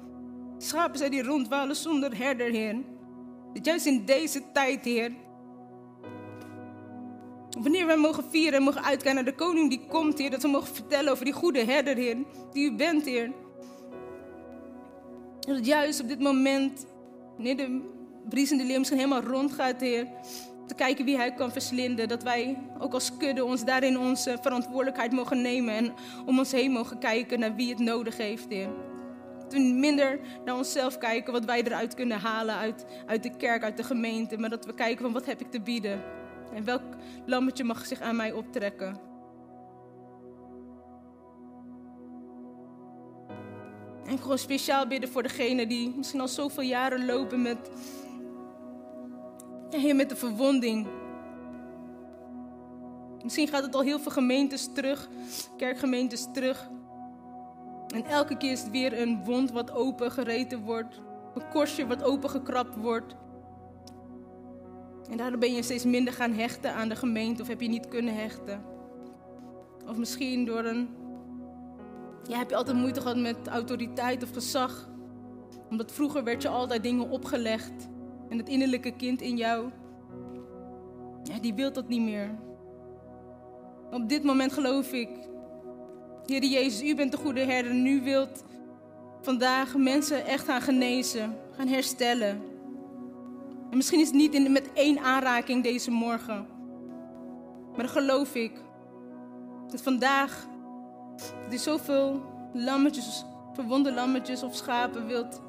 schapen 0.57 0.97
zijn 0.97 1.11
die 1.11 1.23
rondwalen 1.23 1.75
zonder 1.75 2.17
herder, 2.17 2.51
Heer, 2.51 2.75
dat 3.53 3.65
juist 3.65 3.85
in 3.85 4.05
deze 4.05 4.41
tijd, 4.53 4.85
Heer, 4.85 5.11
wanneer 7.61 7.85
wij 7.85 7.97
mogen 7.97 8.23
vieren 8.29 8.59
en 8.59 8.63
mogen 8.63 8.83
uitkijken 8.83 9.15
naar 9.15 9.33
de 9.33 9.35
koning 9.35 9.69
die 9.69 9.85
komt, 9.87 10.17
Heer, 10.17 10.29
dat 10.29 10.41
we 10.41 10.47
mogen 10.47 10.75
vertellen 10.75 11.11
over 11.11 11.25
die 11.25 11.33
goede 11.33 11.63
herder, 11.63 11.95
Heer, 11.95 12.17
die 12.53 12.71
u 12.71 12.75
bent, 12.75 13.05
Heer. 13.05 13.31
Dat 15.39 15.65
juist 15.65 16.01
op 16.01 16.07
dit 16.07 16.19
moment 16.19 16.85
Wanneer 17.41 17.67
de 17.67 17.81
briesende 18.29 18.63
leeuw 18.63 18.77
misschien 18.77 18.99
helemaal 18.99 19.21
rondgaat, 19.23 19.81
Heer. 19.81 20.07
Te 20.67 20.75
kijken 20.75 21.05
wie 21.05 21.17
hij 21.17 21.33
kan 21.33 21.51
verslinden. 21.51 22.07
Dat 22.07 22.23
wij 22.23 22.57
ook 22.79 22.93
als 22.93 23.17
kudde 23.17 23.45
ons 23.45 23.65
daarin 23.65 23.99
onze 23.99 24.37
verantwoordelijkheid 24.41 25.11
mogen 25.11 25.41
nemen. 25.41 25.73
En 25.73 25.93
om 26.25 26.39
ons 26.39 26.51
heen 26.51 26.71
mogen 26.71 26.99
kijken 26.99 27.39
naar 27.39 27.55
wie 27.55 27.69
het 27.69 27.79
nodig 27.79 28.17
heeft, 28.17 28.45
Heer. 28.49 28.69
Dat 29.39 29.53
we 29.53 29.59
minder 29.59 30.19
naar 30.45 30.55
onszelf 30.55 30.97
kijken, 30.97 31.33
wat 31.33 31.45
wij 31.45 31.63
eruit 31.63 31.93
kunnen 31.93 32.19
halen 32.19 32.55
uit, 32.55 32.85
uit 33.05 33.23
de 33.23 33.37
kerk, 33.37 33.63
uit 33.63 33.77
de 33.77 33.83
gemeente. 33.83 34.37
Maar 34.37 34.49
dat 34.49 34.65
we 34.65 34.73
kijken 34.73 35.03
van 35.03 35.13
wat 35.13 35.25
heb 35.25 35.41
ik 35.41 35.51
te 35.51 35.61
bieden. 35.61 36.01
En 36.53 36.63
welk 36.63 36.83
lammetje 37.25 37.63
mag 37.63 37.85
zich 37.85 38.01
aan 38.01 38.15
mij 38.15 38.31
optrekken. 38.31 39.10
En 44.11 44.19
gewoon 44.19 44.37
speciaal 44.37 44.87
bidden 44.87 45.09
voor 45.09 45.23
degenen 45.23 45.67
die 45.67 45.93
misschien 45.97 46.21
al 46.21 46.27
zoveel 46.27 46.63
jaren 46.63 47.05
lopen 47.05 47.41
met, 47.41 47.71
ja, 49.69 49.93
met 49.93 50.09
de 50.09 50.15
verwonding. 50.15 50.87
Misschien 53.23 53.47
gaat 53.47 53.63
het 53.63 53.75
al 53.75 53.81
heel 53.81 53.99
veel 53.99 54.11
gemeentes 54.11 54.69
terug, 54.73 55.09
kerkgemeentes 55.57 56.27
terug. 56.33 56.69
En 57.87 58.05
elke 58.05 58.37
keer 58.37 58.51
is 58.51 58.61
het 58.61 58.71
weer 58.71 59.01
een 59.01 59.23
wond 59.23 59.51
wat 59.51 59.71
open 59.71 60.11
gereten 60.11 60.59
wordt. 60.59 61.01
Een 61.35 61.49
korstje 61.49 61.87
wat 61.87 62.03
opengekrapt 62.03 62.75
wordt. 62.75 63.15
En 65.09 65.17
daardoor 65.17 65.39
ben 65.39 65.53
je 65.53 65.63
steeds 65.63 65.85
minder 65.85 66.13
gaan 66.13 66.33
hechten 66.33 66.73
aan 66.73 66.89
de 66.89 66.95
gemeente 66.95 67.41
of 67.41 67.47
heb 67.47 67.61
je 67.61 67.69
niet 67.69 67.87
kunnen 67.87 68.15
hechten. 68.15 68.63
Of 69.87 69.97
misschien 69.97 70.45
door 70.45 70.65
een 70.65 71.00
ja, 72.27 72.37
heb 72.37 72.49
je 72.49 72.55
altijd 72.55 72.77
moeite 72.77 73.01
gehad 73.01 73.17
met 73.17 73.47
autoriteit 73.47 74.23
of 74.23 74.31
gezag? 74.31 74.89
Omdat 75.69 75.91
vroeger 75.91 76.23
werd 76.23 76.41
je 76.41 76.49
altijd 76.49 76.83
dingen 76.83 77.09
opgelegd. 77.09 77.89
En 78.29 78.37
het 78.37 78.49
innerlijke 78.49 78.91
kind 78.91 79.21
in 79.21 79.37
jou, 79.37 79.69
ja, 81.23 81.39
die 81.39 81.53
wil 81.53 81.73
dat 81.73 81.87
niet 81.87 82.01
meer. 82.01 82.39
Op 83.91 84.09
dit 84.09 84.23
moment 84.23 84.53
geloof 84.53 84.91
ik, 84.91 85.09
Heer 86.25 86.43
Jezus, 86.43 86.89
u 86.89 86.95
bent 86.95 87.11
de 87.11 87.17
goede 87.17 87.39
herder. 87.39 87.71
En 87.71 87.85
u 87.85 88.01
wilt 88.01 88.43
vandaag 89.21 89.75
mensen 89.75 90.25
echt 90.25 90.45
gaan 90.45 90.61
genezen, 90.61 91.35
gaan 91.51 91.67
herstellen. 91.67 92.41
En 93.69 93.77
misschien 93.77 93.99
is 93.99 94.07
het 94.07 94.15
niet 94.15 94.33
in, 94.33 94.51
met 94.51 94.73
één 94.73 94.99
aanraking 94.99 95.63
deze 95.63 95.91
morgen. 95.91 96.47
Maar 97.69 97.85
dan 97.85 97.89
geloof 97.89 98.35
ik 98.35 98.51
dat 99.67 99.81
vandaag 99.81 100.47
dat 101.43 101.53
u 101.53 101.57
zoveel 101.57 102.21
lammetjes, 102.53 103.25
verwonde 103.53 103.93
lammetjes 103.93 104.43
of 104.43 104.55
schapen 104.55 105.07
wilt, 105.07 105.41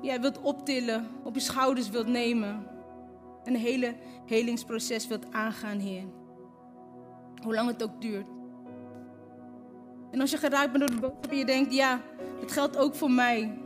ja, 0.00 0.20
wilt 0.20 0.40
optillen, 0.40 1.06
op 1.24 1.34
je 1.34 1.40
schouders 1.40 1.90
wilt 1.90 2.06
nemen. 2.06 2.66
En 3.44 3.54
een 3.54 3.60
hele 3.60 3.94
helingsproces 4.26 5.06
wilt 5.06 5.32
aangaan, 5.32 5.78
Heer. 5.78 6.04
Hoe 7.42 7.54
lang 7.54 7.68
het 7.68 7.82
ook 7.82 8.00
duurt. 8.00 8.26
En 10.10 10.20
als 10.20 10.30
je 10.30 10.36
geraakt 10.36 10.72
bent 10.72 10.88
door 10.88 10.96
de 10.96 11.00
boodschap 11.00 11.30
en 11.30 11.36
je 11.36 11.44
denkt, 11.44 11.74
ja, 11.74 12.00
het 12.40 12.52
geldt 12.52 12.76
ook 12.76 12.94
voor 12.94 13.10
mij. 13.10 13.58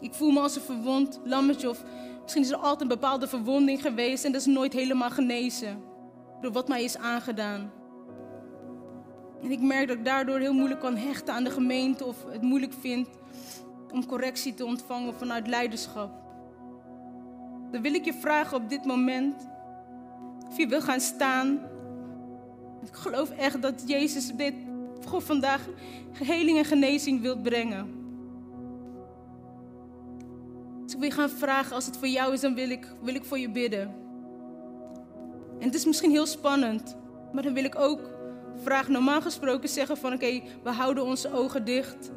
Ik 0.00 0.14
voel 0.14 0.30
me 0.30 0.40
als 0.40 0.56
een 0.56 0.62
verwond 0.62 1.20
lammetje 1.24 1.68
of 1.68 1.84
misschien 2.22 2.42
is 2.42 2.50
er 2.50 2.56
altijd 2.56 2.80
een 2.80 2.88
bepaalde 2.88 3.28
verwonding 3.28 3.80
geweest 3.80 4.24
en 4.24 4.32
dat 4.32 4.40
is 4.40 4.46
nooit 4.46 4.72
helemaal 4.72 5.10
genezen. 5.10 5.82
Door 6.40 6.52
wat 6.52 6.68
mij 6.68 6.84
is 6.84 6.96
aangedaan. 6.96 7.70
En 9.42 9.50
ik 9.50 9.60
merk 9.60 9.88
dat 9.88 9.96
ik 9.96 10.04
daardoor 10.04 10.38
heel 10.38 10.54
moeilijk 10.54 10.80
kan 10.80 10.96
hechten 10.96 11.34
aan 11.34 11.44
de 11.44 11.50
gemeente 11.50 12.04
of 12.04 12.16
het 12.30 12.42
moeilijk 12.42 12.72
vind 12.80 13.08
om 13.92 14.06
correctie 14.06 14.54
te 14.54 14.64
ontvangen 14.64 15.14
vanuit 15.14 15.46
leiderschap. 15.46 16.10
Dan 17.70 17.82
wil 17.82 17.94
ik 17.94 18.04
je 18.04 18.14
vragen 18.14 18.56
op 18.56 18.68
dit 18.68 18.84
moment 18.84 19.48
of 20.48 20.56
je 20.56 20.66
wil 20.66 20.80
gaan 20.80 21.00
staan. 21.00 21.60
Ik 22.82 22.94
geloof 22.94 23.30
echt 23.30 23.62
dat 23.62 23.82
Jezus 23.86 24.32
dit 24.36 24.54
voor 25.00 25.20
vandaag 25.20 25.68
heling 26.12 26.58
en 26.58 26.64
genezing 26.64 27.20
wilt 27.20 27.42
brengen. 27.42 27.96
Dus 30.84 30.94
ik 30.94 31.00
wil 31.00 31.08
je 31.08 31.14
gaan 31.14 31.30
vragen, 31.30 31.74
als 31.74 31.86
het 31.86 31.96
voor 31.96 32.08
jou 32.08 32.32
is, 32.32 32.40
dan 32.40 32.54
wil 32.54 32.70
ik, 32.70 32.86
wil 33.02 33.14
ik 33.14 33.24
voor 33.24 33.38
je 33.38 33.50
bidden. 33.50 33.94
En 35.58 35.66
het 35.66 35.74
is 35.74 35.84
misschien 35.84 36.10
heel 36.10 36.26
spannend, 36.26 36.96
maar 37.32 37.42
dan 37.42 37.54
wil 37.54 37.64
ik 37.64 37.78
ook 37.78 38.00
vraag 38.62 38.88
normaal 38.88 39.20
gesproken 39.20 39.68
zeggen 39.68 39.96
van 39.96 40.12
oké, 40.12 40.42
we 40.62 40.70
houden 40.70 41.04
onze 41.04 41.32
ogen 41.32 41.64
dicht. 41.64 42.10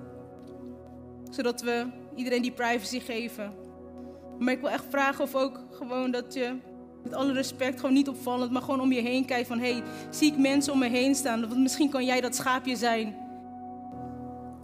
Zodat 1.30 1.62
we 1.62 1.86
iedereen 2.16 2.42
die 2.42 2.52
privacy 2.52 3.00
geven. 3.00 3.54
Maar 4.40 4.54
ik 4.54 4.60
wil 4.60 4.70
echt 4.70 4.86
vragen 4.90 5.24
of 5.24 5.36
ook 5.36 5.60
gewoon 5.72 6.12
dat 6.12 6.34
je 6.34 6.56
met 7.04 7.14
alle 7.14 7.34
respect, 7.34 7.80
gewoon 7.80 7.96
niet 7.96 8.08
opvallend, 8.08 8.52
maar 8.52 8.62
gewoon 8.62 8.82
om 8.82 8.92
je 8.92 9.02
heen 9.02 9.26
kijkt 9.26 9.48
van 9.48 9.60
hé, 9.60 9.72
hey, 9.72 9.84
zie 10.10 10.32
ik 10.32 10.38
mensen 10.38 10.74
om 10.74 10.80
me 10.80 10.88
heen 10.88 11.16
staan? 11.16 11.40
Want 11.40 11.58
misschien 11.58 11.90
kan 11.90 12.06
jij 12.06 12.22
dat 12.22 12.36
schaapje 12.36 12.76
zijn. 12.76 13.16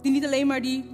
Die 0.02 0.12
niet 0.12 0.24
alleen 0.24 0.46
maar 0.46 0.62
die 0.62 0.84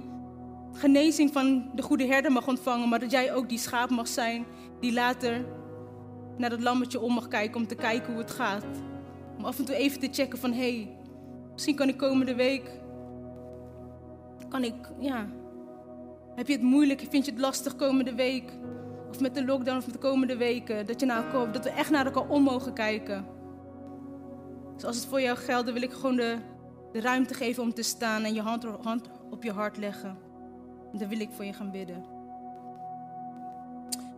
genezing 0.73 1.33
van 1.33 1.69
de 1.75 1.81
goede 1.81 2.05
herder 2.05 2.31
mag 2.31 2.47
ontvangen, 2.47 2.89
maar 2.89 2.99
dat 2.99 3.11
jij 3.11 3.33
ook 3.33 3.49
die 3.49 3.57
schaap 3.57 3.89
mag 3.89 4.07
zijn 4.07 4.45
die 4.79 4.93
later 4.93 5.45
naar 6.37 6.49
dat 6.49 6.61
lammetje 6.61 6.99
om 6.99 7.13
mag 7.13 7.27
kijken 7.27 7.61
om 7.61 7.67
te 7.67 7.75
kijken 7.75 8.13
hoe 8.13 8.21
het 8.21 8.31
gaat. 8.31 8.65
Om 9.43 9.49
af 9.49 9.59
en 9.59 9.65
toe 9.65 9.75
even 9.75 9.99
te 9.99 10.07
checken 10.11 10.39
van, 10.39 10.51
hé, 10.51 10.75
hey, 10.75 10.97
misschien 11.53 11.75
kan 11.75 11.89
ik 11.89 11.97
komende 11.97 12.35
week, 12.35 12.71
kan 14.49 14.63
ik, 14.63 14.73
ja, 14.99 15.27
heb 16.35 16.47
je 16.47 16.53
het 16.53 16.61
moeilijk, 16.61 17.05
vind 17.09 17.25
je 17.25 17.31
het 17.31 17.39
lastig 17.39 17.75
komende 17.75 18.15
week? 18.15 18.51
Of 19.09 19.19
met 19.19 19.35
de 19.35 19.45
lockdown 19.45 19.77
of 19.77 19.85
met 19.85 19.93
de 19.93 19.99
komende 19.99 20.37
weken, 20.37 20.85
dat 20.85 20.99
je 20.99 21.05
naar 21.05 21.51
dat 21.51 21.63
we 21.63 21.69
echt 21.69 21.89
naar 21.89 22.05
elkaar 22.05 22.29
om 22.29 22.43
mogen 22.43 22.73
kijken. 22.73 23.25
Dus 24.75 24.85
als 24.85 24.95
het 24.95 25.05
voor 25.05 25.21
jou 25.21 25.37
geldt, 25.37 25.65
dan 25.65 25.73
wil 25.73 25.83
ik 25.83 25.93
gewoon 25.93 26.15
de, 26.15 26.37
de 26.91 27.01
ruimte 27.01 27.33
geven 27.33 27.63
om 27.63 27.73
te 27.73 27.83
staan 27.83 28.23
en 28.23 28.33
je 28.33 28.41
hand, 28.41 28.63
hand 28.63 29.09
op 29.29 29.43
je 29.43 29.51
hart 29.51 29.77
leggen. 29.77 30.17
En 30.91 30.99
dan 30.99 31.07
wil 31.07 31.19
ik 31.19 31.29
voor 31.31 31.45
je 31.45 31.53
gaan 31.53 31.71
bidden. 31.71 32.05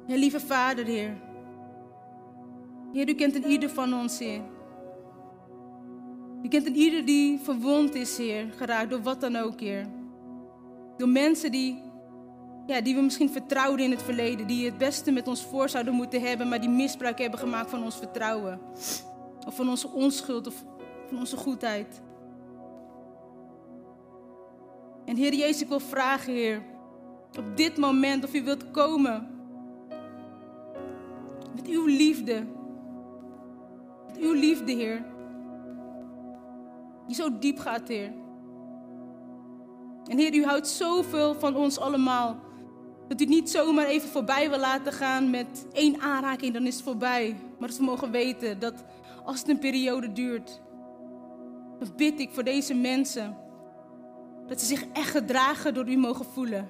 Ja, 0.05 0.15
lieve 0.15 0.39
Vader, 0.39 0.85
Heer. 0.85 1.17
Heer, 2.93 3.09
u 3.09 3.13
kent 3.13 3.35
een 3.35 3.45
ieder 3.45 3.69
van 3.69 3.93
ons, 3.93 4.19
Heer. 4.19 4.41
Je 6.45 6.51
kent 6.51 6.65
een 6.65 6.75
ieder 6.75 7.05
die 7.05 7.39
verwond 7.39 7.95
is, 7.95 8.17
Heer, 8.17 8.45
geraakt 8.57 8.89
door 8.89 9.01
wat 9.01 9.21
dan 9.21 9.35
ook, 9.35 9.59
Heer. 9.59 9.87
Door 10.97 11.09
mensen 11.09 11.51
die, 11.51 11.81
ja, 12.67 12.81
die 12.81 12.95
we 12.95 13.01
misschien 13.01 13.29
vertrouwden 13.29 13.85
in 13.85 13.91
het 13.91 14.01
verleden, 14.01 14.47
die 14.47 14.65
het 14.65 14.77
beste 14.77 15.11
met 15.11 15.27
ons 15.27 15.45
voor 15.45 15.69
zouden 15.69 15.93
moeten 15.93 16.21
hebben, 16.21 16.49
maar 16.49 16.61
die 16.61 16.69
misbruik 16.69 17.19
hebben 17.19 17.39
gemaakt 17.39 17.69
van 17.69 17.83
ons 17.83 17.97
vertrouwen. 17.97 18.59
Of 19.47 19.55
van 19.55 19.69
onze 19.69 19.89
onschuld 19.89 20.47
of 20.47 20.65
van 21.07 21.17
onze 21.17 21.37
goedheid. 21.37 22.01
En 25.05 25.15
Heer 25.15 25.33
Jezus, 25.33 25.61
ik 25.61 25.67
wil 25.67 25.79
vragen, 25.79 26.33
Heer, 26.33 26.61
op 27.37 27.57
dit 27.57 27.77
moment 27.77 28.23
of 28.23 28.33
u 28.33 28.43
wilt 28.43 28.71
komen 28.71 29.27
met 31.55 31.67
uw 31.67 31.85
liefde. 31.85 32.45
Met 34.07 34.17
uw 34.17 34.33
liefde, 34.33 34.71
Heer 34.71 35.13
die 37.05 37.15
zo 37.15 37.37
diep 37.39 37.59
gaat, 37.59 37.87
Heer. 37.87 38.11
En 40.07 40.17
Heer, 40.17 40.33
u 40.35 40.45
houdt 40.45 40.67
zoveel 40.67 41.35
van 41.39 41.55
ons 41.55 41.79
allemaal. 41.79 42.39
Dat 43.07 43.21
u 43.21 43.25
niet 43.25 43.49
zomaar 43.49 43.85
even 43.85 44.09
voorbij 44.09 44.49
wil 44.49 44.59
laten 44.59 44.91
gaan 44.91 45.29
met 45.29 45.65
één 45.71 46.01
aanraking, 46.01 46.53
dan 46.53 46.65
is 46.65 46.75
het 46.75 46.83
voorbij. 46.83 47.35
Maar 47.59 47.69
dat 47.69 47.77
we 47.77 47.83
mogen 47.83 48.11
weten 48.11 48.59
dat 48.59 48.83
als 49.25 49.39
het 49.39 49.49
een 49.49 49.59
periode 49.59 50.11
duurt, 50.11 50.61
dan 51.79 51.89
bid 51.95 52.19
ik 52.19 52.29
voor 52.31 52.43
deze 52.43 52.73
mensen. 52.73 53.37
Dat 54.47 54.59
ze 54.59 54.65
zich 54.65 54.85
echt 54.93 55.09
gedragen 55.09 55.73
door 55.73 55.89
u 55.89 55.97
mogen 55.97 56.25
voelen. 56.25 56.69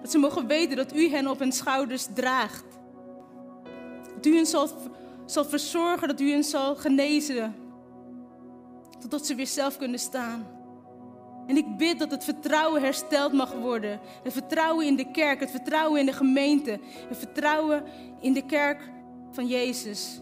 Dat 0.00 0.10
ze 0.10 0.18
mogen 0.18 0.46
weten 0.46 0.76
dat 0.76 0.94
u 0.94 1.08
hen 1.08 1.28
op 1.28 1.38
hun 1.38 1.52
schouders 1.52 2.06
draagt. 2.14 2.64
Dat 4.14 4.26
u 4.26 4.34
hen 4.34 4.46
zal, 4.46 4.68
zal 5.24 5.44
verzorgen, 5.44 6.08
dat 6.08 6.20
u 6.20 6.30
hen 6.30 6.44
zal 6.44 6.76
genezen. 6.76 7.54
Totdat 8.98 9.26
ze 9.26 9.34
weer 9.34 9.46
zelf 9.46 9.76
kunnen 9.78 9.98
staan. 9.98 10.46
En 11.46 11.56
ik 11.56 11.76
bid 11.76 11.98
dat 11.98 12.10
het 12.10 12.24
vertrouwen 12.24 12.82
hersteld 12.82 13.32
mag 13.32 13.52
worden. 13.52 14.00
Het 14.22 14.32
vertrouwen 14.32 14.86
in 14.86 14.96
de 14.96 15.10
kerk, 15.10 15.40
het 15.40 15.50
vertrouwen 15.50 16.00
in 16.00 16.06
de 16.06 16.12
gemeente, 16.12 16.80
het 17.08 17.18
vertrouwen 17.18 17.84
in 18.20 18.32
de 18.32 18.46
kerk 18.46 18.90
van 19.30 19.46
Jezus. 19.46 20.20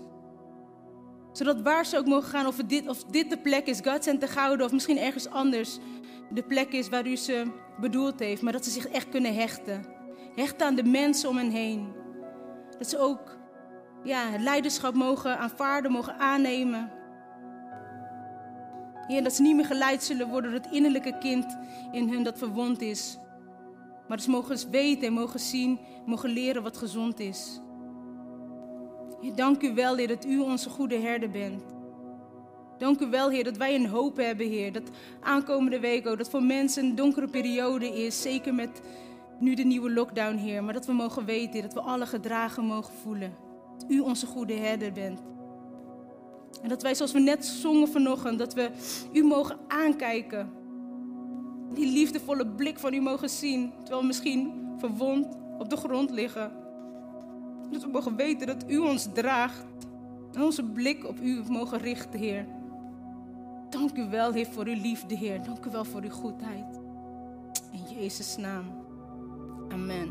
Zodat 1.33 1.61
waar 1.61 1.87
ze 1.87 1.99
ook 1.99 2.07
mogen 2.07 2.29
gaan, 2.29 2.47
of 2.47 2.57
dit, 2.57 2.89
of 2.89 3.05
dit 3.05 3.31
de 3.31 3.39
plek 3.39 3.66
is, 3.66 3.81
God 3.85 4.03
te 4.03 4.29
Gouden, 4.29 4.66
of 4.66 4.72
misschien 4.72 4.99
ergens 4.99 5.29
anders 5.29 5.79
de 6.31 6.43
plek 6.43 6.72
is 6.72 6.89
waar 6.89 7.07
u 7.07 7.16
ze 7.16 7.45
bedoeld 7.81 8.18
heeft, 8.18 8.43
maar 8.43 8.53
dat 8.53 8.64
ze 8.64 8.70
zich 8.70 8.87
echt 8.87 9.09
kunnen 9.09 9.35
hechten. 9.35 9.85
Hechten 10.35 10.66
aan 10.66 10.75
de 10.75 10.85
mensen 10.85 11.29
om 11.29 11.37
hen 11.37 11.51
heen. 11.51 11.93
Dat 12.79 12.89
ze 12.89 12.99
ook 12.99 13.39
ja, 14.05 14.31
het 14.31 14.41
leiderschap 14.41 14.95
mogen 14.95 15.39
aanvaarden, 15.39 15.93
mogen 15.93 16.18
aannemen. 16.18 16.93
Heer, 19.07 19.23
dat 19.23 19.33
ze 19.33 19.43
niet 19.43 19.57
meer 19.57 19.65
geleid 19.65 20.03
zullen 20.03 20.29
worden 20.29 20.51
door 20.51 20.61
het 20.61 20.73
innerlijke 20.73 21.19
kind 21.19 21.57
in 21.93 22.09
hun 22.09 22.23
dat 22.23 22.39
verwond 22.39 22.81
is. 22.81 23.19
Maar 24.09 24.17
dat 24.17 24.23
ze 24.23 24.31
mogen 24.31 24.71
weten 24.71 25.07
en 25.07 25.13
mogen 25.13 25.41
zien, 25.41 25.79
mogen 26.07 26.31
leren 26.31 26.63
wat 26.63 26.77
gezond 26.77 27.21
is. 27.21 27.61
Heer, 29.21 29.35
dank 29.35 29.63
u 29.63 29.75
wel, 29.75 29.97
Heer, 29.97 30.09
dat 30.09 30.25
u 30.25 30.39
onze 30.39 30.71
goede 30.71 30.99
herder 30.99 31.31
bent. 31.31 31.63
Dank 32.79 33.01
u 33.01 33.07
wel, 33.07 33.31
Heer, 33.31 33.45
dat 33.45 33.57
wij 33.57 33.75
een 33.75 33.87
hoop 33.87 34.17
hebben, 34.17 34.49
Heer. 34.49 34.73
Dat 34.73 34.91
aankomende 35.21 35.81
week 35.81 36.07
ook, 36.07 36.19
dat 36.19 36.31
voor 36.31 36.43
mensen 36.43 36.85
een 36.85 36.95
donkere 36.95 37.29
periode 37.29 38.05
is. 38.05 38.23
Zeker 38.23 38.55
met 38.55 38.81
nu 39.39 39.55
de 39.55 39.65
nieuwe 39.65 39.91
lockdown, 39.91 40.37
Heer. 40.37 40.65
Maar 40.65 40.75
dat 40.75 40.87
we 40.87 40.93
mogen 40.93 41.25
weten, 41.25 41.63
dat 41.63 41.73
we 41.73 41.81
alle 41.81 42.07
gedragen 42.07 42.65
mogen 42.65 42.95
voelen. 43.03 43.35
Dat 43.79 43.91
u 43.91 44.01
onze 44.01 44.27
goede 44.27 44.55
herder 44.55 44.93
bent. 44.93 45.21
En 46.63 46.69
dat 46.69 46.83
wij, 46.83 46.95
zoals 46.95 47.13
we 47.13 47.21
net 47.21 47.45
zongen 47.45 47.89
vanochtend, 47.89 48.39
dat 48.39 48.55
we 48.55 48.71
u 49.13 49.25
mogen 49.25 49.57
aankijken. 49.69 50.51
Die 51.73 51.87
liefdevolle 51.87 52.47
blik 52.47 52.79
van 52.79 52.95
u 52.95 53.01
mogen 53.01 53.29
zien, 53.29 53.73
terwijl 53.79 54.01
we 54.01 54.07
misschien 54.07 54.53
verwond 54.79 55.37
op 55.59 55.71
de 55.71 55.77
grond 55.77 56.11
liggen. 56.11 56.53
Dat 57.71 57.83
we 57.83 57.89
mogen 57.89 58.17
weten 58.17 58.47
dat 58.47 58.65
u 58.69 58.79
ons 58.79 59.09
draagt 59.13 59.65
en 60.33 60.43
onze 60.43 60.65
blik 60.65 61.09
op 61.09 61.21
u 61.21 61.43
mogen 61.49 61.79
richten, 61.79 62.21
Heer. 62.21 62.47
Dank 63.71 63.97
u 63.97 64.09
wel, 64.11 64.33
Heer, 64.33 64.47
voor 64.47 64.67
uw 64.67 64.81
liefde, 64.81 65.15
Heer. 65.15 65.43
Dank 65.43 65.65
u 65.65 65.71
wel 65.71 65.85
voor 65.85 66.03
uw 66.03 66.11
goedheid. 66.11 66.81
In 67.73 67.97
Jezus' 67.97 68.37
naam. 68.37 68.65
Amen. 69.69 70.11